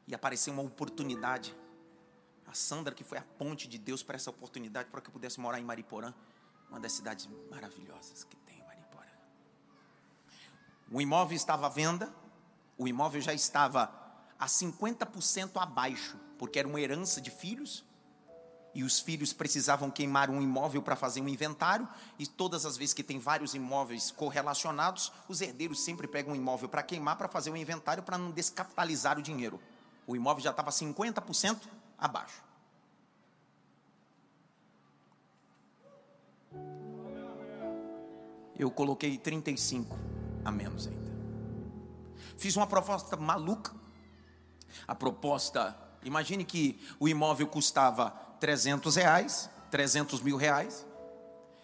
E 0.08 0.14
apareceu 0.14 0.54
uma 0.54 0.62
oportunidade. 0.62 1.56
A 2.46 2.54
Sandra, 2.54 2.94
que 2.94 3.04
foi 3.04 3.18
a 3.18 3.24
ponte 3.24 3.68
de 3.68 3.80
Deus 3.80 4.04
para 4.04 4.16
essa 4.16 4.30
oportunidade, 4.30 4.90
para 4.90 5.02
que 5.02 5.08
eu 5.08 5.14
pudesse 5.14 5.40
morar 5.40 5.60
em 5.60 5.64
Mariporã, 5.64 6.14
uma 6.70 6.80
das 6.80 6.92
cidades 6.92 7.28
maravilhosas 7.50 8.24
que 8.26 8.36
tem 8.36 8.64
Mariporã. 8.64 9.08
O 10.92 11.02
imóvel 11.02 11.36
estava 11.36 11.66
à 11.66 11.70
venda, 11.70 12.14
o 12.78 12.88
imóvel 12.88 13.22
já 13.22 13.34
estava 13.34 14.09
a 14.40 14.48
50% 14.48 15.62
abaixo, 15.62 16.18
porque 16.38 16.58
era 16.58 16.68
uma 16.68 16.80
herança 16.80 17.20
de 17.20 17.30
filhos, 17.30 17.84
e 18.74 18.84
os 18.84 19.00
filhos 19.00 19.34
precisavam 19.34 19.90
queimar 19.92 20.30
um 20.30 20.42
imóvel 20.42 20.82
para 20.82 20.96
fazer 20.96 21.22
um 21.22 21.28
inventário, 21.28 21.88
e 22.18 22.26
todas 22.26 22.66
as 22.66 22.78
vezes 22.78 22.94
que 22.94 23.04
tem 23.04 23.20
vários 23.20 23.54
imóveis 23.54 24.12
correlacionados, 24.12 25.12
os 25.28 25.42
herdeiros 25.42 25.82
sempre 25.82 26.08
pegam 26.08 26.34
um 26.34 26.36
imóvel 26.36 26.70
para 26.70 26.84
queimar 26.84 27.18
para 27.18 27.28
fazer 27.28 27.52
um 27.52 27.58
inventário 27.58 28.04
para 28.04 28.18
não 28.18 28.32
descapitalizar 28.32 29.18
o 29.18 29.22
dinheiro. 29.22 29.60
O 30.08 30.16
imóvel 30.16 30.44
já 30.44 30.52
estava 30.52 30.72
50% 30.72 31.58
abaixo. 31.98 32.42
Eu 38.58 38.70
coloquei 38.70 39.18
35 39.18 39.98
a 40.44 40.52
menos 40.52 40.88
ainda. 40.88 41.10
Fiz 42.38 42.56
uma 42.56 42.68
proposta 42.68 43.16
maluca. 43.16 43.79
A 44.88 44.96
proposta, 44.96 45.78
imagine 46.04 46.44
que 46.44 46.80
o 47.00 47.08
imóvel 47.08 47.48
custava 47.48 48.12
300 48.40 48.96
reais, 48.96 49.50
300 49.70 50.22
mil 50.22 50.38
reais, 50.38 50.86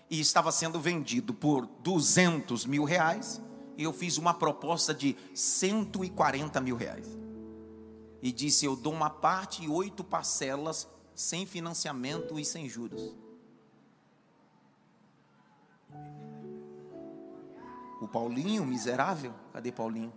e 0.09 0.19
estava 0.19 0.51
sendo 0.51 0.79
vendido 0.79 1.33
por 1.33 1.65
200 1.65 2.65
mil 2.65 2.83
reais, 2.83 3.41
e 3.77 3.83
eu 3.83 3.91
fiz 3.91 4.17
uma 4.17 4.33
proposta 4.33 4.93
de 4.93 5.15
140 5.33 6.61
mil 6.61 6.75
reais. 6.75 7.07
E 8.21 8.31
disse: 8.31 8.65
Eu 8.65 8.75
dou 8.75 8.93
uma 8.93 9.09
parte 9.09 9.63
e 9.63 9.69
oito 9.69 10.03
parcelas, 10.03 10.87
sem 11.13 11.45
financiamento 11.45 12.39
e 12.39 12.45
sem 12.45 12.67
juros. 12.69 13.13
O 18.01 18.07
Paulinho, 18.07 18.65
miserável, 18.65 19.33
cadê 19.51 19.71
Paulinho? 19.71 20.13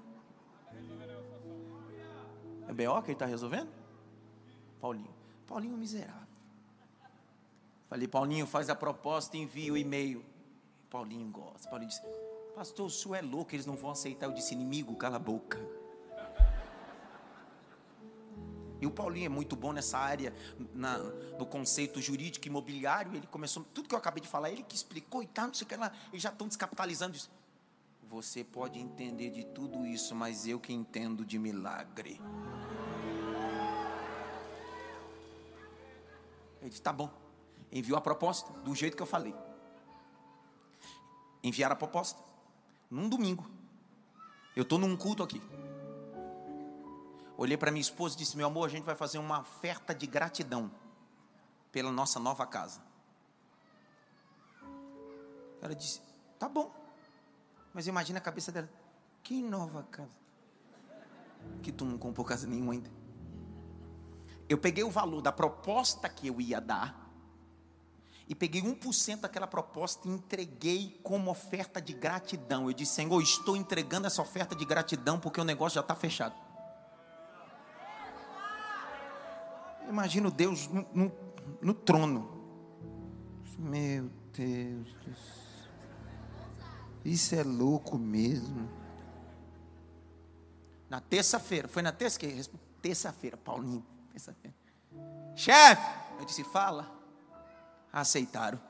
É 2.68 2.72
B.O. 2.72 3.00
que 3.00 3.08
ele 3.08 3.12
está 3.14 3.26
resolvendo? 3.26 3.70
Paulinho. 4.80 5.14
Paulinho 5.46 5.76
miserável. 5.76 6.28
Falei, 7.88 8.06
Paulinho, 8.06 8.46
faz 8.46 8.68
a 8.68 8.74
proposta 8.74 9.36
envia 9.38 9.72
o 9.72 9.76
e-mail. 9.76 10.22
Paulinho 10.90 11.26
gosta. 11.30 11.68
Paulinho 11.70 11.88
disse, 11.88 12.02
pastor, 12.54 12.86
o 12.86 12.90
senhor 12.90 13.14
é 13.14 13.22
louco, 13.22 13.54
eles 13.54 13.64
não 13.64 13.74
vão 13.74 13.90
aceitar. 13.90 14.26
Eu 14.26 14.32
disse, 14.32 14.52
inimigo, 14.52 14.94
cala 14.94 15.16
a 15.16 15.18
boca. 15.18 15.58
E 18.80 18.86
o 18.86 18.90
Paulinho 18.90 19.26
é 19.26 19.28
muito 19.28 19.56
bom 19.56 19.72
nessa 19.72 19.98
área, 19.98 20.32
na, 20.74 20.98
no 20.98 21.46
conceito 21.46 22.00
jurídico 22.00 22.46
imobiliário. 22.46 23.16
Ele 23.16 23.26
começou, 23.26 23.64
tudo 23.74 23.88
que 23.88 23.94
eu 23.94 23.98
acabei 23.98 24.20
de 24.22 24.28
falar, 24.28 24.50
ele 24.50 24.62
que 24.62 24.76
explicou 24.76 25.22
e 25.22 25.26
tal, 25.26 25.48
não 25.48 25.54
sei 25.54 25.64
o 25.64 25.68
que 25.68 25.76
lá. 25.76 25.90
Eles 26.12 26.22
já 26.22 26.28
estão 26.28 26.46
descapitalizando 26.46 27.16
isso. 27.16 27.30
Você 28.08 28.42
pode 28.42 28.78
entender 28.78 29.28
de 29.30 29.44
tudo 29.44 29.84
isso, 29.84 30.14
mas 30.14 30.46
eu 30.46 30.58
que 30.58 30.72
entendo 30.72 31.26
de 31.26 31.38
milagre. 31.38 32.18
Ele 36.60 36.70
disse: 36.70 36.80
tá 36.80 36.92
bom. 36.92 37.10
Enviou 37.70 37.98
a 37.98 38.00
proposta 38.00 38.50
do 38.60 38.74
jeito 38.74 38.96
que 38.96 39.02
eu 39.02 39.06
falei. 39.06 39.34
Enviaram 41.42 41.74
a 41.74 41.76
proposta. 41.76 42.18
Num 42.90 43.08
domingo. 43.08 43.48
Eu 44.56 44.62
estou 44.62 44.78
num 44.78 44.96
culto 44.96 45.22
aqui. 45.22 45.42
Olhei 47.36 47.58
para 47.58 47.70
minha 47.70 47.82
esposa 47.82 48.14
e 48.14 48.18
disse: 48.18 48.38
Meu 48.38 48.46
amor, 48.46 48.64
a 48.64 48.70
gente 48.70 48.84
vai 48.84 48.94
fazer 48.94 49.18
uma 49.18 49.40
oferta 49.40 49.94
de 49.94 50.06
gratidão 50.06 50.70
pela 51.70 51.92
nossa 51.92 52.18
nova 52.18 52.46
casa. 52.46 52.82
Ela 55.60 55.74
disse: 55.74 56.00
Tá 56.38 56.48
bom. 56.48 56.87
Mas 57.78 57.86
imagina 57.86 58.18
a 58.18 58.20
cabeça 58.20 58.50
dela: 58.50 58.68
Que 59.22 59.40
nova 59.40 59.84
casa? 59.84 60.18
Que 61.62 61.70
tu 61.70 61.84
não 61.84 61.96
comprou 61.96 62.26
casa 62.26 62.44
nenhuma 62.44 62.72
ainda. 62.72 62.90
Eu 64.48 64.58
peguei 64.58 64.82
o 64.82 64.90
valor 64.90 65.22
da 65.22 65.30
proposta 65.30 66.08
que 66.08 66.26
eu 66.26 66.40
ia 66.40 66.60
dar 66.60 67.08
e 68.26 68.34
peguei 68.34 68.60
1% 68.60 69.20
daquela 69.20 69.46
proposta 69.46 70.08
e 70.08 70.10
entreguei 70.10 70.98
como 71.04 71.30
oferta 71.30 71.80
de 71.80 71.92
gratidão. 71.92 72.66
Eu 72.66 72.72
disse, 72.72 72.94
Senhor, 72.94 73.22
estou 73.22 73.56
entregando 73.56 74.08
essa 74.08 74.20
oferta 74.20 74.56
de 74.56 74.64
gratidão 74.64 75.20
porque 75.20 75.40
o 75.40 75.44
negócio 75.44 75.76
já 75.76 75.80
está 75.80 75.94
fechado. 75.94 76.34
Imagino 79.88 80.32
Deus 80.32 80.66
no, 80.66 80.84
no, 80.92 81.12
no 81.62 81.74
trono. 81.74 82.28
Meu 83.56 84.10
Deus 84.32 84.92
do 84.94 85.14
céu. 85.14 85.47
Isso 87.08 87.34
é 87.34 87.42
louco 87.42 87.96
mesmo. 87.96 88.68
Na 90.90 91.00
terça-feira, 91.00 91.66
foi 91.66 91.80
na 91.80 91.90
terça 91.90 92.18
que 92.18 92.44
terça-feira, 92.82 93.36
Paulinho 93.36 93.82
terça-feira. 94.12 94.54
Chefe, 95.34 95.86
eu 96.18 96.26
disse, 96.26 96.44
fala. 96.44 96.86
Aceitaram. 97.90 98.60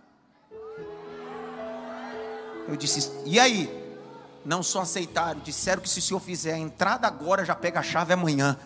Eu 2.69 2.77
disse, 2.77 3.11
e 3.27 3.41
aí? 3.41 3.69
Não 4.45 4.63
só 4.63 4.83
aceitaram, 4.83 5.41
disseram 5.41 5.83
que 5.83 5.89
se 5.89 5.99
o 5.99 6.03
senhor 6.03 6.21
fizer 6.21 6.55
a 6.55 6.59
entrada 6.59 7.09
agora, 7.09 7.45
já 7.45 7.57
pega 7.57 7.81
a 7.81 7.83
chave 7.83 8.13
amanhã. 8.13 8.57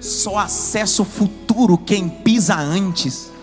Só 0.00 0.38
acesso 0.38 1.04
futuro 1.04 1.76
quem 1.76 2.08
pisa 2.08 2.54
antes. 2.54 3.35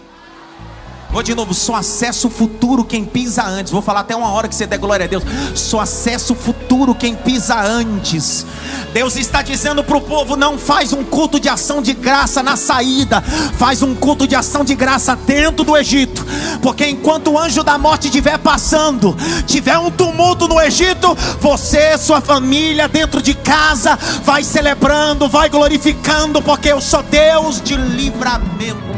Vou 1.14 1.22
de 1.22 1.36
novo, 1.36 1.54
só 1.54 1.76
acesso 1.76 2.28
futuro 2.28 2.84
quem 2.84 3.06
pisa 3.06 3.44
antes. 3.46 3.72
Vou 3.72 3.84
falar 3.84 4.00
até 4.00 4.16
uma 4.16 4.32
hora 4.32 4.48
que 4.48 4.56
você 4.56 4.66
der 4.66 4.80
glória 4.80 5.06
a 5.06 5.08
Deus. 5.08 5.24
Só 5.54 5.80
acesso 5.82 6.34
futuro 6.34 6.96
quem 6.96 7.14
pisa 7.14 7.56
antes. 7.62 8.48
Deus 8.92 9.16
está 9.16 9.44
dizendo 9.44 9.84
para 9.84 9.96
o 9.96 10.02
povo: 10.02 10.36
não 10.36 10.58
faz 10.58 10.92
um 10.92 11.04
culto 11.04 11.40
de 11.40 11.48
ação 11.48 11.84
de 11.84 11.94
graça 11.94 12.42
na 12.42 12.58
saída, 12.58 13.22
faz 13.60 13.84
um 13.84 13.94
culto 13.94 14.26
de 14.26 14.36
ação 14.36 14.64
de 14.66 14.74
graça 14.74 15.16
dentro 15.16 15.64
do 15.64 15.78
Egito. 15.78 16.26
Porque 16.64 16.88
enquanto 16.88 17.30
o 17.30 17.38
anjo 17.38 17.62
da 17.62 17.78
morte 17.78 18.08
estiver 18.08 18.40
passando, 18.40 19.16
tiver 19.46 19.78
um 19.78 19.92
tumulto 19.92 20.48
no 20.48 20.60
Egito, 20.60 21.16
você, 21.40 21.96
sua 21.96 22.22
família, 22.22 22.88
dentro 22.88 23.22
de 23.22 23.36
casa, 23.36 24.00
vai 24.24 24.44
celebrando, 24.44 25.30
vai 25.30 25.48
glorificando, 25.48 26.42
porque 26.42 26.70
eu 26.70 26.82
sou 26.82 27.04
Deus 27.04 27.62
de 27.62 27.76
livramento. 27.76 28.93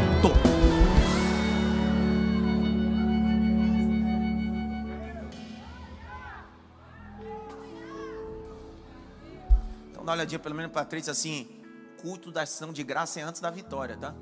Uma 10.06 10.12
olhadinha 10.12 10.38
pelo 10.38 10.54
menos 10.54 10.70
para 10.70 10.82
Patrícia 10.82 11.10
assim: 11.10 11.48
culto 12.00 12.30
da 12.30 12.42
ação 12.42 12.72
de 12.72 12.82
graça 12.82 13.20
é 13.20 13.22
antes 13.22 13.40
da 13.40 13.50
vitória, 13.50 13.96
tá? 13.96 14.14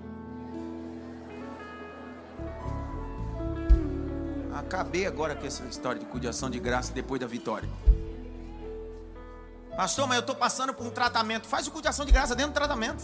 Acabei 4.54 5.04
agora 5.04 5.34
com 5.34 5.46
essa 5.46 5.64
história 5.64 5.98
de 5.98 6.06
culto 6.06 6.20
de 6.20 6.28
ação 6.28 6.48
de 6.48 6.58
graça 6.58 6.92
depois 6.92 7.20
da 7.20 7.26
vitória. 7.26 7.68
Pastor, 9.76 10.06
mas 10.06 10.16
eu 10.16 10.20
estou 10.20 10.36
passando 10.36 10.72
por 10.72 10.86
um 10.86 10.90
tratamento. 10.90 11.46
Faz 11.48 11.66
o 11.66 11.70
culto 11.70 11.82
de 11.82 11.88
ação 11.88 12.06
de 12.06 12.12
graça 12.12 12.34
dentro 12.34 12.52
do 12.52 12.54
tratamento. 12.54 13.02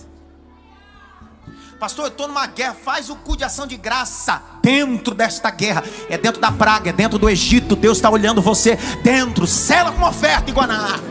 Pastor, 1.80 2.04
eu 2.04 2.10
estou 2.10 2.28
numa 2.28 2.46
guerra. 2.46 2.74
Faz 2.74 3.10
o 3.10 3.16
culto 3.16 3.38
de 3.38 3.44
ação 3.44 3.66
de 3.66 3.76
graça 3.76 4.40
dentro 4.62 5.12
desta 5.12 5.50
guerra. 5.50 5.82
É 6.08 6.16
dentro 6.16 6.40
da 6.40 6.52
praga, 6.52 6.90
é 6.90 6.92
dentro 6.92 7.18
do 7.18 7.28
Egito. 7.28 7.74
Deus 7.74 7.98
está 7.98 8.08
olhando 8.08 8.40
você 8.40 8.76
dentro. 9.02 9.46
Sela 9.46 9.90
com 9.90 10.04
oferta 10.04 10.48
em 10.48 10.54
Guaná. 10.54 11.09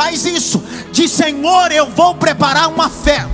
Faz 0.00 0.24
isso. 0.24 0.62
Diz, 0.90 1.10
Senhor, 1.10 1.70
eu 1.70 1.84
vou 1.90 2.14
preparar 2.14 2.68
uma 2.68 2.88
fé. 2.88 3.26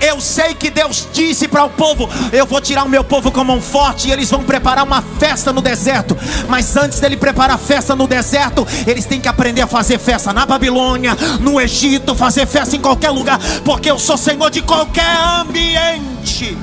Eu 0.00 0.18
sei 0.18 0.54
que 0.54 0.70
Deus 0.70 1.06
disse 1.12 1.46
para 1.46 1.62
o 1.62 1.68
povo: 1.68 2.08
Eu 2.32 2.46
vou 2.46 2.58
tirar 2.58 2.84
o 2.84 2.88
meu 2.88 3.04
povo 3.04 3.30
como 3.30 3.52
um 3.52 3.60
forte, 3.60 4.08
e 4.08 4.12
eles 4.12 4.30
vão 4.30 4.42
preparar 4.42 4.82
uma 4.82 5.02
festa 5.02 5.52
no 5.52 5.60
deserto. 5.60 6.16
Mas 6.48 6.74
antes 6.74 7.00
dele 7.00 7.18
preparar 7.18 7.56
a 7.56 7.58
festa 7.58 7.94
no 7.94 8.06
deserto, 8.06 8.66
eles 8.86 9.04
têm 9.04 9.20
que 9.20 9.28
aprender 9.28 9.60
a 9.60 9.66
fazer 9.66 9.98
festa 9.98 10.32
na 10.32 10.46
Babilônia, 10.46 11.14
no 11.38 11.60
Egito, 11.60 12.14
fazer 12.14 12.46
festa 12.46 12.74
em 12.74 12.80
qualquer 12.80 13.10
lugar, 13.10 13.38
porque 13.62 13.90
eu 13.90 13.98
sou 13.98 14.16
Senhor 14.16 14.50
de 14.50 14.62
qualquer 14.62 15.18
ambiente. 15.38 16.56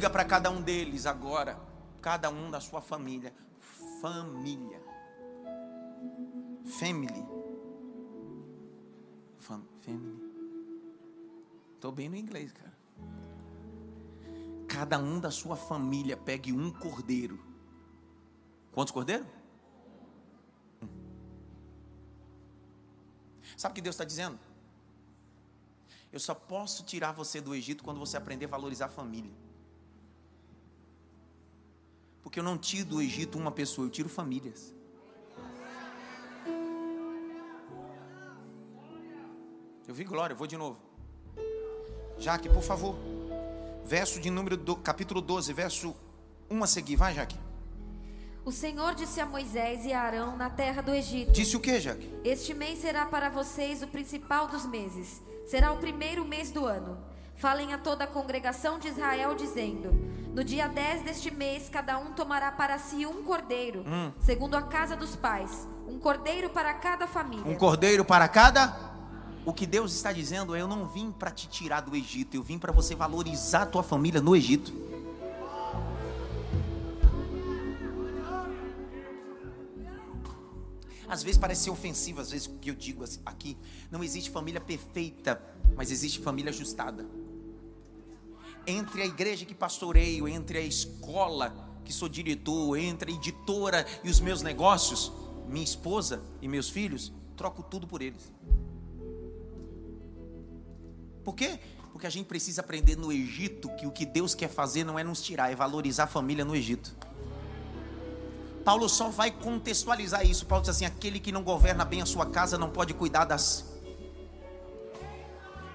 Diga 0.00 0.08
para 0.08 0.24
cada 0.24 0.50
um 0.50 0.62
deles 0.62 1.04
agora, 1.04 1.60
cada 2.00 2.30
um 2.30 2.50
da 2.50 2.58
sua 2.58 2.80
família, 2.80 3.34
família. 4.00 4.82
Family. 6.78 7.22
Fam 9.36 9.62
family. 9.82 10.32
Estou 11.74 11.92
bem 11.92 12.08
no 12.08 12.16
inglês, 12.16 12.50
cara. 12.50 12.72
Cada 14.66 14.98
um 14.98 15.20
da 15.20 15.30
sua 15.30 15.54
família 15.54 16.16
pegue 16.16 16.50
um 16.50 16.72
cordeiro. 16.72 17.38
Quantos 18.72 18.94
cordeiros? 18.94 19.26
Sabe 23.54 23.72
o 23.72 23.74
que 23.74 23.82
Deus 23.82 23.96
está 23.96 24.04
dizendo? 24.04 24.38
Eu 26.10 26.18
só 26.18 26.34
posso 26.34 26.84
tirar 26.84 27.12
você 27.12 27.38
do 27.38 27.54
Egito 27.54 27.84
quando 27.84 28.00
você 28.00 28.16
aprender 28.16 28.46
a 28.46 28.48
valorizar 28.48 28.86
a 28.86 28.88
família. 28.88 29.39
Porque 32.22 32.38
eu 32.38 32.44
não 32.44 32.58
tiro 32.58 32.88
do 32.90 33.02
Egito 33.02 33.38
uma 33.38 33.50
pessoa, 33.50 33.86
eu 33.86 33.90
tiro 33.90 34.08
famílias. 34.08 34.74
Eu 39.86 39.94
vi 39.94 40.04
glória, 40.04 40.34
eu 40.34 40.36
vou 40.38 40.46
de 40.46 40.56
novo. 40.56 40.78
Jaque, 42.18 42.48
por 42.48 42.62
favor. 42.62 42.94
Verso 43.84 44.20
de 44.20 44.30
número 44.30 44.56
do 44.56 44.76
capítulo 44.76 45.20
12, 45.20 45.52
verso 45.52 45.96
1 46.48 46.62
a 46.62 46.66
seguir. 46.66 46.96
Vai, 46.96 47.14
Jaque. 47.14 47.36
O 48.44 48.52
Senhor 48.52 48.94
disse 48.94 49.20
a 49.20 49.26
Moisés 49.26 49.84
e 49.84 49.92
a 49.92 50.00
Arão 50.00 50.36
na 50.36 50.48
terra 50.48 50.80
do 50.82 50.94
Egito: 50.94 51.32
Disse 51.32 51.56
o 51.56 51.60
que, 51.60 51.80
Jaque? 51.80 52.08
Este 52.24 52.54
mês 52.54 52.78
será 52.78 53.06
para 53.06 53.28
vocês 53.28 53.82
o 53.82 53.88
principal 53.88 54.48
dos 54.48 54.64
meses. 54.64 55.20
Será 55.46 55.72
o 55.72 55.78
primeiro 55.78 56.24
mês 56.24 56.50
do 56.52 56.64
ano. 56.64 56.96
Falem 57.40 57.72
a 57.72 57.78
toda 57.78 58.04
a 58.04 58.06
congregação 58.06 58.78
de 58.78 58.88
Israel, 58.88 59.34
dizendo: 59.34 59.90
No 60.34 60.44
dia 60.44 60.68
10 60.68 61.04
deste 61.04 61.30
mês, 61.30 61.70
cada 61.70 61.98
um 61.98 62.12
tomará 62.12 62.52
para 62.52 62.78
si 62.78 63.06
um 63.06 63.22
cordeiro, 63.22 63.82
segundo 64.20 64.56
a 64.56 64.62
casa 64.62 64.94
dos 64.94 65.16
pais. 65.16 65.66
Um 65.88 65.98
cordeiro 65.98 66.50
para 66.50 66.74
cada 66.74 67.06
família. 67.06 67.50
Um 67.50 67.56
cordeiro 67.56 68.04
para 68.04 68.28
cada. 68.28 68.90
O 69.42 69.54
que 69.54 69.64
Deus 69.66 69.94
está 69.94 70.12
dizendo 70.12 70.54
é: 70.54 70.60
Eu 70.60 70.68
não 70.68 70.86
vim 70.86 71.10
para 71.10 71.30
te 71.30 71.48
tirar 71.48 71.80
do 71.80 71.96
Egito, 71.96 72.36
eu 72.36 72.42
vim 72.42 72.58
para 72.58 72.72
você 72.72 72.94
valorizar 72.94 73.62
a 73.62 73.66
tua 73.66 73.82
família 73.82 74.20
no 74.20 74.36
Egito. 74.36 74.70
Às 81.08 81.22
vezes 81.22 81.38
parece 81.38 81.64
ser 81.64 81.70
ofensivo, 81.70 82.20
às 82.20 82.30
vezes 82.30 82.46
o 82.46 82.50
que 82.58 82.70
eu 82.70 82.74
digo 82.74 83.02
aqui. 83.24 83.56
Não 83.90 84.04
existe 84.04 84.28
família 84.28 84.60
perfeita, 84.60 85.42
mas 85.74 85.90
existe 85.90 86.20
família 86.20 86.50
ajustada. 86.50 87.04
Entre 88.66 89.02
a 89.02 89.06
igreja 89.06 89.44
que 89.44 89.54
pastoreio, 89.54 90.28
entre 90.28 90.58
a 90.58 90.62
escola 90.62 91.54
que 91.84 91.92
sou 91.92 92.08
diretor, 92.08 92.76
entre 92.76 93.12
a 93.12 93.14
editora 93.14 93.86
e 94.04 94.10
os 94.10 94.20
meus 94.20 94.42
negócios, 94.42 95.12
minha 95.48 95.64
esposa 95.64 96.22
e 96.40 96.48
meus 96.48 96.68
filhos, 96.68 97.12
troco 97.36 97.62
tudo 97.62 97.86
por 97.86 98.02
eles. 98.02 98.32
Por 101.24 101.34
quê? 101.34 101.58
Porque 101.92 102.06
a 102.06 102.10
gente 102.10 102.26
precisa 102.26 102.60
aprender 102.60 102.96
no 102.96 103.12
Egito 103.12 103.68
que 103.76 103.86
o 103.86 103.90
que 103.90 104.06
Deus 104.06 104.34
quer 104.34 104.48
fazer 104.48 104.84
não 104.84 104.98
é 104.98 105.04
nos 105.04 105.22
tirar, 105.22 105.50
é 105.50 105.54
valorizar 105.54 106.04
a 106.04 106.06
família 106.06 106.44
no 106.44 106.54
Egito. 106.54 106.94
Paulo 108.64 108.88
só 108.88 109.08
vai 109.08 109.30
contextualizar 109.30 110.24
isso. 110.24 110.46
Paulo 110.46 110.62
diz 110.62 110.70
assim: 110.70 110.84
aquele 110.84 111.18
que 111.18 111.32
não 111.32 111.42
governa 111.42 111.84
bem 111.84 112.02
a 112.02 112.06
sua 112.06 112.26
casa 112.26 112.58
não 112.58 112.70
pode 112.70 112.94
cuidar 112.94 113.24
das. 113.24 113.69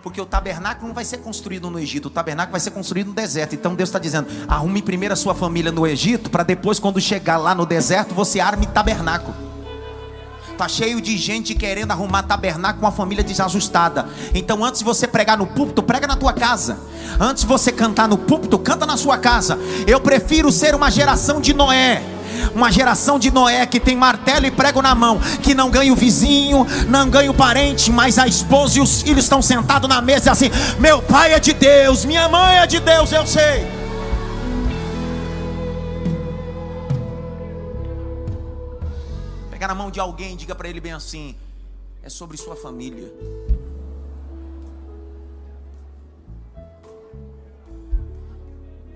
Porque 0.06 0.22
o 0.22 0.26
tabernáculo 0.26 0.90
não 0.90 0.94
vai 0.94 1.04
ser 1.04 1.18
construído 1.18 1.68
no 1.68 1.80
Egito, 1.80 2.10
o 2.10 2.12
tabernáculo 2.12 2.52
vai 2.52 2.62
ser 2.62 2.70
construído 2.70 3.08
no 3.08 3.14
deserto. 3.14 3.56
Então 3.56 3.74
Deus 3.74 3.90
está 3.90 3.98
dizendo: 3.98 4.28
arrume 4.48 4.80
primeiro 4.84 5.14
a 5.14 5.16
sua 5.16 5.34
família 5.34 5.72
no 5.72 5.88
Egito, 5.88 6.30
para 6.30 6.44
depois, 6.44 6.78
quando 6.78 7.02
chegar 7.02 7.38
lá 7.38 7.56
no 7.56 7.66
deserto, 7.66 8.14
você 8.14 8.40
arme 8.40 8.68
tabernáculo. 8.68 9.36
Tá 10.60 10.68
cheio 10.68 11.02
de 11.02 11.18
gente 11.18 11.56
querendo 11.56 11.90
arrumar 11.90 12.22
tabernáculo 12.22 12.82
com 12.82 12.86
uma 12.86 12.92
família 12.92 13.24
desajustada. 13.24 14.08
Então, 14.36 14.64
antes 14.64 14.82
de 14.82 14.86
você 14.86 15.08
pregar 15.08 15.40
no 15.40 15.48
púlpito, 15.48 15.82
prega 15.82 16.06
na 16.06 16.16
tua 16.16 16.34
casa. 16.34 16.78
Antes 17.20 17.42
de 17.42 17.48
você 17.48 17.72
cantar 17.72 18.08
no 18.08 18.20
púlpito, 18.20 18.60
canta 18.60 18.86
na 18.86 18.98
sua 18.98 19.18
casa. 19.18 19.58
Eu 19.88 20.00
prefiro 20.00 20.52
ser 20.52 20.76
uma 20.76 20.92
geração 20.92 21.42
de 21.42 21.52
Noé. 21.52 22.15
Uma 22.54 22.72
geração 22.72 23.20
de 23.20 23.32
Noé 23.32 23.66
que 23.66 23.80
tem 23.80 23.96
martelo 23.96 24.46
e 24.46 24.52
prego 24.52 24.82
na 24.82 24.94
mão, 24.96 25.20
que 25.42 25.54
não 25.54 25.70
ganha 25.70 25.92
o 25.92 25.96
vizinho, 25.96 26.66
não 26.88 27.10
ganha 27.10 27.32
o 27.32 27.34
parente, 27.34 27.92
mas 27.92 28.18
a 28.18 28.28
esposa 28.28 28.80
e 28.80 28.82
os 28.82 29.02
filhos 29.02 29.24
estão 29.24 29.42
sentados 29.42 29.90
na 29.90 30.02
mesa 30.02 30.32
assim: 30.32 30.50
meu 30.80 31.02
pai 31.02 31.34
é 31.34 31.40
de 31.40 31.54
Deus, 31.54 32.06
minha 32.06 32.28
mãe 32.30 32.58
é 32.58 32.68
de 32.68 32.80
Deus, 32.80 33.12
eu 33.12 33.26
sei. 33.26 33.68
Pega 39.50 39.68
na 39.68 39.76
mão 39.76 39.90
de 39.90 40.00
alguém 40.00 40.36
diga 40.36 40.54
para 40.54 40.68
ele 40.68 40.80
bem 40.80 40.94
assim: 40.94 41.36
é 42.04 42.10
sobre 42.10 42.38
sua 42.38 42.56
família. 42.56 43.12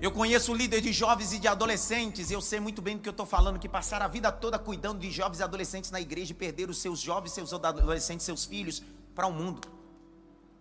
Eu 0.00 0.10
conheço 0.10 0.54
líder 0.54 0.80
de 0.80 0.94
jovens 0.94 1.34
e 1.34 1.38
de 1.38 1.46
adolescentes, 1.46 2.30
e 2.30 2.32
eu 2.32 2.40
sei 2.40 2.58
muito 2.58 2.80
bem 2.80 2.96
do 2.96 3.02
que 3.02 3.08
eu 3.08 3.10
estou 3.10 3.26
falando, 3.26 3.58
que 3.58 3.68
passaram 3.68 4.06
a 4.06 4.08
vida 4.08 4.32
toda 4.32 4.58
cuidando 4.58 4.98
de 4.98 5.10
jovens 5.10 5.40
e 5.40 5.42
adolescentes 5.42 5.90
na 5.90 6.00
igreja 6.00 6.32
e 6.32 6.34
perderam 6.34 6.72
seus 6.72 7.00
jovens, 7.00 7.32
seus 7.32 7.52
adolescentes, 7.52 8.24
seus 8.24 8.46
filhos 8.46 8.82
para 9.14 9.26
o 9.26 9.32
mundo. 9.32 9.60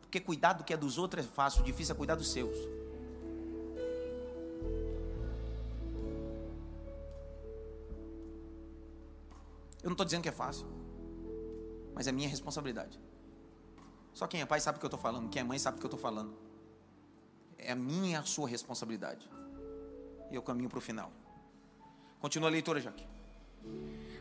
Porque 0.01 0.19
cuidar 0.19 0.53
do 0.53 0.65
que 0.65 0.73
é 0.73 0.77
dos 0.77 0.97
outros 0.97 1.25
é 1.25 1.27
fácil, 1.27 1.63
difícil 1.63 1.95
é 1.95 1.97
cuidar 1.97 2.15
dos 2.15 2.29
seus. 2.29 2.53
Eu 9.81 9.85
não 9.85 9.93
estou 9.93 10.05
dizendo 10.05 10.23
que 10.23 10.29
é 10.29 10.33
fácil, 10.33 10.67
mas 11.95 12.07
é 12.07 12.11
minha 12.11 12.27
responsabilidade. 12.27 12.99
Só 14.13 14.27
quem 14.27 14.41
é 14.41 14.45
pai 14.45 14.59
sabe 14.59 14.75
o 14.75 14.79
que 14.81 14.85
eu 14.85 14.89
estou 14.89 14.99
falando, 14.99 15.29
quem 15.29 15.39
é 15.39 15.45
mãe 15.45 15.57
sabe 15.57 15.77
o 15.77 15.79
que 15.79 15.85
eu 15.85 15.87
estou 15.89 15.99
falando. 15.99 16.48
É 17.59 17.71
a 17.71 17.75
minha 17.75 18.11
e 18.11 18.15
a 18.15 18.23
sua 18.23 18.47
responsabilidade. 18.47 19.29
E 20.31 20.35
eu 20.35 20.41
caminho 20.41 20.69
para 20.69 20.79
o 20.79 20.81
final. 20.81 21.11
Continua 22.19 22.49
a 22.49 22.51
leitura, 22.51 22.81
Jaque. 22.81 23.05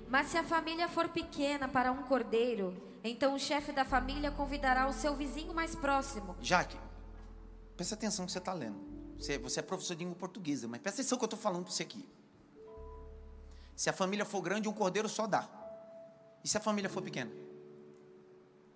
Mas 0.09 0.29
se 0.29 0.39
a 0.39 0.45
família 0.45 0.89
for 0.89 1.09
pequena 1.09 1.69
para 1.69 1.93
um 1.93 2.03
cordeiro, 2.03 2.75
então 3.05 3.35
o 3.35 3.39
chefe 3.39 3.73
da 3.73 3.85
família 3.85 4.31
convidará 4.31 4.89
o 4.89 4.93
seu 4.93 5.15
vizinho 5.15 5.55
mais 5.55 5.75
próximo. 5.75 6.37
Jaque, 6.41 6.79
presta 7.77 7.95
atenção 7.95 8.25
que 8.27 8.33
você 8.33 8.39
está 8.39 8.53
lendo. 8.53 8.79
Você, 9.19 9.37
você, 9.39 9.61
é 9.61 9.63
professor 9.63 9.95
de 9.95 10.05
língua 10.05 10.17
portuguesa, 10.17 10.69
mas 10.69 10.81
presta 10.81 11.01
atenção 11.01 11.19
que 11.19 11.25
eu 11.25 11.27
estou 11.27 11.39
falando 11.39 11.65
para 11.65 11.73
você 11.73 11.83
aqui. 11.83 12.09
Se 13.75 13.91
a 13.91 13.93
família 13.93 14.25
for 14.25 14.41
grande, 14.41 14.69
um 14.69 14.73
cordeiro 14.73 15.09
só 15.09 15.27
dá. 15.27 15.49
E 16.43 16.49
se 16.49 16.57
a 16.57 16.61
família 16.61 16.89
for 16.89 17.03
pequena? 17.03 17.31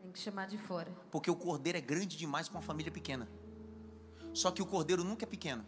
Tem 0.01 0.11
que 0.11 0.19
chamar 0.19 0.49
de 0.49 0.59
fora. 0.59 0.93
Porque 1.11 1.31
o 1.31 1.37
cordeiro 1.37 1.79
é 1.79 1.81
grande 1.81 2.17
demais 2.17 2.49
para 2.49 2.59
uma 2.59 2.63
família 2.63 2.91
pequena. 2.91 3.29
Só 4.35 4.51
que 4.51 4.63
o 4.63 4.67
cordeiro 4.67 5.05
nunca 5.05 5.25
é 5.25 5.27
pequeno. 5.27 5.65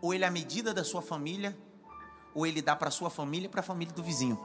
Ou 0.00 0.12
ele 0.14 0.24
é 0.24 0.26
a 0.26 0.30
medida 0.30 0.72
da 0.74 0.84
sua 0.84 1.02
família, 1.02 1.56
ou 2.34 2.46
ele 2.46 2.62
dá 2.62 2.74
para 2.74 2.88
a 2.88 2.90
sua 2.90 3.10
família 3.10 3.46
e 3.46 3.48
para 3.48 3.60
a 3.60 3.64
família 3.64 3.94
do 3.94 4.02
vizinho. 4.02 4.38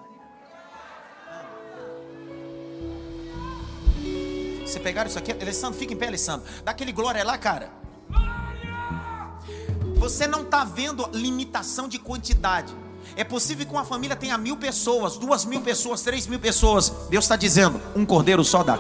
Você 4.65 4.79
pegaram 4.79 5.09
isso 5.09 5.17
aqui? 5.17 5.31
Alessandro, 5.31 5.79
fica 5.79 5.93
em 5.93 5.97
pé, 5.97 6.07
Alessandro. 6.07 6.45
Dá 6.63 6.71
aquele 6.71 6.91
glória 6.91 7.23
lá, 7.23 7.37
cara. 7.37 7.71
Você 9.95 10.27
não 10.27 10.41
está 10.41 10.63
vendo 10.63 11.09
limitação 11.13 11.87
de 11.87 11.97
quantidade. 11.97 12.75
É 13.15 13.23
possível 13.23 13.65
que 13.65 13.71
uma 13.71 13.85
família 13.85 14.15
tenha 14.15 14.37
mil 14.37 14.57
pessoas, 14.57 15.17
duas 15.17 15.45
mil 15.45 15.61
pessoas, 15.61 16.01
três 16.01 16.27
mil 16.27 16.39
pessoas. 16.39 16.89
Deus 17.09 17.25
está 17.25 17.35
dizendo: 17.35 17.81
um 17.95 18.05
cordeiro 18.05 18.43
só 18.43 18.63
dá. 18.63 18.77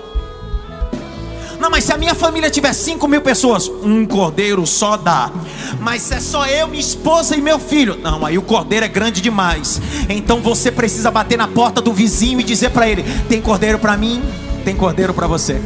Não, 1.59 1.69
mas 1.69 1.83
se 1.83 1.93
a 1.93 1.97
minha 1.97 2.13
família 2.13 2.49
tiver 2.49 2.73
5 2.73 3.07
mil 3.07 3.21
pessoas, 3.21 3.67
um 3.67 4.05
cordeiro 4.05 4.65
só 4.65 4.95
dá. 4.95 5.31
Mas 5.79 6.03
se 6.03 6.13
é 6.13 6.19
só 6.19 6.45
eu, 6.45 6.67
minha 6.67 6.79
esposa 6.79 7.35
e 7.35 7.41
meu 7.41 7.59
filho, 7.59 7.97
não, 7.97 8.25
aí 8.25 8.37
o 8.37 8.41
cordeiro 8.41 8.85
é 8.85 8.89
grande 8.89 9.21
demais. 9.21 9.81
Então 10.09 10.41
você 10.41 10.71
precisa 10.71 11.09
bater 11.09 11.37
na 11.37 11.47
porta 11.47 11.81
do 11.81 11.91
vizinho 11.91 12.39
e 12.39 12.43
dizer 12.43 12.69
para 12.69 12.87
ele: 12.87 13.03
tem 13.27 13.41
cordeiro 13.41 13.79
para 13.79 13.97
mim, 13.97 14.21
tem 14.63 14.75
cordeiro 14.75 15.13
para 15.13 15.27
você. 15.27 15.59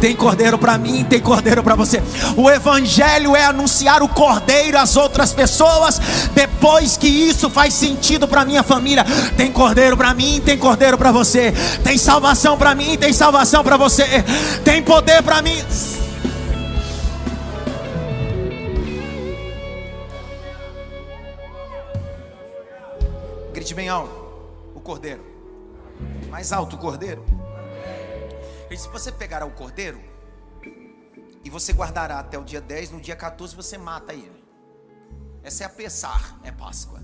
Tem 0.00 0.14
cordeiro 0.14 0.56
para 0.56 0.78
mim, 0.78 1.04
tem 1.04 1.20
cordeiro 1.20 1.62
para 1.62 1.74
você. 1.74 2.02
O 2.36 2.48
evangelho 2.48 3.34
é 3.34 3.44
anunciar 3.44 4.02
o 4.02 4.08
cordeiro 4.08 4.78
às 4.78 4.96
outras 4.96 5.32
pessoas. 5.32 6.00
Depois 6.32 6.96
que 6.96 7.08
isso 7.08 7.50
faz 7.50 7.74
sentido 7.74 8.28
para 8.28 8.44
minha 8.44 8.62
família, 8.62 9.04
tem 9.36 9.50
cordeiro 9.50 9.96
para 9.96 10.14
mim, 10.14 10.40
tem 10.44 10.56
cordeiro 10.56 10.96
para 10.96 11.10
você. 11.10 11.52
Tem 11.82 11.98
salvação 11.98 12.56
para 12.56 12.74
mim, 12.74 12.96
tem 12.96 13.12
salvação 13.12 13.64
para 13.64 13.76
você. 13.76 14.04
Tem 14.64 14.82
poder 14.82 15.22
para 15.22 15.42
mim. 15.42 15.62
Grite 23.52 23.74
bem 23.74 23.88
alto. 23.88 24.14
O 24.74 24.80
cordeiro. 24.80 25.22
Mais 26.30 26.52
alto 26.52 26.76
o 26.76 26.78
cordeiro. 26.78 27.24
Ele 28.68 28.76
disse: 28.76 28.84
se 28.84 28.92
você 28.92 29.10
pegará 29.10 29.46
o 29.46 29.50
cordeiro 29.50 30.00
e 31.42 31.50
você 31.50 31.72
guardará 31.72 32.18
até 32.18 32.38
o 32.38 32.44
dia 32.44 32.60
10, 32.60 32.90
no 32.90 33.00
dia 33.00 33.16
14 33.16 33.56
você 33.56 33.78
mata 33.78 34.12
ele. 34.12 34.44
Essa 35.42 35.64
é 35.64 35.66
a 35.66 35.70
Pessar, 35.70 36.38
é 36.44 36.52
Páscoa. 36.52 37.00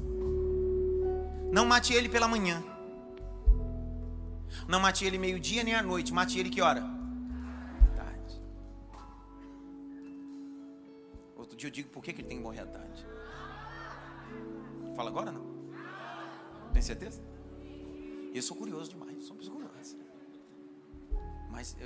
Não 1.51 1.65
mate 1.65 1.95
ele 1.95 2.09
pela 2.09 2.29
manhã. 2.29 2.63
Não 4.69 4.81
mate 4.81 5.05
ele 5.05 5.17
meio-dia 5.19 5.65
nem 5.65 5.75
à 5.75 5.83
noite. 5.83 6.13
Mate 6.13 6.39
ele 6.39 6.51
que 6.51 6.61
hora? 6.61 6.83
Tarde. 7.97 8.43
Outro 11.37 11.57
dia 11.57 11.69
eu 11.69 11.73
digo 11.73 11.89
por 11.89 12.03
que, 12.03 12.13
que 12.13 12.21
ele 12.21 12.29
tem 12.29 12.37
que 12.37 12.43
morrer 12.43 12.61
à 12.61 12.67
tarde. 12.67 13.07
Fala 14.95 15.09
agora 15.09 15.33
não? 15.33 15.47
Tem 16.73 16.83
certeza? 16.83 17.23
Eu 18.35 18.43
sou 18.43 18.57
curioso 18.57 18.91
demais, 18.91 19.25
sou 19.25 19.37
Mas 21.55 21.77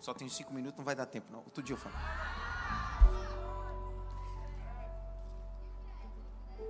Só 0.00 0.14
tenho 0.14 0.30
cinco 0.30 0.52
minutos, 0.52 0.78
não 0.78 0.84
vai 0.84 0.96
dar 0.96 1.04
tempo, 1.06 1.30
não. 1.30 1.40
Outro 1.40 1.62
dia 1.62 1.74
eu 1.74 1.78
falo. 1.78 1.94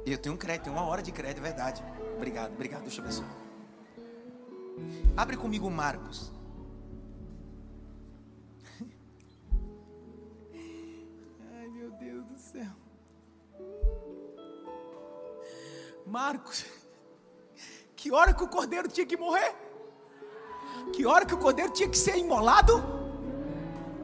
Eu 0.05 0.19
tenho 0.19 0.35
um 0.35 0.39
crédito, 0.39 0.65
tenho 0.65 0.77
uma 0.77 0.85
hora 0.85 1.01
de 1.03 1.11
crédito, 1.13 1.39
é 1.39 1.43
verdade. 1.43 1.83
Obrigado, 2.17 2.53
obrigado, 2.53 2.83
Deus 2.83 2.93
te 2.95 3.01
abençoe. 3.01 3.25
Abre 5.17 5.37
comigo 5.37 5.71
Marcos. 5.71 6.33
Ai, 11.55 11.69
meu 11.69 11.93
Deus 11.93 12.27
do 12.27 12.37
céu. 12.39 12.73
Marcos. 16.05 16.65
Que 17.97 18.13
hora 18.13 18.35
que 18.35 18.45
o 18.45 18.49
cordeiro 18.49 18.87
tinha 18.87 19.07
que 19.07 19.17
morrer? 19.17 19.64
Que 20.93 21.07
hora 21.07 21.27
que 21.27 21.35
o 21.35 21.39
cordeiro 21.39 21.73
tinha 21.73 21.89
que 21.89 21.99
ser 21.99 22.17
imolado? 22.17 22.83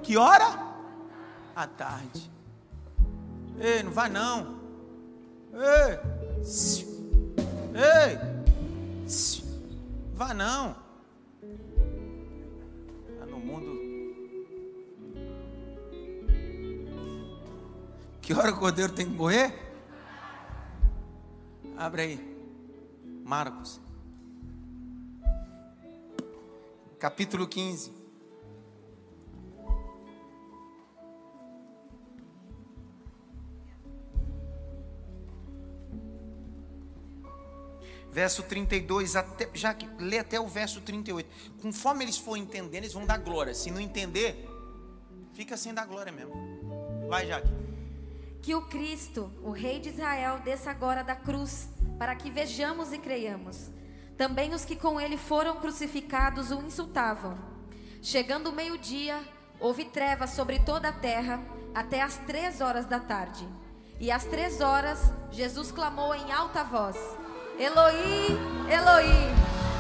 Que 0.03 0.17
hora? 0.17 0.59
À 1.55 1.67
tarde. 1.67 2.31
Ei, 3.59 3.83
não 3.83 3.93
vai 3.93 4.09
não. 4.09 4.59
Ei, 5.53 5.99
ei, 7.75 8.19
vá 10.15 10.33
não. 10.33 10.75
Tá 13.19 13.27
no 13.27 13.39
mundo. 13.39 13.79
Que 18.23 18.33
hora 18.33 18.53
o 18.53 18.59
cordeiro 18.59 18.93
tem 18.93 19.07
que 19.07 19.13
morrer? 19.13 19.53
Abre 21.77 22.03
aí, 22.03 22.45
Marcos, 23.25 23.81
capítulo 27.01 27.49
15. 27.49 27.99
verso 38.13 38.43
32, 38.43 39.15
até, 39.15 39.49
já 39.55 39.73
que 39.73 39.89
lê 39.99 40.19
até 40.19 40.39
o 40.39 40.47
verso 40.47 40.81
38. 40.81 41.29
Conforme 41.63 42.05
eles 42.05 42.19
forem 42.19 42.43
entendendo, 42.43 42.75
eles 42.75 42.93
vão 42.93 43.07
dar 43.07 43.19
glória. 43.19 43.55
Se 43.55 43.71
não 43.71 43.81
entender, 43.81 44.47
fica 45.33 45.57
sem 45.57 45.73
dar 45.73 45.87
glória 45.87 46.13
mesmo. 46.13 46.35
Vai, 47.09 47.29
Jaque. 47.29 47.49
Que 48.43 48.55
o 48.55 48.63
Cristo, 48.63 49.33
o 49.43 49.53
Rei 49.53 49.79
de 49.79 49.91
Israel, 49.91 50.41
desça 50.41 50.71
agora 50.71 51.05
da 51.05 51.15
cruz, 51.15 51.69
para 51.99 52.15
que 52.17 52.31
vejamos 52.31 52.93
e 52.93 52.99
creiamos. 52.99 53.71
Também 54.21 54.53
os 54.53 54.67
que 54.67 54.77
com 54.77 55.01
ele 55.01 55.17
foram 55.17 55.57
crucificados 55.57 56.51
o 56.51 56.61
insultavam. 56.61 57.39
Chegando 58.03 58.51
o 58.51 58.53
meio-dia, 58.53 59.19
houve 59.59 59.87
trevas 59.87 60.33
sobre 60.33 60.59
toda 60.59 60.91
a 60.91 60.93
terra, 60.93 61.41
até 61.75 62.03
as 62.03 62.19
três 62.27 62.61
horas 62.61 62.85
da 62.85 63.01
tarde. 63.01 63.49
E 63.99 64.11
às 64.11 64.25
três 64.25 64.61
horas, 64.61 65.11
Jesus 65.31 65.73
clamou 65.73 66.15
em 66.15 66.31
alta 66.31 66.63
voz: 66.63 66.99
Eloí, 67.59 68.39
Eloí, 68.69 69.33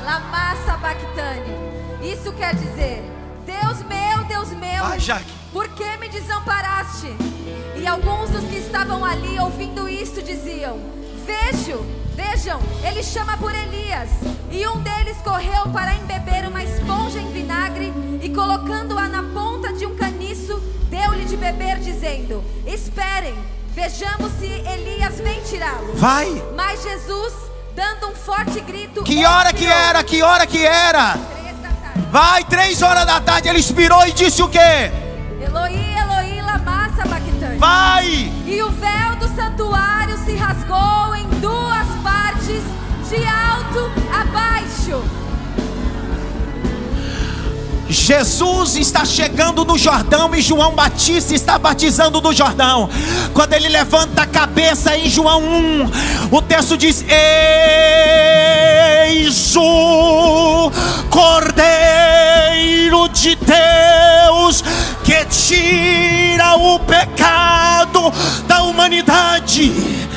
lama 0.06 0.56
sabachthani. 0.64 2.10
Isso 2.10 2.32
quer 2.32 2.54
dizer, 2.54 3.02
Deus 3.44 3.82
meu, 3.82 4.24
Deus 4.24 4.48
meu, 4.52 4.84
Vai, 4.84 5.24
por 5.52 5.68
que 5.74 5.98
me 5.98 6.08
desamparaste? 6.08 7.08
E 7.78 7.86
alguns 7.86 8.30
dos 8.30 8.44
que 8.48 8.56
estavam 8.56 9.04
ali 9.04 9.38
ouvindo 9.38 9.86
isto 9.86 10.22
diziam: 10.22 10.80
Vejo, 11.26 11.84
vejam, 12.14 12.60
ele 12.84 13.02
chama 13.02 13.36
por 13.36 13.54
Elias. 13.54 14.08
E 14.50 14.66
um 14.66 14.78
deles 14.80 15.16
correu 15.22 15.68
para 15.72 15.94
embeber 15.94 16.48
uma 16.48 16.62
esponja 16.62 17.18
em 17.20 17.30
vinagre 17.32 17.92
e 18.22 18.28
colocando-a 18.30 19.08
na 19.08 19.22
ponta 19.22 19.72
de 19.72 19.86
um 19.86 19.96
caniço, 19.96 20.58
deu-lhe 20.88 21.24
de 21.24 21.36
beber, 21.36 21.78
dizendo: 21.78 22.42
Esperem, 22.66 23.34
vejamos 23.74 24.32
se 24.38 24.46
Elias 24.46 25.18
vem 25.20 25.40
tirá-lo. 25.42 25.94
Vai. 25.94 26.42
Mas 26.56 26.82
Jesus, 26.82 27.32
dando 27.74 28.08
um 28.08 28.14
forte 28.14 28.60
grito, 28.60 29.02
Que 29.04 29.24
hora 29.24 29.52
que 29.52 29.66
era? 29.66 30.02
Que 30.02 30.22
hora 30.22 30.46
que 30.46 30.64
era? 30.64 31.16
Três 31.16 31.56
da 31.58 31.68
tarde. 31.68 32.06
Vai, 32.10 32.44
três 32.44 32.82
horas 32.82 33.06
da 33.06 33.20
tarde, 33.20 33.48
ele 33.48 33.58
expirou 33.60 34.06
e 34.06 34.12
disse 34.12 34.42
o 34.42 34.48
quê? 34.48 34.90
Eloí, 35.40 35.94
Eloí, 35.96 36.42
lama 36.42 36.90
sabachthani. 36.96 37.58
Vai! 37.58 38.06
E 38.46 38.62
o 38.62 38.70
véu 38.70 39.16
do 39.16 39.28
santuário 39.34 39.99
rasgou 40.50 41.14
em 41.14 41.28
duas 41.40 41.86
partes, 42.02 42.62
de 43.08 43.24
alto 43.24 43.88
a 44.12 44.24
baixo. 44.24 45.00
Jesus 47.88 48.74
está 48.74 49.04
chegando 49.04 49.64
no 49.64 49.78
Jordão 49.78 50.34
e 50.34 50.42
João 50.42 50.74
Batista 50.74 51.34
está 51.34 51.56
batizando 51.56 52.20
no 52.20 52.32
Jordão. 52.32 52.90
Quando 53.32 53.52
ele 53.52 53.68
levanta 53.68 54.22
a 54.22 54.26
cabeça 54.26 54.96
em 54.96 55.08
João 55.08 55.40
1, 55.40 55.90
o 56.32 56.42
texto 56.42 56.76
diz: 56.76 57.04
Eis 59.06 59.54
o 59.54 60.72
Cordeiro 61.10 63.08
de 63.08 63.36
Deus 63.36 64.64
que 65.04 65.24
tira 65.26 66.56
o 66.56 66.80
pecado 66.80 68.12
da 68.48 68.64
humanidade. 68.64 70.10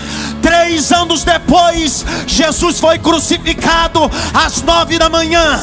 Três 0.44 0.92
anos 0.92 1.24
depois, 1.24 2.06
Jesus 2.28 2.78
foi 2.78 3.00
crucificado 3.00 4.12
às 4.34 4.62
nove 4.62 5.00
da 5.00 5.10
manhã. 5.10 5.60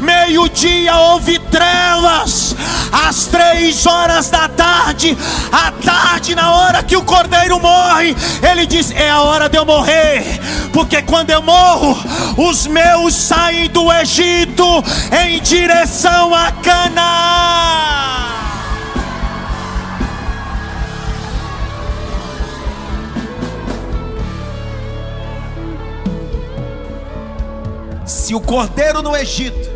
Meio-dia 0.00 0.94
houve 0.94 1.38
trevas. 1.38 2.54
Às 2.92 3.24
três 3.24 3.86
horas 3.86 4.28
da 4.28 4.46
tarde, 4.48 5.16
à 5.50 5.72
tarde, 5.72 6.34
na 6.34 6.52
hora 6.52 6.82
que 6.82 6.96
o 6.96 7.02
cordeiro 7.02 7.58
morre, 7.58 8.14
ele 8.42 8.66
diz: 8.66 8.90
É 8.90 9.08
a 9.08 9.22
hora 9.22 9.48
de 9.48 9.56
eu 9.56 9.64
morrer. 9.64 10.22
Porque 10.72 11.00
quando 11.02 11.30
eu 11.30 11.42
morro, 11.42 11.96
os 12.36 12.66
meus 12.66 13.14
saem 13.14 13.68
do 13.70 13.90
Egito 13.90 14.84
em 15.26 15.40
direção 15.40 16.34
a 16.34 16.52
Canaã. 16.52 18.17
Se 28.08 28.34
o 28.34 28.40
cordeiro 28.40 29.02
no 29.02 29.14
Egito 29.14 29.68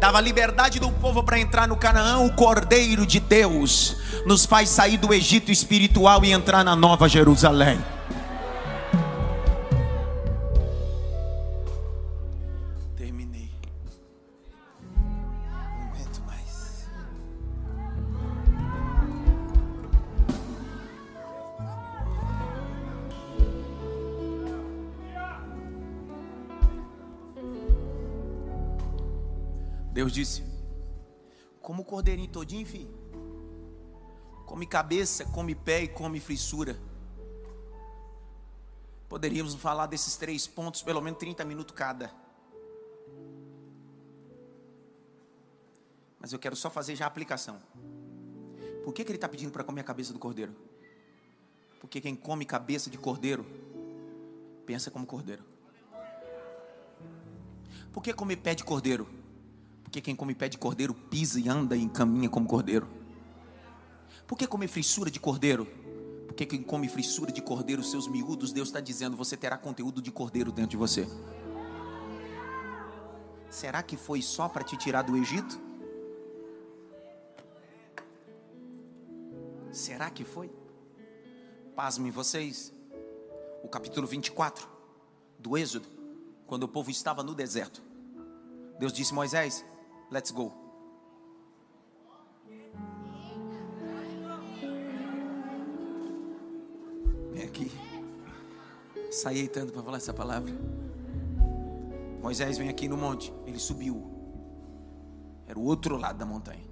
dava 0.00 0.20
liberdade 0.20 0.78
do 0.78 0.88
povo 0.92 1.20
para 1.24 1.36
entrar 1.36 1.66
no 1.66 1.76
Canaã, 1.76 2.20
o 2.20 2.32
cordeiro 2.32 3.04
de 3.04 3.18
Deus 3.18 3.96
nos 4.24 4.46
faz 4.46 4.68
sair 4.68 4.96
do 4.98 5.12
Egito 5.12 5.50
espiritual 5.50 6.24
e 6.24 6.30
entrar 6.30 6.62
na 6.62 6.76
nova 6.76 7.08
Jerusalém. 7.08 7.84
Terminei. 12.96 13.50
Deus 29.98 30.12
disse: 30.12 30.44
Como 31.60 31.82
o 31.82 31.84
cordeirinho 31.84 32.30
todinho, 32.30 32.64
filho. 32.64 32.96
Come 34.46 34.64
cabeça, 34.64 35.24
come 35.24 35.56
pé 35.56 35.82
e 35.82 35.88
come 35.88 36.20
frissura. 36.20 36.78
Poderíamos 39.08 39.56
falar 39.56 39.86
desses 39.86 40.16
três 40.16 40.46
pontos, 40.46 40.82
pelo 40.82 41.00
menos 41.00 41.18
30 41.18 41.44
minutos 41.44 41.74
cada. 41.74 42.14
Mas 46.20 46.32
eu 46.32 46.38
quero 46.38 46.54
só 46.54 46.70
fazer 46.70 46.94
já 46.94 47.04
a 47.04 47.08
aplicação. 47.08 47.60
Por 48.84 48.94
que, 48.94 49.02
que 49.02 49.10
ele 49.10 49.16
está 49.16 49.28
pedindo 49.28 49.50
para 49.50 49.64
comer 49.64 49.80
a 49.80 49.84
cabeça 49.84 50.12
do 50.12 50.20
cordeiro? 50.20 50.54
Porque 51.80 52.00
quem 52.00 52.14
come 52.14 52.44
cabeça 52.44 52.88
de 52.88 52.98
cordeiro, 52.98 53.44
pensa 54.64 54.92
como 54.92 55.04
cordeiro. 55.04 55.42
Por 57.92 58.00
que 58.00 58.12
comer 58.14 58.36
pé 58.36 58.54
de 58.54 58.62
cordeiro? 58.62 59.17
Porque 59.88 60.02
quem 60.02 60.14
come 60.14 60.34
pé 60.34 60.50
de 60.50 60.58
cordeiro 60.58 60.92
pisa 60.92 61.40
e 61.40 61.48
anda 61.48 61.74
e 61.74 61.88
caminha 61.88 62.28
como 62.28 62.46
cordeiro. 62.46 62.86
Por 64.26 64.36
que 64.36 64.46
comer 64.46 64.68
frissura 64.68 65.10
de 65.10 65.18
cordeiro? 65.18 65.64
Porque 66.26 66.44
quem 66.44 66.62
come 66.62 66.90
frissura 66.90 67.32
de 67.32 67.40
cordeiro, 67.40 67.82
seus 67.82 68.06
miúdos, 68.06 68.52
Deus 68.52 68.68
está 68.68 68.80
dizendo, 68.80 69.16
você 69.16 69.34
terá 69.34 69.56
conteúdo 69.56 70.02
de 70.02 70.12
cordeiro 70.12 70.52
dentro 70.52 70.72
de 70.72 70.76
você. 70.76 71.08
Será 73.48 73.82
que 73.82 73.96
foi 73.96 74.20
só 74.20 74.46
para 74.46 74.62
te 74.62 74.76
tirar 74.76 75.00
do 75.00 75.16
Egito? 75.16 75.58
Será 79.72 80.10
que 80.10 80.22
foi? 80.22 80.50
Pasmem 81.74 82.10
vocês. 82.10 82.74
O 83.64 83.68
capítulo 83.68 84.06
24 84.06 84.68
do 85.38 85.56
Êxodo, 85.56 85.88
quando 86.46 86.64
o 86.64 86.68
povo 86.68 86.90
estava 86.90 87.22
no 87.22 87.34
deserto. 87.34 87.82
Deus 88.78 88.92
disse: 88.92 89.14
Moisés, 89.14 89.64
Let's 90.10 90.30
go. 90.30 90.52
Vem 97.32 97.42
aqui. 97.44 97.70
Saí 99.10 99.48
tanto 99.48 99.72
para 99.72 99.82
falar 99.82 99.98
essa 99.98 100.14
palavra. 100.14 100.52
Moisés 102.22 102.56
vem 102.56 102.70
aqui 102.70 102.88
no 102.88 102.96
monte. 102.96 103.32
Ele 103.46 103.58
subiu. 103.58 104.02
Era 105.46 105.58
o 105.58 105.64
outro 105.64 105.96
lado 105.96 106.18
da 106.18 106.24
montanha. 106.24 106.66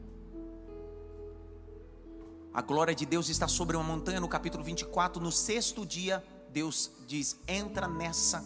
A 2.55 2.62
glória 2.62 2.95
de 2.95 3.05
Deus 3.05 3.28
está 3.28 3.47
sobre 3.47 3.76
uma 3.76 3.84
montanha. 3.84 4.18
No 4.18 4.28
capítulo 4.28 4.64
24, 4.64 5.22
no 5.22 5.30
sexto 5.30 5.84
dia, 5.84 6.24
Deus 6.51 6.91
diz: 7.07 7.39
entra 7.47 7.87
nessa 7.87 8.43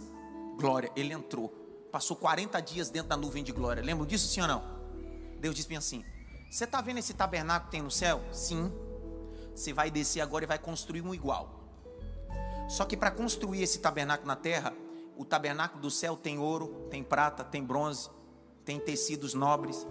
glória. 0.58 0.90
Ele 0.96 1.12
entrou. 1.12 1.48
Passou 1.92 2.16
40 2.16 2.60
dias 2.60 2.90
dentro 2.90 3.08
da 3.08 3.16
nuvem 3.16 3.44
de 3.44 3.52
glória. 3.52 3.82
Lembram 3.82 4.04
disso, 4.04 4.26
sim 4.28 4.40
ou 4.40 4.48
não? 4.48 4.79
Deus 5.40 5.56
disse 5.56 5.74
assim: 5.74 6.04
Você 6.50 6.64
está 6.64 6.80
vendo 6.80 6.98
esse 6.98 7.14
tabernáculo 7.14 7.70
que 7.70 7.76
tem 7.76 7.82
no 7.82 7.90
céu? 7.90 8.22
Sim. 8.32 8.70
Você 9.54 9.72
vai 9.72 9.90
descer 9.90 10.20
agora 10.20 10.44
e 10.44 10.46
vai 10.46 10.58
construir 10.58 11.00
um 11.00 11.14
igual. 11.14 11.58
Só 12.68 12.84
que 12.84 12.96
para 12.96 13.10
construir 13.10 13.62
esse 13.62 13.80
tabernáculo 13.80 14.28
na 14.28 14.36
terra, 14.36 14.72
o 15.16 15.24
tabernáculo 15.24 15.82
do 15.82 15.90
céu 15.90 16.16
tem 16.16 16.38
ouro, 16.38 16.86
tem 16.90 17.02
prata, 17.02 17.42
tem 17.42 17.64
bronze, 17.64 18.08
tem 18.64 18.78
tecidos 18.78 19.34
nobres. 19.34 19.86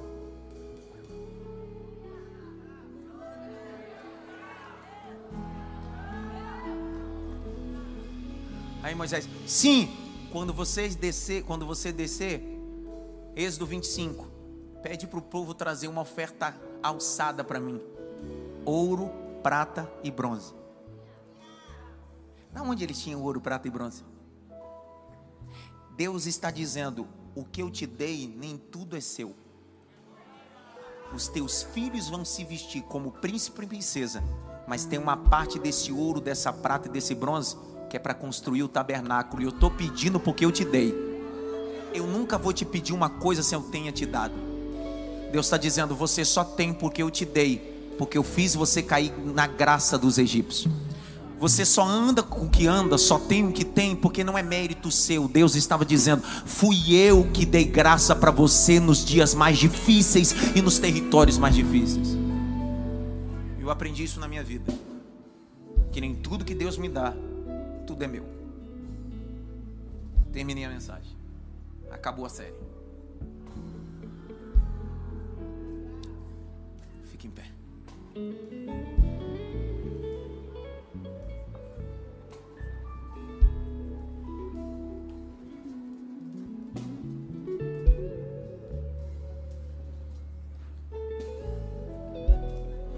Aí 8.82 8.96
Moisés, 8.96 9.28
sim, 9.46 9.90
quando 10.32 10.54
vocês 10.54 10.96
descer, 10.96 11.44
quando 11.44 11.66
você 11.66 11.92
descer, 11.92 12.42
Êxodo 13.36 13.66
25, 13.66 14.29
pede 14.82 15.08
para 15.08 15.20
o 15.20 15.22
povo 15.22 15.54
trazer 15.54 15.88
uma 15.88 16.02
oferta 16.02 16.56
alçada 16.82 17.44
para 17.44 17.60
mim: 17.60 17.82
ouro, 18.66 19.12
prata 19.44 19.92
e 20.04 20.12
bronze. 20.12 20.54
Na 22.52 22.64
onde 22.64 22.84
eles 22.84 23.00
tinham 23.00 23.22
ouro, 23.22 23.40
prata 23.40 23.68
e 23.68 23.72
bronze? 23.72 24.04
Deus 25.96 26.26
está 26.26 26.50
dizendo: 26.50 27.08
o 27.36 27.44
que 27.44 27.62
eu 27.62 27.70
te 27.70 27.86
dei, 27.86 28.34
nem 28.36 28.58
tudo 28.58 28.96
é 28.96 29.02
seu. 29.02 29.36
Os 31.14 31.28
teus 31.28 31.64
filhos 31.64 32.08
vão 32.08 32.24
se 32.24 32.44
vestir 32.44 32.84
como 32.84 33.12
príncipe 33.12 33.64
e 33.64 33.68
princesa, 33.68 34.24
mas 34.68 34.86
tem 34.86 35.00
uma 35.00 35.18
parte 35.18 35.58
desse 35.58 35.92
ouro, 35.92 36.22
dessa 36.22 36.54
prata 36.54 36.88
e 36.88 36.92
desse 36.92 37.16
bronze 37.16 37.58
que 37.90 37.98
é 37.98 38.00
para 38.00 38.14
construir 38.14 38.62
o 38.62 38.68
tabernáculo. 38.68 39.42
E 39.42 39.46
eu 39.46 39.50
estou 39.50 39.72
pedindo 39.72 40.20
porque 40.20 40.46
eu 40.46 40.52
te 40.52 40.64
dei. 40.64 40.94
Eu 41.92 42.06
nunca 42.06 42.38
vou 42.38 42.54
te 42.54 42.64
pedir 42.64 42.94
uma 42.94 43.10
coisa 43.10 43.42
sem 43.42 43.58
eu 43.58 43.64
tenha 43.66 43.92
te 43.92 44.06
dado. 44.06 44.49
Deus 45.32 45.46
está 45.46 45.58
dizendo: 45.58 45.96
você 45.96 46.26
só 46.26 46.44
tem 46.44 46.74
porque 46.74 47.02
eu 47.02 47.10
te 47.10 47.26
dei, 47.26 47.58
porque 47.98 48.18
eu 48.18 48.24
fiz 48.24 48.56
você 48.56 48.82
cair 48.82 49.14
na 49.34 49.48
graça 49.48 49.98
dos 49.98 50.18
egípcios. 50.18 50.72
Você 51.40 51.66
só 51.66 51.88
anda 51.88 52.22
com 52.22 52.48
o 52.48 52.50
que 52.50 52.68
anda, 52.68 52.98
só 52.98 53.18
tem 53.18 53.48
o 53.48 53.54
que 53.54 53.64
tem, 53.64 53.96
porque 53.96 54.26
não 54.26 54.38
é 54.38 54.44
mérito 54.44 54.92
seu. 54.92 55.28
Deus 55.28 55.56
estava 55.56 55.86
dizendo: 55.86 56.22
fui 56.46 56.94
eu 56.94 57.30
que 57.32 57.46
dei 57.46 57.64
graça 57.64 58.14
para 58.14 58.30
você 58.30 58.80
nos 58.80 59.06
dias 59.06 59.34
mais 59.34 59.58
difíceis 59.58 60.36
e 60.54 60.62
nos 60.62 60.80
territórios 60.80 61.38
mais 61.38 61.56
difíceis. 61.56 62.18
Eu 63.58 63.70
aprendi 63.70 64.04
isso 64.04 64.20
na 64.20 64.28
minha 64.28 64.44
vida. 64.44 64.74
Que 65.92 66.02
nem 66.02 66.14
tudo 66.14 66.44
que 66.44 66.54
Deus 66.54 66.78
me 66.78 66.90
dá, 66.90 67.14
tudo 67.88 68.04
é 68.04 68.08
meu. 68.08 68.26
Terminei 70.34 70.66
a 70.66 70.70
mensagem. 70.70 71.16
Acabou 71.90 72.26
a 72.26 72.30
série. 72.30 72.54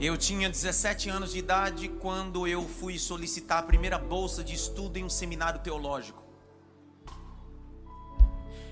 Eu 0.01 0.17
tinha 0.17 0.49
17 0.49 1.09
anos 1.09 1.31
de 1.33 1.37
idade 1.37 1.87
quando 1.87 2.47
eu 2.47 2.67
fui 2.67 2.97
solicitar 2.97 3.59
a 3.59 3.61
primeira 3.61 3.99
bolsa 3.99 4.43
de 4.43 4.55
estudo 4.55 4.97
em 4.97 5.03
um 5.03 5.09
seminário 5.09 5.59
teológico. 5.59 6.23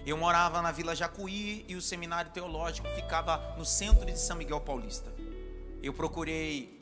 Eu 0.04 0.18
morava 0.18 0.60
na 0.60 0.72
Vila 0.72 0.96
Jacuí 0.96 1.64
e 1.68 1.76
o 1.76 1.82
seminário 1.84 2.32
teológico 2.32 2.88
ficava 2.96 3.56
no 3.60 3.64
centro 3.64 4.08
de 4.08 4.18
São 4.18 4.38
Miguel 4.38 4.60
Paulista. 4.60 5.19
Eu 5.82 5.94
procurei 5.94 6.82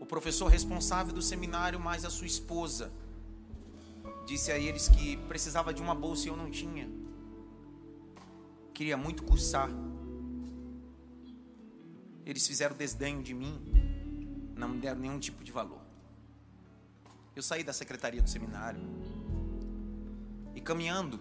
o 0.00 0.06
professor 0.06 0.46
responsável 0.46 1.12
do 1.12 1.20
seminário, 1.20 1.80
mais 1.80 2.04
a 2.04 2.10
sua 2.10 2.26
esposa. 2.26 2.92
Disse 4.26 4.52
a 4.52 4.58
eles 4.58 4.88
que 4.88 5.16
precisava 5.16 5.74
de 5.74 5.82
uma 5.82 5.94
bolsa 5.94 6.26
e 6.26 6.28
eu 6.28 6.36
não 6.36 6.50
tinha. 6.50 6.88
Queria 8.72 8.96
muito 8.96 9.24
cursar. 9.24 9.68
Eles 12.24 12.46
fizeram 12.46 12.76
desdenho 12.76 13.22
de 13.22 13.34
mim, 13.34 13.58
não 14.54 14.68
me 14.68 14.78
deram 14.78 15.00
nenhum 15.00 15.18
tipo 15.18 15.42
de 15.42 15.50
valor. 15.50 15.80
Eu 17.34 17.42
saí 17.42 17.64
da 17.64 17.72
secretaria 17.72 18.22
do 18.22 18.28
seminário 18.28 18.80
e 20.54 20.60
caminhando, 20.60 21.18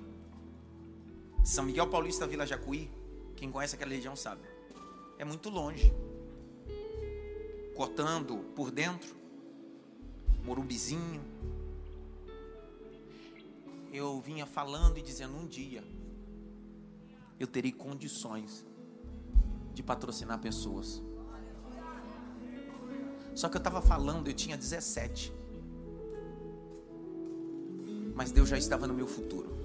São 1.43 1.63
Miguel 1.63 1.87
Paulista, 1.87 2.27
Vila 2.27 2.45
Jacuí, 2.45 2.91
quem 3.35 3.51
conhece 3.51 3.75
aquela 3.75 3.91
região 3.91 4.15
sabe, 4.15 4.41
é 5.17 5.23
muito 5.23 5.49
longe. 5.49 5.93
Cortando 7.77 8.37
por 8.55 8.71
dentro, 8.71 9.15
Morubizinho. 10.43 11.21
Eu 13.93 14.19
vinha 14.19 14.47
falando 14.47 14.97
e 14.97 15.01
dizendo: 15.03 15.37
um 15.37 15.45
dia 15.45 15.83
eu 17.39 17.45
terei 17.45 17.71
condições 17.71 18.65
de 19.75 19.83
patrocinar 19.83 20.39
pessoas. 20.39 21.03
Só 23.35 23.47
que 23.47 23.57
eu 23.57 23.59
estava 23.59 23.79
falando, 23.79 24.27
eu 24.27 24.33
tinha 24.33 24.57
17. 24.57 25.31
Mas 28.15 28.31
Deus 28.31 28.49
já 28.49 28.57
estava 28.57 28.87
no 28.87 28.93
meu 28.95 29.05
futuro. 29.05 29.55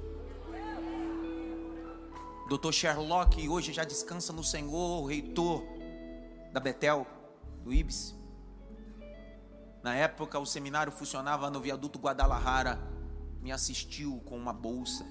Doutor 2.47 2.73
Sherlock 2.75 3.49
hoje 3.49 3.73
já 3.73 3.85
descansa 3.85 4.35
no 4.35 4.45
Senhor, 4.45 5.07
reitor 5.07 5.63
da 6.53 6.61
Betel, 6.61 7.07
do 7.63 7.73
Ibis. 7.73 8.15
Na 9.83 9.95
época 9.95 10.39
o 10.39 10.47
seminário 10.47 10.93
funcionava 10.93 11.51
no 11.51 11.61
viaduto 11.61 11.99
Guadalajara, 11.99 12.79
me 13.41 13.51
assistiu 13.51 14.21
com 14.25 14.37
uma 14.37 14.53
bolsa. 14.53 15.05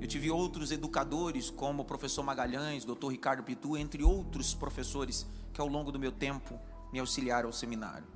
Eu 0.00 0.06
tive 0.06 0.30
outros 0.30 0.70
educadores, 0.70 1.48
como 1.48 1.82
o 1.82 1.84
professor 1.84 2.22
Magalhães, 2.22 2.84
doutor 2.84 3.08
Ricardo 3.08 3.42
Pitu, 3.42 3.76
entre 3.76 4.02
outros 4.02 4.54
professores 4.54 5.26
que 5.52 5.60
ao 5.60 5.68
longo 5.68 5.90
do 5.90 5.98
meu 5.98 6.12
tempo 6.12 6.58
me 6.92 6.98
auxiliaram 6.98 7.48
ao 7.48 7.52
seminário. 7.52 8.06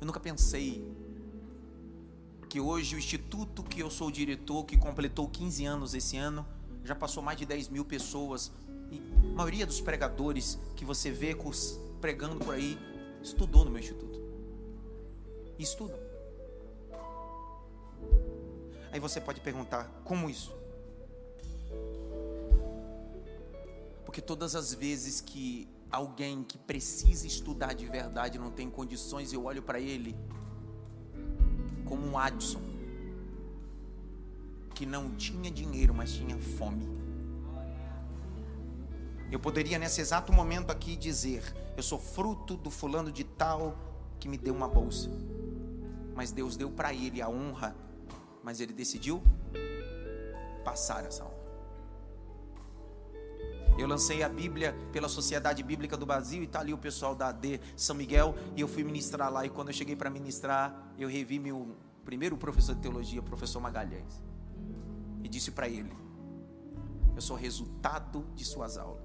Eu 0.00 0.06
nunca 0.06 0.18
pensei 0.18 0.84
que 2.48 2.60
hoje 2.60 2.94
o 2.94 2.98
instituto 2.98 3.62
que 3.62 3.80
eu 3.80 3.90
sou 3.90 4.10
diretor, 4.10 4.64
que 4.64 4.76
completou 4.76 5.28
15 5.28 5.64
anos 5.64 5.94
esse 5.94 6.16
ano, 6.16 6.46
já 6.84 6.94
passou 6.94 7.22
mais 7.22 7.38
de 7.38 7.46
10 7.46 7.68
mil 7.68 7.84
pessoas. 7.84 8.52
E 8.90 9.00
a 9.30 9.34
maioria 9.34 9.66
dos 9.66 9.80
pregadores 9.80 10.58
que 10.76 10.84
você 10.84 11.10
vê 11.10 11.36
pregando 12.00 12.44
por 12.44 12.54
aí, 12.54 12.78
estudou 13.22 13.64
no 13.64 13.70
meu 13.70 13.80
instituto. 13.80 14.20
E 15.58 15.62
estudam. 15.62 15.98
Aí 18.92 19.00
você 19.00 19.20
pode 19.20 19.40
perguntar: 19.40 19.90
como 20.04 20.28
isso? 20.28 20.54
Porque 24.04 24.20
todas 24.20 24.54
as 24.54 24.72
vezes 24.72 25.20
que 25.20 25.68
alguém 25.90 26.44
que 26.44 26.58
precisa 26.58 27.26
estudar 27.26 27.72
de 27.72 27.86
verdade 27.86 28.38
não 28.38 28.50
tem 28.50 28.68
condições, 28.70 29.32
eu 29.32 29.44
olho 29.44 29.62
para 29.62 29.80
ele 29.80 30.14
como 31.84 32.06
um 32.06 32.18
Adson, 32.18 32.60
que 34.74 34.84
não 34.84 35.10
tinha 35.14 35.50
dinheiro, 35.50 35.94
mas 35.94 36.12
tinha 36.12 36.36
fome. 36.38 36.88
Eu 39.30 39.40
poderia 39.40 39.78
nesse 39.78 40.00
exato 40.00 40.32
momento 40.32 40.70
aqui 40.70 40.96
dizer: 40.96 41.42
Eu 41.76 41.82
sou 41.82 41.98
fruto 41.98 42.56
do 42.56 42.70
fulano 42.70 43.10
de 43.10 43.24
tal 43.24 43.76
que 44.20 44.28
me 44.28 44.36
deu 44.36 44.54
uma 44.54 44.68
bolsa. 44.68 45.10
Mas 46.14 46.30
Deus 46.30 46.56
deu 46.56 46.70
para 46.70 46.92
ele 46.92 47.20
a 47.22 47.28
honra 47.28 47.74
mas 48.44 48.60
ele 48.60 48.74
decidiu 48.74 49.22
passar 50.62 51.04
essa 51.06 51.24
honra. 51.24 51.44
Eu 53.76 53.88
lancei 53.88 54.22
a 54.22 54.28
Bíblia 54.28 54.76
pela 54.92 55.08
Sociedade 55.08 55.62
Bíblica 55.62 55.96
do 55.96 56.06
Brasil 56.06 56.42
e 56.42 56.44
está 56.44 56.60
ali 56.60 56.72
o 56.72 56.78
pessoal 56.78 57.14
da 57.14 57.28
AD 57.28 57.60
São 57.74 57.96
Miguel 57.96 58.36
e 58.54 58.60
eu 58.60 58.68
fui 58.68 58.84
ministrar 58.84 59.32
lá. 59.32 59.44
E 59.44 59.48
quando 59.48 59.68
eu 59.68 59.74
cheguei 59.74 59.96
para 59.96 60.10
ministrar, 60.10 60.92
eu 60.96 61.08
revi 61.08 61.40
meu 61.40 61.74
primeiro 62.04 62.36
professor 62.36 62.74
de 62.74 62.82
teologia, 62.82 63.20
professor 63.22 63.60
Magalhães, 63.60 64.22
e 65.24 65.28
disse 65.28 65.50
para 65.50 65.66
ele: 65.66 65.90
Eu 67.16 67.22
sou 67.22 67.36
resultado 67.36 68.24
de 68.36 68.44
suas 68.44 68.76
aulas. 68.76 69.02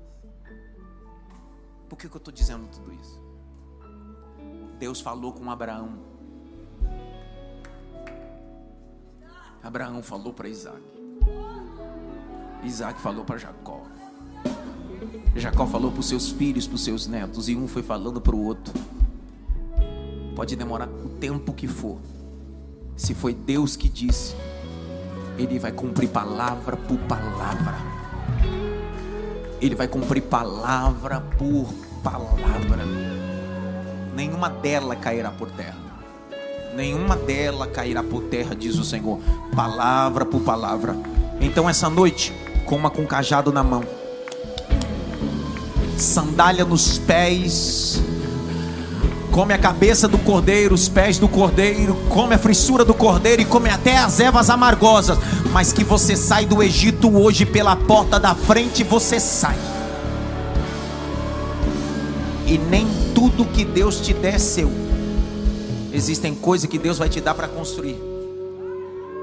Por 1.87 1.97
que, 1.97 2.07
que 2.07 2.15
eu 2.15 2.19
estou 2.19 2.33
dizendo 2.33 2.67
tudo 2.67 2.93
isso? 2.93 3.19
Deus 4.77 5.01
falou 5.01 5.33
com 5.33 5.49
Abraão. 5.49 5.97
Abraão 9.63 10.03
falou 10.03 10.33
para 10.33 10.47
Isaac. 10.47 10.81
Isaac 12.63 12.99
falou 13.01 13.25
para 13.25 13.37
Jacó. 13.37 13.81
Jacó 15.35 15.65
falou 15.65 15.91
para 15.91 15.99
os 16.01 16.07
seus 16.07 16.29
filhos, 16.29 16.67
para 16.67 16.75
os 16.75 16.83
seus 16.83 17.07
netos, 17.07 17.49
e 17.49 17.55
um 17.55 17.67
foi 17.67 17.81
falando 17.81 18.19
para 18.19 18.35
o 18.35 18.43
outro. 18.43 18.73
Pode 20.35 20.55
demorar 20.55 20.87
o 20.87 21.09
tempo 21.19 21.53
que 21.53 21.67
for. 21.67 21.99
Se 22.95 23.13
foi 23.13 23.33
Deus 23.33 23.75
que 23.75 23.89
disse, 23.89 24.35
Ele 25.39 25.57
vai 25.57 25.71
cumprir 25.71 26.09
palavra 26.09 26.77
por 26.77 26.97
palavra. 26.99 27.75
Ele 29.59 29.73
vai 29.73 29.87
cumprir 29.87 30.21
palavra 30.21 31.21
por 31.37 31.73
palavra. 32.03 32.85
Nenhuma 34.15 34.49
dela 34.49 34.95
cairá 34.95 35.31
por 35.31 35.49
terra. 35.49 35.79
Nenhuma 36.75 37.15
dela 37.15 37.65
cairá 37.65 38.03
por 38.03 38.23
terra, 38.23 38.55
diz 38.55 38.77
o 38.77 38.83
Senhor. 38.83 39.19
Palavra 39.55 40.25
por 40.25 40.41
palavra. 40.41 40.95
Então 41.41 41.67
essa 41.67 41.89
noite, 41.89 42.31
coma 42.65 42.89
com 42.91 43.07
cajado 43.07 43.51
na 43.51 43.63
mão 43.63 43.83
sandália 45.99 46.63
nos 46.63 46.97
pés, 46.97 48.01
come 49.39 49.53
a 49.53 49.57
cabeça 49.57 50.05
do 50.05 50.17
cordeiro, 50.17 50.75
os 50.75 50.89
pés 50.89 51.17
do 51.17 51.29
cordeiro, 51.29 51.95
come 52.09 52.35
a 52.35 52.37
frissura 52.37 52.83
do 52.83 52.93
cordeiro 52.93 53.41
e 53.41 53.45
come 53.45 53.69
até 53.69 53.95
as 53.95 54.19
ervas 54.19 54.49
amargosas, 54.49 55.17
mas 55.53 55.71
que 55.71 55.81
você 55.81 56.13
sai 56.17 56.45
do 56.45 56.61
Egito 56.61 57.09
hoje 57.17 57.45
pela 57.45 57.73
porta 57.73 58.19
da 58.19 58.35
frente, 58.35 58.83
você 58.83 59.17
sai. 59.17 59.55
E 62.45 62.57
nem 62.57 62.85
tudo 63.15 63.45
que 63.45 63.63
Deus 63.63 64.01
te 64.01 64.13
der 64.13 64.35
é 64.35 64.39
seu. 64.39 64.69
Existem 65.93 66.35
coisas 66.35 66.69
que 66.69 66.77
Deus 66.77 66.97
vai 66.97 67.07
te 67.07 67.21
dar 67.21 67.33
para 67.33 67.47
construir. 67.47 67.95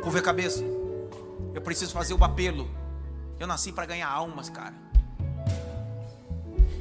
Curva 0.02 0.20
a 0.20 0.22
cabeça. 0.22 0.64
Eu 1.52 1.60
preciso 1.60 1.92
fazer 1.92 2.14
o 2.14 2.24
apelo. 2.24 2.66
Eu 3.38 3.46
nasci 3.46 3.70
para 3.70 3.84
ganhar 3.84 4.08
almas, 4.08 4.48
cara. 4.48 4.72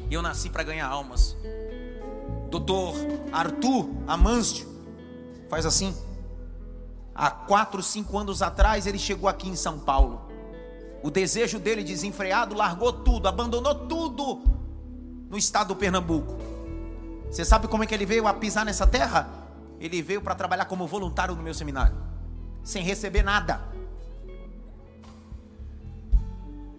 Eu 0.10 0.22
nasci 0.22 0.50
para 0.50 0.64
ganhar 0.64 0.88
almas. 0.88 1.36
Doutor 2.50 2.96
Arthur 3.32 3.89
Amâncio 4.08 4.68
faz 5.50 5.66
assim. 5.66 5.96
Há 7.14 7.32
quatro, 7.32 7.82
cinco 7.82 8.18
anos 8.18 8.41
atrás 8.41 8.86
ele 8.86 9.00
chegou 9.00 9.30
aqui 9.30 9.48
em 9.48 9.56
São 9.56 9.80
Paulo. 9.80 10.22
O 11.02 11.10
desejo 11.10 11.60
dele 11.60 11.84
desenfreado 11.84 12.56
largou 12.56 12.91
tudo, 12.91 13.28
abandonou 13.28 13.76
tudo 13.88 14.41
no 15.30 15.38
estado 15.38 15.70
do 15.70 15.76
Pernambuco. 15.76 16.36
Você 17.30 17.46
sabe 17.46 17.68
como 17.68 17.84
é 17.84 17.88
que 17.88 17.93
ele 17.93 18.06
veio 18.06 18.28
a 18.28 18.34
pisar 18.34 18.66
nessa 18.66 18.88
terra? 18.88 19.30
Ele 19.80 20.02
veio 20.02 20.22
para 20.22 20.36
trabalhar 20.36 20.66
como 20.66 20.88
voluntário 20.88 21.36
no 21.36 21.43
meu 21.43 21.54
seminário, 21.54 21.96
sem 22.64 22.84
receber 22.84 23.24
nada. 23.24 23.62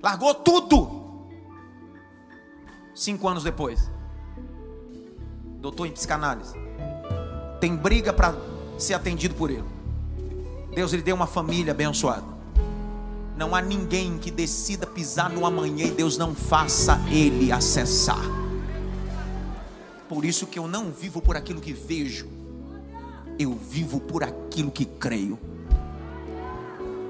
Largou 0.03 0.35
tudo. 0.35 1.05
Cinco 2.95 3.29
anos 3.29 3.45
depois, 3.45 3.91
doutor 5.67 5.87
em 5.89 5.91
psicanálise, 5.91 6.55
tem 7.61 7.75
briga 7.75 8.13
para 8.13 8.35
ser 8.79 8.95
atendido 8.95 9.35
por 9.35 9.51
ele. 9.51 9.65
Deus 10.73 10.93
lhe 10.93 11.03
deu 11.03 11.17
uma 11.17 11.27
família 11.27 11.73
abençoada. 11.73 12.37
Não 13.37 13.55
há 13.55 13.61
ninguém 13.61 14.17
que 14.17 14.31
decida 14.31 14.87
pisar 14.87 15.29
no 15.29 15.45
amanhã 15.45 15.87
e 15.87 15.91
Deus 15.91 16.17
não 16.17 16.35
faça 16.35 17.01
ele 17.11 17.51
acessar. 17.51 18.23
Por 20.09 20.25
isso 20.25 20.47
que 20.47 20.59
eu 20.59 20.69
não 20.69 20.93
vivo 20.93 21.21
por 21.21 21.37
aquilo 21.37 21.61
que 21.61 21.73
vejo, 21.73 22.29
eu 23.37 23.53
vivo 23.53 23.99
por 23.99 24.23
aquilo 24.23 24.71
que 24.71 24.85
creio. 24.85 25.37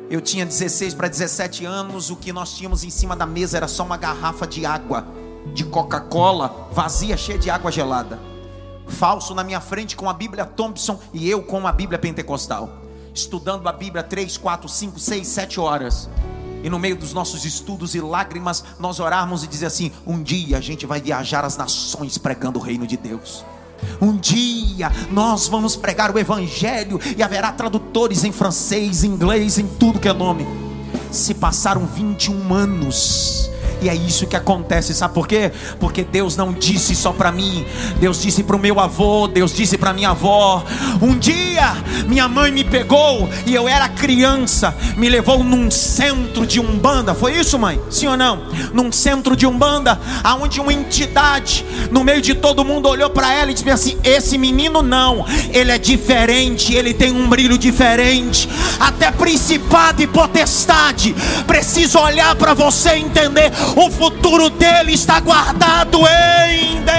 Eu 0.08 0.20
tinha 0.22 0.46
16 0.46 0.94
para 0.94 1.08
17 1.08 1.66
anos, 1.66 2.10
o 2.10 2.16
que 2.16 2.32
nós 2.32 2.54
tínhamos 2.56 2.84
em 2.84 2.90
cima 2.90 3.14
da 3.14 3.26
mesa 3.26 3.58
era 3.58 3.68
só 3.68 3.84
uma 3.84 3.98
garrafa 3.98 4.46
de 4.46 4.64
água 4.64 5.06
de 5.52 5.64
Coca-Cola 5.64 6.70
vazia, 6.72 7.16
cheia 7.16 7.38
de 7.38 7.50
água 7.50 7.70
gelada. 7.70 8.35
Falso 8.86 9.34
na 9.34 9.42
minha 9.42 9.60
frente 9.60 9.96
com 9.96 10.08
a 10.08 10.12
Bíblia 10.12 10.44
Thompson 10.44 10.98
e 11.12 11.28
eu 11.28 11.42
com 11.42 11.66
a 11.66 11.72
Bíblia 11.72 11.98
Pentecostal. 11.98 12.70
Estudando 13.14 13.68
a 13.68 13.72
Bíblia 13.72 14.02
3, 14.02 14.36
4, 14.36 14.68
5, 14.68 15.00
6, 15.00 15.26
7 15.26 15.60
horas. 15.60 16.08
E 16.62 16.70
no 16.70 16.78
meio 16.78 16.96
dos 16.96 17.12
nossos 17.12 17.44
estudos 17.44 17.94
e 17.94 18.00
lágrimas, 18.00 18.64
nós 18.78 18.98
orarmos 19.00 19.44
e 19.44 19.46
dizer 19.46 19.66
assim: 19.66 19.92
um 20.06 20.22
dia 20.22 20.58
a 20.58 20.60
gente 20.60 20.86
vai 20.86 21.00
viajar 21.00 21.44
as 21.44 21.56
nações 21.56 22.18
pregando 22.18 22.58
o 22.58 22.62
reino 22.62 22.86
de 22.86 22.96
Deus. 22.96 23.44
Um 24.00 24.16
dia 24.16 24.90
nós 25.10 25.48
vamos 25.48 25.76
pregar 25.76 26.10
o 26.10 26.18
Evangelho 26.18 27.00
e 27.16 27.22
haverá 27.22 27.52
tradutores 27.52 28.24
em 28.24 28.32
francês, 28.32 29.04
inglês, 29.04 29.58
em 29.58 29.66
tudo 29.66 30.00
que 30.00 30.08
é 30.08 30.12
nome. 30.12 30.46
Se 31.10 31.34
passaram 31.34 31.86
21 31.86 32.54
anos 32.54 33.50
e 33.80 33.88
é 33.88 33.94
isso 33.94 34.26
que 34.26 34.36
acontece, 34.36 34.94
sabe 34.94 35.14
por 35.14 35.26
quê? 35.26 35.52
Porque 35.78 36.02
Deus 36.04 36.36
não 36.36 36.52
disse 36.52 36.94
só 36.94 37.12
para 37.12 37.30
mim, 37.32 37.64
Deus 38.00 38.20
disse 38.20 38.42
para 38.42 38.56
o 38.56 38.58
meu 38.58 38.80
avô, 38.80 39.28
Deus 39.28 39.52
disse 39.54 39.76
para 39.76 39.92
minha 39.92 40.10
avó. 40.10 40.64
Um 41.00 41.18
dia 41.18 41.74
minha 42.06 42.28
mãe 42.28 42.50
me 42.52 42.64
pegou 42.64 43.28
e 43.44 43.54
eu 43.54 43.68
era 43.68 43.88
criança, 43.88 44.74
me 44.96 45.08
levou 45.08 45.42
num 45.42 45.70
centro 45.70 46.46
de 46.46 46.60
umbanda. 46.60 47.14
Foi 47.14 47.32
isso, 47.32 47.58
mãe? 47.58 47.80
Sim 47.90 48.08
ou 48.08 48.16
não? 48.16 48.42
Num 48.72 48.92
centro 48.92 49.36
de 49.36 49.46
umbanda, 49.46 49.98
aonde 50.22 50.60
uma 50.60 50.72
entidade 50.72 51.64
no 51.90 52.04
meio 52.04 52.20
de 52.20 52.34
todo 52.34 52.64
mundo 52.64 52.88
olhou 52.88 53.10
para 53.10 53.32
ela 53.32 53.50
e 53.50 53.54
disse 53.54 53.70
assim: 53.70 53.98
"Esse 54.04 54.38
menino 54.38 54.82
não, 54.82 55.24
ele 55.52 55.70
é 55.70 55.78
diferente, 55.78 56.74
ele 56.74 56.94
tem 56.94 57.12
um 57.12 57.28
brilho 57.28 57.58
diferente. 57.58 58.48
Até 58.78 59.10
principado 59.10 60.02
e 60.02 60.06
potestade 60.06 61.14
precisa 61.46 62.00
olhar 62.00 62.34
para 62.36 62.54
você 62.54 62.96
entender 62.96 63.50
o 63.74 63.90
futuro 63.90 64.50
dele 64.50 64.92
está 64.92 65.18
guardado 65.20 65.98
em 66.48 66.82
Deus. 66.82 66.96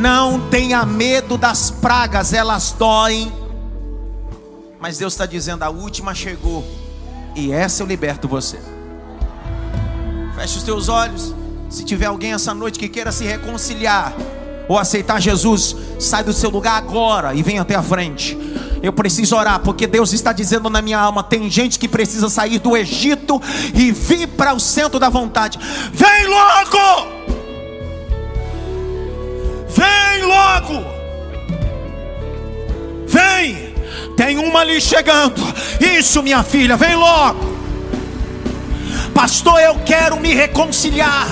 Não 0.00 0.48
tenha 0.50 0.84
medo 0.84 1.38
das 1.38 1.70
pragas, 1.70 2.32
elas 2.32 2.72
doem. 2.72 3.32
Mas 4.78 4.98
Deus 4.98 5.14
está 5.14 5.24
dizendo: 5.24 5.62
a 5.62 5.70
última 5.70 6.14
chegou, 6.14 6.62
e 7.34 7.50
essa 7.50 7.82
eu 7.82 7.86
liberto 7.86 8.28
você. 8.28 8.60
Feche 10.34 10.58
os 10.58 10.62
teus 10.62 10.88
olhos. 10.88 11.34
Se 11.70 11.84
tiver 11.84 12.06
alguém 12.06 12.34
essa 12.34 12.52
noite 12.52 12.78
que 12.78 12.88
queira 12.88 13.10
se 13.10 13.24
reconciliar 13.24 14.14
ou 14.68 14.78
aceitar 14.78 15.20
Jesus, 15.20 15.74
sai 15.98 16.22
do 16.22 16.32
seu 16.32 16.50
lugar 16.50 16.76
agora 16.76 17.34
e 17.34 17.42
vem 17.42 17.58
até 17.58 17.74
a 17.74 17.82
frente. 17.82 18.36
Eu 18.84 18.92
preciso 18.92 19.34
orar, 19.34 19.60
porque 19.60 19.86
Deus 19.86 20.12
está 20.12 20.30
dizendo 20.30 20.68
na 20.68 20.82
minha 20.82 20.98
alma: 20.98 21.22
tem 21.22 21.48
gente 21.48 21.78
que 21.78 21.88
precisa 21.88 22.28
sair 22.28 22.58
do 22.58 22.76
Egito 22.76 23.40
e 23.74 23.90
vir 23.90 24.26
para 24.28 24.52
o 24.52 24.60
centro 24.60 25.00
da 25.00 25.08
vontade. 25.08 25.58
Vem 25.90 26.26
logo! 26.26 27.08
Vem 29.70 30.22
logo! 30.26 30.84
Vem! 33.06 33.74
Tem 34.18 34.36
uma 34.36 34.60
ali 34.60 34.78
chegando. 34.82 35.40
Isso, 35.80 36.22
minha 36.22 36.42
filha, 36.42 36.76
vem 36.76 36.94
logo. 36.94 37.53
Pastor, 39.14 39.60
eu 39.60 39.76
quero 39.86 40.18
me 40.18 40.34
reconciliar. 40.34 41.28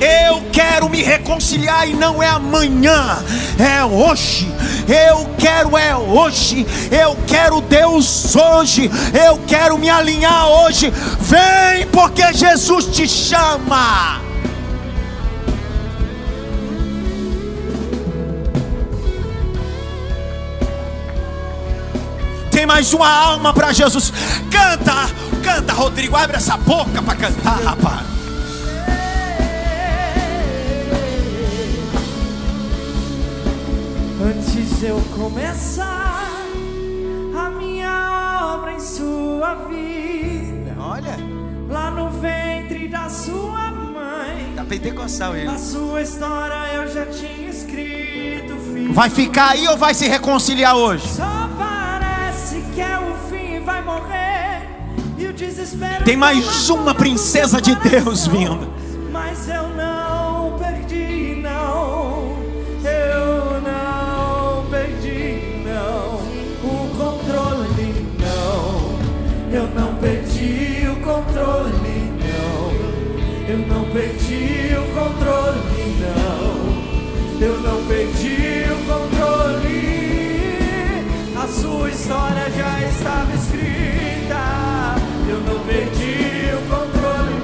Eu 0.00 0.42
quero 0.50 0.88
me 0.88 1.02
reconciliar 1.02 1.88
e 1.88 1.92
não 1.92 2.22
é 2.22 2.28
amanhã, 2.28 3.22
é 3.58 3.84
hoje. 3.84 4.52
Eu 4.88 5.28
quero 5.38 5.76
é 5.76 5.94
hoje. 5.94 6.66
Eu 6.90 7.16
quero 7.26 7.60
Deus 7.60 8.34
hoje. 8.34 8.90
Eu 9.26 9.38
quero 9.46 9.78
me 9.78 9.88
alinhar 9.88 10.46
hoje. 10.48 10.90
Vem 11.20 11.86
porque 11.92 12.32
Jesus 12.32 12.86
te 12.86 13.06
chama. 13.06 14.20
Tem 22.50 22.66
mais 22.66 22.92
uma 22.92 23.10
alma 23.10 23.52
para 23.52 23.72
Jesus. 23.72 24.12
Canta, 24.50 25.10
canta, 25.44 25.72
Rodrigo. 25.72 26.16
Abre 26.16 26.36
essa 26.36 26.56
boca 26.56 27.02
para 27.02 27.14
cantar, 27.16 27.60
rapaz. 27.62 28.02
Antes 34.22 34.82
eu 34.82 35.00
começar 35.16 36.30
a 37.36 37.50
minha 37.50 38.54
obra 38.56 38.72
em 38.72 38.80
sua 38.80 39.54
vida. 39.68 40.74
Olha, 40.78 41.16
Lá 41.68 41.90
no 41.90 42.08
ventre 42.10 42.88
da 42.88 43.08
sua 43.08 43.70
mãe. 43.72 44.52
tá 44.54 44.64
pentecostal 44.64 45.34
ele. 45.36 45.48
A 45.48 45.58
sua 45.58 46.02
história 46.02 46.74
eu 46.74 46.92
já 46.92 47.06
tinha 47.06 47.48
escrito, 47.50 48.54
filho. 48.72 48.92
Vai 48.92 49.10
ficar 49.10 49.50
aí 49.50 49.66
ou 49.66 49.76
vai 49.76 49.92
se 49.94 50.06
reconciliar 50.06 50.76
hoje? 50.76 51.06
Só 51.08 51.48
parece 51.58 52.62
que 52.74 52.80
é 52.80 52.98
o 52.98 53.14
fim, 53.28 53.60
vai 53.64 53.82
morrer. 53.82 54.33
Tem 56.04 56.16
mais 56.16 56.70
uma 56.70 56.94
princesa 56.94 57.60
de 57.60 57.74
Deus 57.76 58.26
vindo. 58.26 58.68
Mas 59.10 59.48
eu 59.48 59.68
não 59.70 60.56
perdi, 60.58 61.40
não. 61.42 62.36
Eu 62.84 63.60
não 63.62 64.64
perdi, 64.70 65.62
não. 65.64 66.20
O 66.62 66.88
controle, 66.96 68.06
não. 68.20 68.98
Eu 69.50 69.66
não 69.74 69.94
perdi 69.96 70.86
o 70.88 70.96
controle, 71.00 72.12
não. 72.20 72.72
Eu 73.48 73.58
não 73.66 73.84
perdi 73.90 74.76
o 74.76 74.84
controle, 74.94 75.96
não. 76.00 76.44
Eu 77.40 77.60
não 77.60 77.84
perdi 77.86 78.66
o 78.70 78.76
controle. 78.86 80.04
A 81.36 81.48
sua 81.48 81.90
história 81.90 82.50
já 82.56 82.80
estava 82.88 83.34
escrita. 83.34 84.73
Eu 85.34 85.40
não 85.40 85.58
perdi 85.64 86.52
o 86.54 86.60
controle, 86.68 87.34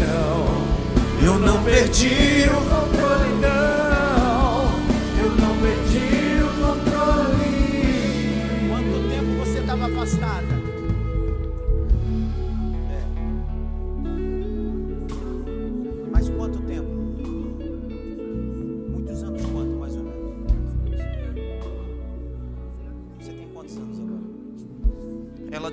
não. 0.00 1.24
Eu 1.24 1.38
não 1.38 1.62
perdi 1.62 2.50
o 2.50 2.60
controle, 2.68 3.28
não. 3.40 3.77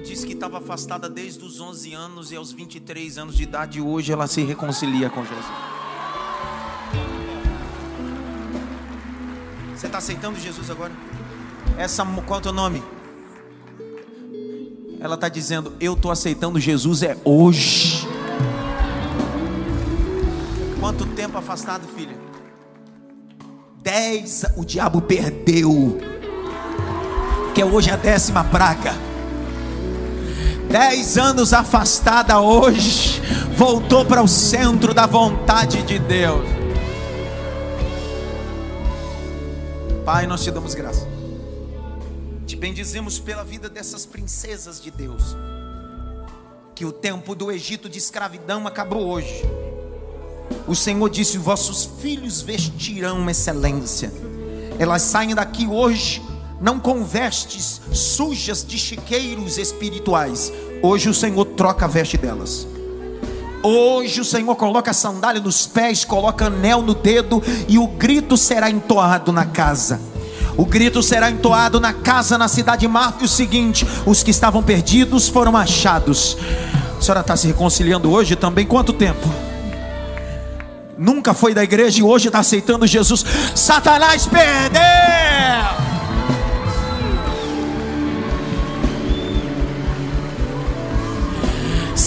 Disse 0.05 0.25
que 0.25 0.33
estava 0.33 0.59
afastada 0.59 1.09
desde 1.09 1.43
os 1.43 1.59
11 1.59 1.93
anos 1.93 2.31
e 2.31 2.35
aos 2.35 2.51
23 2.51 3.17
anos 3.17 3.35
de 3.35 3.43
idade 3.43 3.81
hoje 3.81 4.13
ela 4.13 4.27
se 4.27 4.43
reconcilia 4.43 5.09
com 5.09 5.25
Jesus. 5.25 5.45
Você 9.75 9.87
está 9.87 9.97
aceitando 9.97 10.39
Jesus 10.39 10.69
agora? 10.69 10.91
Essa, 11.75 12.05
qual 12.05 12.37
é 12.37 12.39
o 12.39 12.43
teu 12.43 12.53
nome? 12.53 12.83
Ela 14.99 15.15
está 15.15 15.27
dizendo: 15.27 15.73
Eu 15.79 15.93
estou 15.93 16.11
aceitando 16.11 16.59
Jesus 16.59 17.01
é 17.01 17.17
hoje. 17.25 18.07
Quanto 20.79 21.05
tempo 21.07 21.37
afastado, 21.37 21.87
filha? 21.87 22.15
Dez. 23.81 24.45
O 24.55 24.63
diabo 24.63 25.01
perdeu. 25.01 25.97
Que 27.53 27.61
é 27.61 27.65
hoje 27.65 27.89
a 27.89 27.95
décima 27.95 28.43
praga. 28.43 29.14
Dez 30.77 31.17
anos 31.17 31.53
afastada 31.53 32.41
hoje. 32.41 33.21
Voltou 33.55 34.03
para 34.03 34.21
o 34.21 34.27
centro 34.27 34.93
da 34.93 35.05
vontade 35.07 35.81
de 35.83 35.97
Deus. 35.97 36.45
Pai, 40.03 40.27
nós 40.27 40.43
te 40.43 40.51
damos 40.51 40.75
graça. 40.75 41.07
Te 42.45 42.57
bendizemos 42.57 43.19
pela 43.19 43.45
vida 43.45 43.69
dessas 43.69 44.05
princesas 44.05 44.81
de 44.81 44.91
Deus. 44.91 45.37
Que 46.75 46.83
o 46.83 46.91
tempo 46.91 47.35
do 47.35 47.49
Egito 47.53 47.87
de 47.87 47.97
escravidão 47.97 48.67
acabou 48.67 49.07
hoje. 49.07 49.45
O 50.67 50.75
Senhor 50.75 51.09
disse: 51.09 51.37
Vossos 51.37 51.89
filhos 52.01 52.41
vestirão 52.41 53.29
excelência. 53.29 54.11
Elas 54.77 55.03
saem 55.03 55.33
daqui 55.33 55.65
hoje, 55.65 56.21
não 56.59 56.81
com 56.81 57.01
vestes 57.05 57.79
sujas 57.93 58.65
de 58.65 58.77
chiqueiros 58.77 59.57
espirituais. 59.57 60.51
Hoje 60.81 61.09
o 61.09 61.13
Senhor 61.13 61.45
troca 61.45 61.85
a 61.85 61.87
veste 61.87 62.17
delas. 62.17 62.67
Hoje 63.63 64.21
o 64.21 64.25
Senhor 64.25 64.55
coloca 64.55 64.93
sandália 64.93 65.41
nos 65.41 65.65
pés, 65.65 66.05
coloca 66.05 66.45
anel 66.45 66.81
no 66.83 66.93
dedo 66.93 67.41
e 67.67 67.79
o 67.79 67.87
grito 67.87 68.37
será 68.37 68.69
entoado 68.69 69.31
na 69.31 69.45
casa. 69.45 69.99
O 70.57 70.65
grito 70.65 71.01
será 71.03 71.29
entoado 71.29 71.79
na 71.79 71.91
casa, 71.91 72.37
na 72.37 72.47
cidade 72.47 72.87
Marfa, 72.87 73.23
e 73.23 73.25
o 73.25 73.27
seguinte: 73.27 73.85
os 74.05 74.23
que 74.23 74.31
estavam 74.31 74.63
perdidos 74.63 75.27
foram 75.27 75.57
achados. 75.57 76.37
A 76.97 77.01
senhora 77.01 77.21
está 77.21 77.35
se 77.35 77.47
reconciliando 77.47 78.11
hoje 78.11 78.35
também? 78.35 78.65
Quanto 78.65 78.93
tempo? 78.93 79.27
Nunca 80.97 81.33
foi 81.33 81.53
da 81.53 81.63
igreja 81.63 81.99
e 81.99 82.03
hoje 82.03 82.27
está 82.27 82.39
aceitando 82.39 82.87
Jesus. 82.87 83.25
Satanás 83.53 84.25
perdeu! 84.27 85.84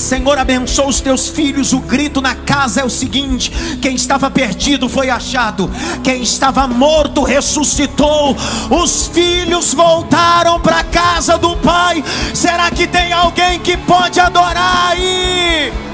Senhor, 0.09 0.39
abençoa 0.39 0.87
os 0.87 1.03
teus 1.03 1.29
filhos. 1.29 1.75
O 1.75 1.81
grito 1.81 2.23
na 2.23 2.35
casa 2.35 2.81
é 2.81 2.85
o 2.85 2.89
seguinte: 2.89 3.53
quem 3.83 3.95
estava 3.95 4.31
perdido 4.31 4.89
foi 4.89 5.11
achado, 5.11 5.71
quem 6.03 6.23
estava 6.23 6.67
morto 6.67 7.23
ressuscitou. 7.23 8.35
Os 8.71 9.09
filhos 9.09 9.75
voltaram 9.75 10.59
para 10.61 10.79
a 10.79 10.85
casa 10.85 11.37
do 11.37 11.55
Pai. 11.57 12.03
Será 12.33 12.71
que 12.71 12.87
tem 12.87 13.13
alguém 13.13 13.59
que 13.59 13.77
pode 13.77 14.19
adorar 14.19 14.93
aí? 14.93 15.88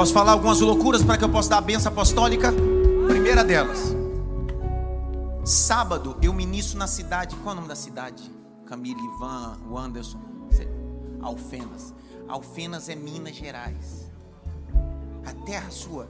Posso 0.00 0.14
falar 0.14 0.32
algumas 0.32 0.58
loucuras 0.60 1.02
para 1.02 1.18
que 1.18 1.24
eu 1.24 1.28
possa 1.28 1.50
dar 1.50 1.58
a 1.58 1.60
benção 1.60 1.92
apostólica? 1.92 2.50
Primeira 3.06 3.44
delas. 3.44 3.94
Sábado 5.44 6.16
eu 6.22 6.32
ministro 6.32 6.78
na 6.78 6.86
cidade. 6.86 7.36
Qual 7.36 7.50
é 7.50 7.52
o 7.52 7.56
nome 7.56 7.68
da 7.68 7.76
cidade? 7.76 8.22
Camille, 8.64 8.98
Ivan, 8.98 9.58
o 9.68 9.76
Anderson. 9.76 10.18
Alfenas. 11.20 11.92
Alfenas 12.26 12.88
é 12.88 12.94
Minas 12.94 13.36
Gerais. 13.36 14.10
A 15.26 15.34
terra 15.44 15.70
sua 15.70 16.08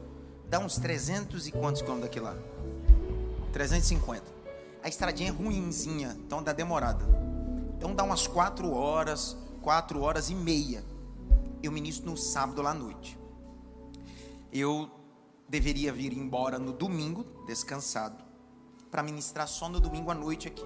dá 0.49 0.61
uns 0.61 0.77
300 0.77 1.49
e 1.49 1.51
quantos 1.51 1.83
quilômetros 1.83 2.13
daqui 2.13 2.21
lá? 2.21 2.37
350. 3.53 4.23
A 4.85 4.89
estradinha 4.89 5.31
é 5.31 5.33
ruinzinha, 5.33 6.17
então 6.25 6.45
dá 6.45 6.53
demorada. 6.53 7.05
Então 7.77 7.93
dá 7.93 8.05
umas 8.05 8.25
4 8.29 8.73
horas, 8.73 9.37
4 9.61 10.01
horas 10.01 10.31
e 10.31 10.35
meia. 10.37 10.85
Eu 11.61 11.73
ministro 11.73 12.09
no 12.09 12.17
sábado 12.17 12.63
lá 12.63 12.71
à 12.71 12.75
noite 12.75 13.19
eu 14.53 14.91
deveria 15.49 15.93
vir 15.93 16.13
embora 16.13 16.59
no 16.59 16.73
domingo, 16.73 17.25
descansado, 17.47 18.23
para 18.91 19.03
ministrar 19.03 19.49
só 19.49 19.69
no 19.69 19.81
domingo 19.81 20.11
à 20.11 20.15
noite 20.15 20.49
aqui. 20.49 20.65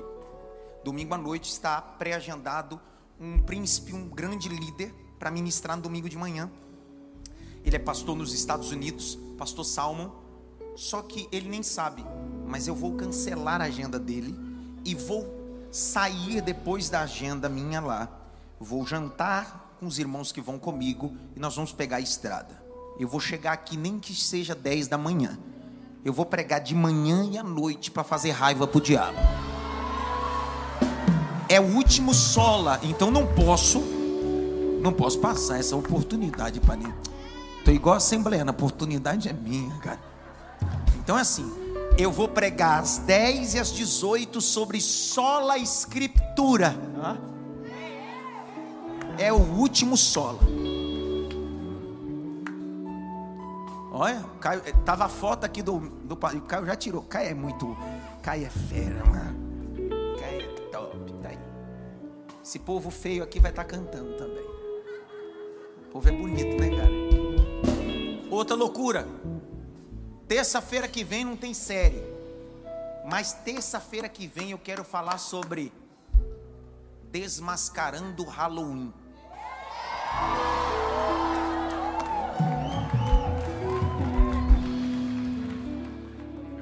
Domingo 0.85 1.15
à 1.15 1.19
noite 1.19 1.51
está 1.51 1.81
pré-agendado 1.81 2.81
um 3.19 3.39
príncipe, 3.41 3.95
um 3.95 4.09
grande 4.09 4.49
líder, 4.49 4.95
para 5.19 5.31
ministrar 5.31 5.77
no 5.77 5.83
domingo 5.83 6.09
de 6.09 6.17
manhã. 6.17 6.51
Ele 7.65 7.77
é 7.77 7.79
pastor 7.79 8.15
nos 8.17 8.35
Estados 8.35 8.71
Unidos, 8.71 9.19
pastor 9.39 9.65
Salmon, 9.65 10.11
só 10.77 11.01
que 11.03 11.29
ele 11.33 11.49
nem 11.49 11.63
sabe, 11.63 12.05
mas 12.47 12.67
eu 12.67 12.75
vou 12.75 12.95
cancelar 12.95 13.61
a 13.61 13.65
agenda 13.65 13.99
dele 13.99 14.35
e 14.85 14.95
vou 14.95 15.27
sair 15.71 16.43
depois 16.43 16.91
da 16.91 17.01
agenda 17.01 17.49
minha 17.49 17.81
lá. 17.81 18.09
Vou 18.61 18.87
jantar 18.87 19.77
com 19.79 19.87
os 19.87 19.99
irmãos 19.99 20.31
que 20.31 20.41
vão 20.41 20.59
comigo 20.59 21.17
e 21.35 21.41
nós 21.41 21.57
vamos 21.57 21.73
pegar 21.73 21.97
a 21.97 22.01
estrada. 22.01 22.64
Eu 22.99 23.09
vou 23.09 23.19
chegar 23.19 23.53
aqui 23.53 23.77
nem 23.77 23.99
que 23.99 24.15
seja 24.15 24.55
10 24.55 24.89
da 24.89 24.97
manhã. 24.97 25.39
Eu 26.05 26.13
vou 26.13 26.25
pregar 26.25 26.61
de 26.61 26.75
manhã 26.75 27.29
e 27.31 27.37
à 27.37 27.43
noite 27.43 27.91
para 27.91 28.05
fazer 28.05 28.31
raiva 28.31 28.67
pro 28.67 28.81
diabo. 28.81 29.19
É 31.49 31.61
o 31.61 31.75
último 31.75 32.15
sola, 32.15 32.79
então 32.83 33.11
não 33.11 33.27
posso 33.27 33.83
não 34.81 34.93
posso 34.93 35.19
passar 35.19 35.59
essa 35.59 35.75
oportunidade 35.75 36.61
para 36.61 36.77
ninguém. 36.77 36.95
Tô 37.65 37.71
igual 37.71 37.95
a 37.95 37.97
assembleia, 37.97 38.45
a 38.45 38.51
oportunidade 38.51 39.29
é 39.31 39.33
minha, 39.33 39.75
cara. 39.79 39.99
Então 40.99 41.17
é 41.17 41.23
assim, 41.23 41.51
eu 41.97 42.13
vou 42.13 42.29
pregar 42.29 42.81
às 42.81 42.99
10 42.99 43.55
e 43.55 43.59
às 43.59 43.73
18 43.73 44.41
sobre 44.43 44.81
sola 44.81 45.57
escritura. 45.57 46.77
É 49.17 49.33
o 49.33 49.37
último 49.37 49.97
sola. 49.97 50.41
Olha, 53.97 54.25
Caio, 54.41 54.61
eh, 54.67 54.73
tava 54.85 55.05
a 55.05 55.09
foto 55.09 55.45
aqui 55.45 55.63
do, 55.63 55.79
do 55.79 56.15
o 56.15 56.41
Caio 56.43 56.67
já 56.67 56.75
tirou. 56.75 57.03
Caio 57.03 57.29
é 57.29 57.35
muito, 57.35 57.77
Caio 58.21 58.45
é 58.45 58.51
fera, 58.51 59.05
mano. 59.05 60.19
Caio 60.19 60.41
é 60.41 60.71
top, 60.73 61.13
tá 61.23 61.29
aí. 61.29 61.39
Esse 62.43 62.59
povo 62.59 62.91
feio 62.91 63.23
aqui 63.23 63.39
vai 63.39 63.53
estar 63.53 63.63
tá 63.63 63.71
cantando 63.71 64.17
também. 64.17 64.45
O 65.87 65.93
povo 65.93 66.09
é 66.09 66.11
bonito, 66.11 66.61
né, 66.61 66.71
cara? 66.71 68.29
Outra 68.33 68.57
loucura. 68.57 69.07
Terça-feira 70.27 70.89
que 70.89 71.05
vem 71.05 71.25
não 71.25 71.37
tem 71.37 71.55
série. 71.55 72.03
Mas 73.09 73.33
terça-feira 73.33 74.09
que 74.09 74.27
vem 74.27 74.51
eu 74.51 74.59
quero 74.59 74.83
falar 74.83 75.19
sobre 75.19 75.73
desmascarando 77.13 78.25
Halloween. 78.25 78.93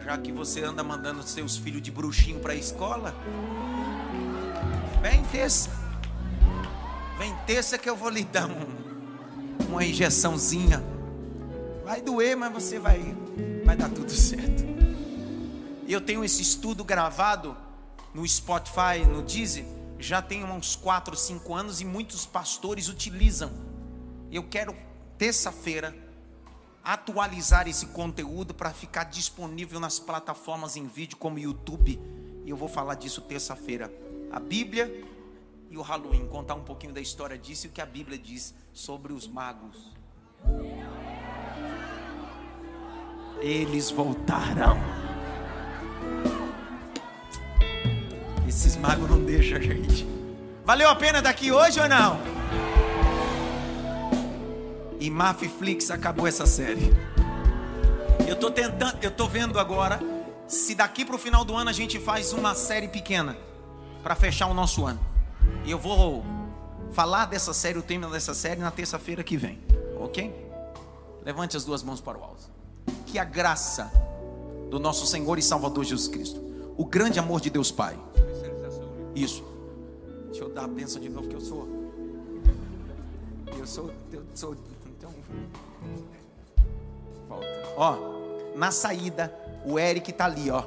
Já 0.05 0.19
que 0.19 0.33
você 0.33 0.63
anda 0.65 0.83
mandando 0.83 1.23
seus 1.23 1.57
filhos 1.57 1.81
de 1.81 1.91
bruxinho 1.91 2.41
para 2.41 2.53
a 2.53 2.57
escola, 2.57 3.15
vem 5.01 5.23
terça. 5.27 5.71
Vem 7.19 7.35
terça 7.47 7.79
que 7.79 7.89
eu 7.89 7.95
vou 7.95 8.09
lhe 8.09 8.25
dar 8.25 8.49
um, 8.49 9.67
uma 9.69 9.85
injeçãozinha. 9.85 10.83
Vai 11.85 12.01
doer, 12.01 12.37
mas 12.37 12.53
você 12.53 12.81
vai, 12.81 13.15
vai 13.65 13.77
dar 13.77 13.89
tudo 13.91 14.11
certo. 14.13 14.65
Eu 15.87 16.01
tenho 16.01 16.25
esse 16.25 16.43
estudo 16.43 16.83
gravado 16.83 17.57
no 18.13 18.27
Spotify, 18.27 19.07
no 19.09 19.23
Deezer, 19.23 19.65
já 19.99 20.21
tem 20.21 20.45
uns 20.45 20.75
4, 20.75 21.17
5 21.17 21.55
anos 21.55 21.81
e 21.81 21.85
muitos 21.85 22.27
pastores 22.27 22.89
utilizam. 22.89 23.53
Eu 24.33 24.43
quero 24.43 24.75
terça-feira 25.17 25.95
atualizar 26.85 27.69
esse 27.69 27.87
conteúdo 27.87 28.53
para 28.53 28.71
ficar 28.71 29.05
disponível 29.05 29.79
nas 29.79 29.99
plataformas 29.99 30.77
em 30.77 30.87
vídeo 30.87 31.17
como 31.17 31.39
YouTube. 31.39 32.01
E 32.45 32.51
eu 32.51 32.57
vou 32.57 32.69
falar 32.69 32.95
disso 32.95 33.21
terça-feira. 33.21 33.93
A 34.31 34.41
Bíblia 34.41 35.05
e 35.71 35.77
o 35.77 35.83
Halloween, 35.83 36.27
contar 36.27 36.55
um 36.55 36.63
pouquinho 36.63 36.93
da 36.93 37.01
história 37.01 37.39
disso 37.39 37.67
e 37.67 37.69
o 37.69 37.73
que 37.73 37.81
a 37.81 37.87
Bíblia 37.87 38.19
diz 38.19 38.55
sobre 38.73 39.13
os 39.13 39.27
magos. 39.27 39.93
Eles 43.41 43.91
voltarão. 43.91 44.77
Esses 48.47 48.77
magos 48.77 49.09
não 49.09 49.25
deixam 49.25 49.57
a 49.57 49.61
gente. 49.61 50.07
Valeu 50.65 50.89
a 50.89 50.95
pena 50.95 51.23
daqui 51.23 51.51
hoje 51.51 51.81
ou 51.81 51.89
não? 51.89 52.42
E 55.03 55.11
Mafiflix 55.11 55.91
acabou 55.91 56.29
essa 56.29 56.47
série. 56.47 56.95
Eu 58.25 58.37
tô 58.37 58.53
tentando, 58.53 59.03
eu 59.03 59.11
tô 59.11 59.27
vendo 59.27 59.59
agora 59.59 59.99
se 60.47 60.77
daqui 60.77 61.05
para 61.05 61.17
o 61.17 61.19
final 61.19 61.45
do 61.45 61.57
ano 61.57 61.71
a 61.71 61.73
gente 61.73 61.99
faz 61.99 62.33
uma 62.33 62.55
série 62.55 62.87
pequena 62.87 63.37
para 64.01 64.15
fechar 64.15 64.47
o 64.47 64.55
nosso 64.55 64.87
ano. 64.87 65.01
E 65.65 65.73
eu 65.73 65.79
vou 65.79 66.25
falar 66.93 67.25
dessa 67.25 67.53
série, 67.53 67.77
o 67.77 67.83
tema 67.83 68.09
dessa 68.11 68.33
série 68.33 68.61
na 68.61 68.71
terça-feira 68.71 69.25
que 69.25 69.37
vem, 69.37 69.59
ok? 69.99 70.33
Levante 71.25 71.57
as 71.57 71.65
duas 71.65 71.83
mãos 71.83 72.01
para 72.01 72.17
o 72.17 72.23
alto. 72.23 72.49
Que 73.05 73.19
a 73.19 73.25
graça 73.25 73.91
do 74.71 74.79
nosso 74.79 75.05
Senhor 75.05 75.37
e 75.37 75.43
Salvador 75.43 75.83
Jesus 75.83 76.07
Cristo, 76.07 76.41
o 76.77 76.85
grande 76.85 77.19
amor 77.19 77.41
de 77.41 77.51
Deus 77.51 77.73
Pai. 77.73 77.99
Isso. 79.17 79.43
Deixa 80.27 80.45
eu 80.45 80.49
dar 80.49 80.63
a 80.63 80.69
bênção 80.69 81.03
de 81.03 81.09
novo 81.09 81.27
que 81.27 81.35
eu 81.35 81.41
sou. 81.41 81.69
Eu 83.59 83.67
sou, 83.67 83.91
eu 84.13 84.23
sou 84.33 84.57
Volta. 87.29 87.47
Ó, 87.77 88.57
na 88.57 88.71
saída, 88.71 89.35
o 89.65 89.79
Eric 89.79 90.13
tá 90.13 90.27
ali, 90.27 90.51
ó. 90.51 90.65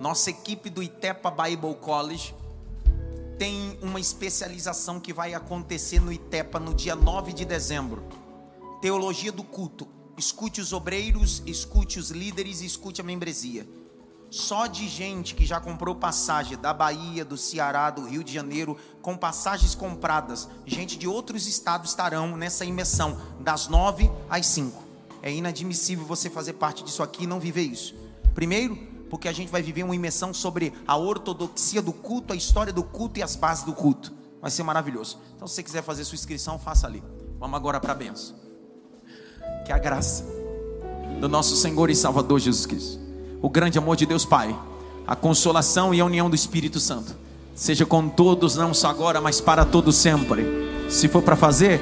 Nossa 0.00 0.30
equipe 0.30 0.68
do 0.68 0.82
Itepa 0.82 1.30
Bible 1.30 1.74
College 1.76 2.34
tem 3.38 3.78
uma 3.82 4.00
especialização 4.00 4.98
que 4.98 5.12
vai 5.12 5.34
acontecer 5.34 6.00
no 6.00 6.12
Itepa 6.12 6.58
no 6.58 6.74
dia 6.74 6.94
9 6.94 7.32
de 7.32 7.44
dezembro. 7.44 8.02
Teologia 8.80 9.32
do 9.32 9.44
culto. 9.44 9.86
Escute 10.16 10.60
os 10.60 10.72
obreiros, 10.72 11.42
escute 11.44 11.98
os 11.98 12.10
líderes, 12.10 12.62
escute 12.62 13.00
a 13.00 13.04
membresia 13.04 13.66
só 14.30 14.66
de 14.66 14.88
gente 14.88 15.34
que 15.34 15.46
já 15.46 15.60
comprou 15.60 15.94
passagem 15.94 16.58
da 16.58 16.74
Bahia, 16.74 17.24
do 17.24 17.36
Ceará, 17.36 17.90
do 17.90 18.04
Rio 18.04 18.24
de 18.24 18.32
Janeiro, 18.32 18.76
com 19.00 19.16
passagens 19.16 19.74
compradas, 19.74 20.48
gente 20.66 20.98
de 20.98 21.06
outros 21.06 21.46
estados 21.46 21.90
estarão 21.90 22.36
nessa 22.36 22.64
imersão, 22.64 23.18
das 23.40 23.68
nove 23.68 24.10
às 24.28 24.46
cinco. 24.46 24.82
É 25.22 25.32
inadmissível 25.32 26.04
você 26.04 26.28
fazer 26.28 26.54
parte 26.54 26.84
disso 26.84 27.02
aqui 27.02 27.24
e 27.24 27.26
não 27.26 27.40
viver 27.40 27.62
isso. 27.62 27.94
Primeiro, 28.34 28.76
porque 29.08 29.28
a 29.28 29.32
gente 29.32 29.50
vai 29.50 29.62
viver 29.62 29.84
uma 29.84 29.94
imersão 29.94 30.34
sobre 30.34 30.72
a 30.86 30.96
ortodoxia 30.96 31.80
do 31.80 31.92
culto, 31.92 32.32
a 32.32 32.36
história 32.36 32.72
do 32.72 32.82
culto 32.82 33.18
e 33.18 33.22
as 33.22 33.36
bases 33.36 33.64
do 33.64 33.72
culto. 33.72 34.12
Vai 34.40 34.50
ser 34.50 34.62
maravilhoso. 34.62 35.18
Então, 35.34 35.48
se 35.48 35.54
você 35.54 35.62
quiser 35.62 35.82
fazer 35.82 36.04
sua 36.04 36.16
inscrição, 36.16 36.58
faça 36.58 36.86
ali. 36.86 37.02
Vamos 37.38 37.56
agora 37.56 37.80
para 37.80 37.92
a 37.92 37.94
benção. 37.94 38.36
Que 39.64 39.72
a 39.72 39.78
graça 39.78 40.24
do 41.20 41.28
nosso 41.28 41.56
Senhor 41.56 41.88
e 41.90 41.94
Salvador 41.94 42.38
Jesus 42.38 42.66
Cristo 42.66 43.05
o 43.40 43.48
grande 43.48 43.78
amor 43.78 43.96
de 43.96 44.06
Deus 44.06 44.24
Pai, 44.24 44.54
a 45.06 45.14
consolação 45.14 45.94
e 45.94 46.00
a 46.00 46.04
união 46.04 46.28
do 46.28 46.36
Espírito 46.36 46.80
Santo, 46.80 47.14
seja 47.54 47.86
com 47.86 48.08
todos, 48.08 48.56
não 48.56 48.74
só 48.74 48.88
agora, 48.88 49.20
mas 49.20 49.40
para 49.40 49.64
todos 49.64 49.96
sempre. 49.96 50.44
Se 50.88 51.08
for 51.08 51.22
para 51.22 51.36
fazer, 51.36 51.80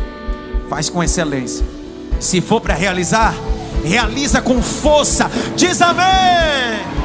faz 0.68 0.88
com 0.88 1.02
excelência. 1.02 1.64
Se 2.20 2.40
for 2.40 2.60
para 2.60 2.74
realizar, 2.74 3.34
realiza 3.84 4.40
com 4.40 4.62
força. 4.62 5.30
Diz 5.56 5.80
amém. 5.82 7.03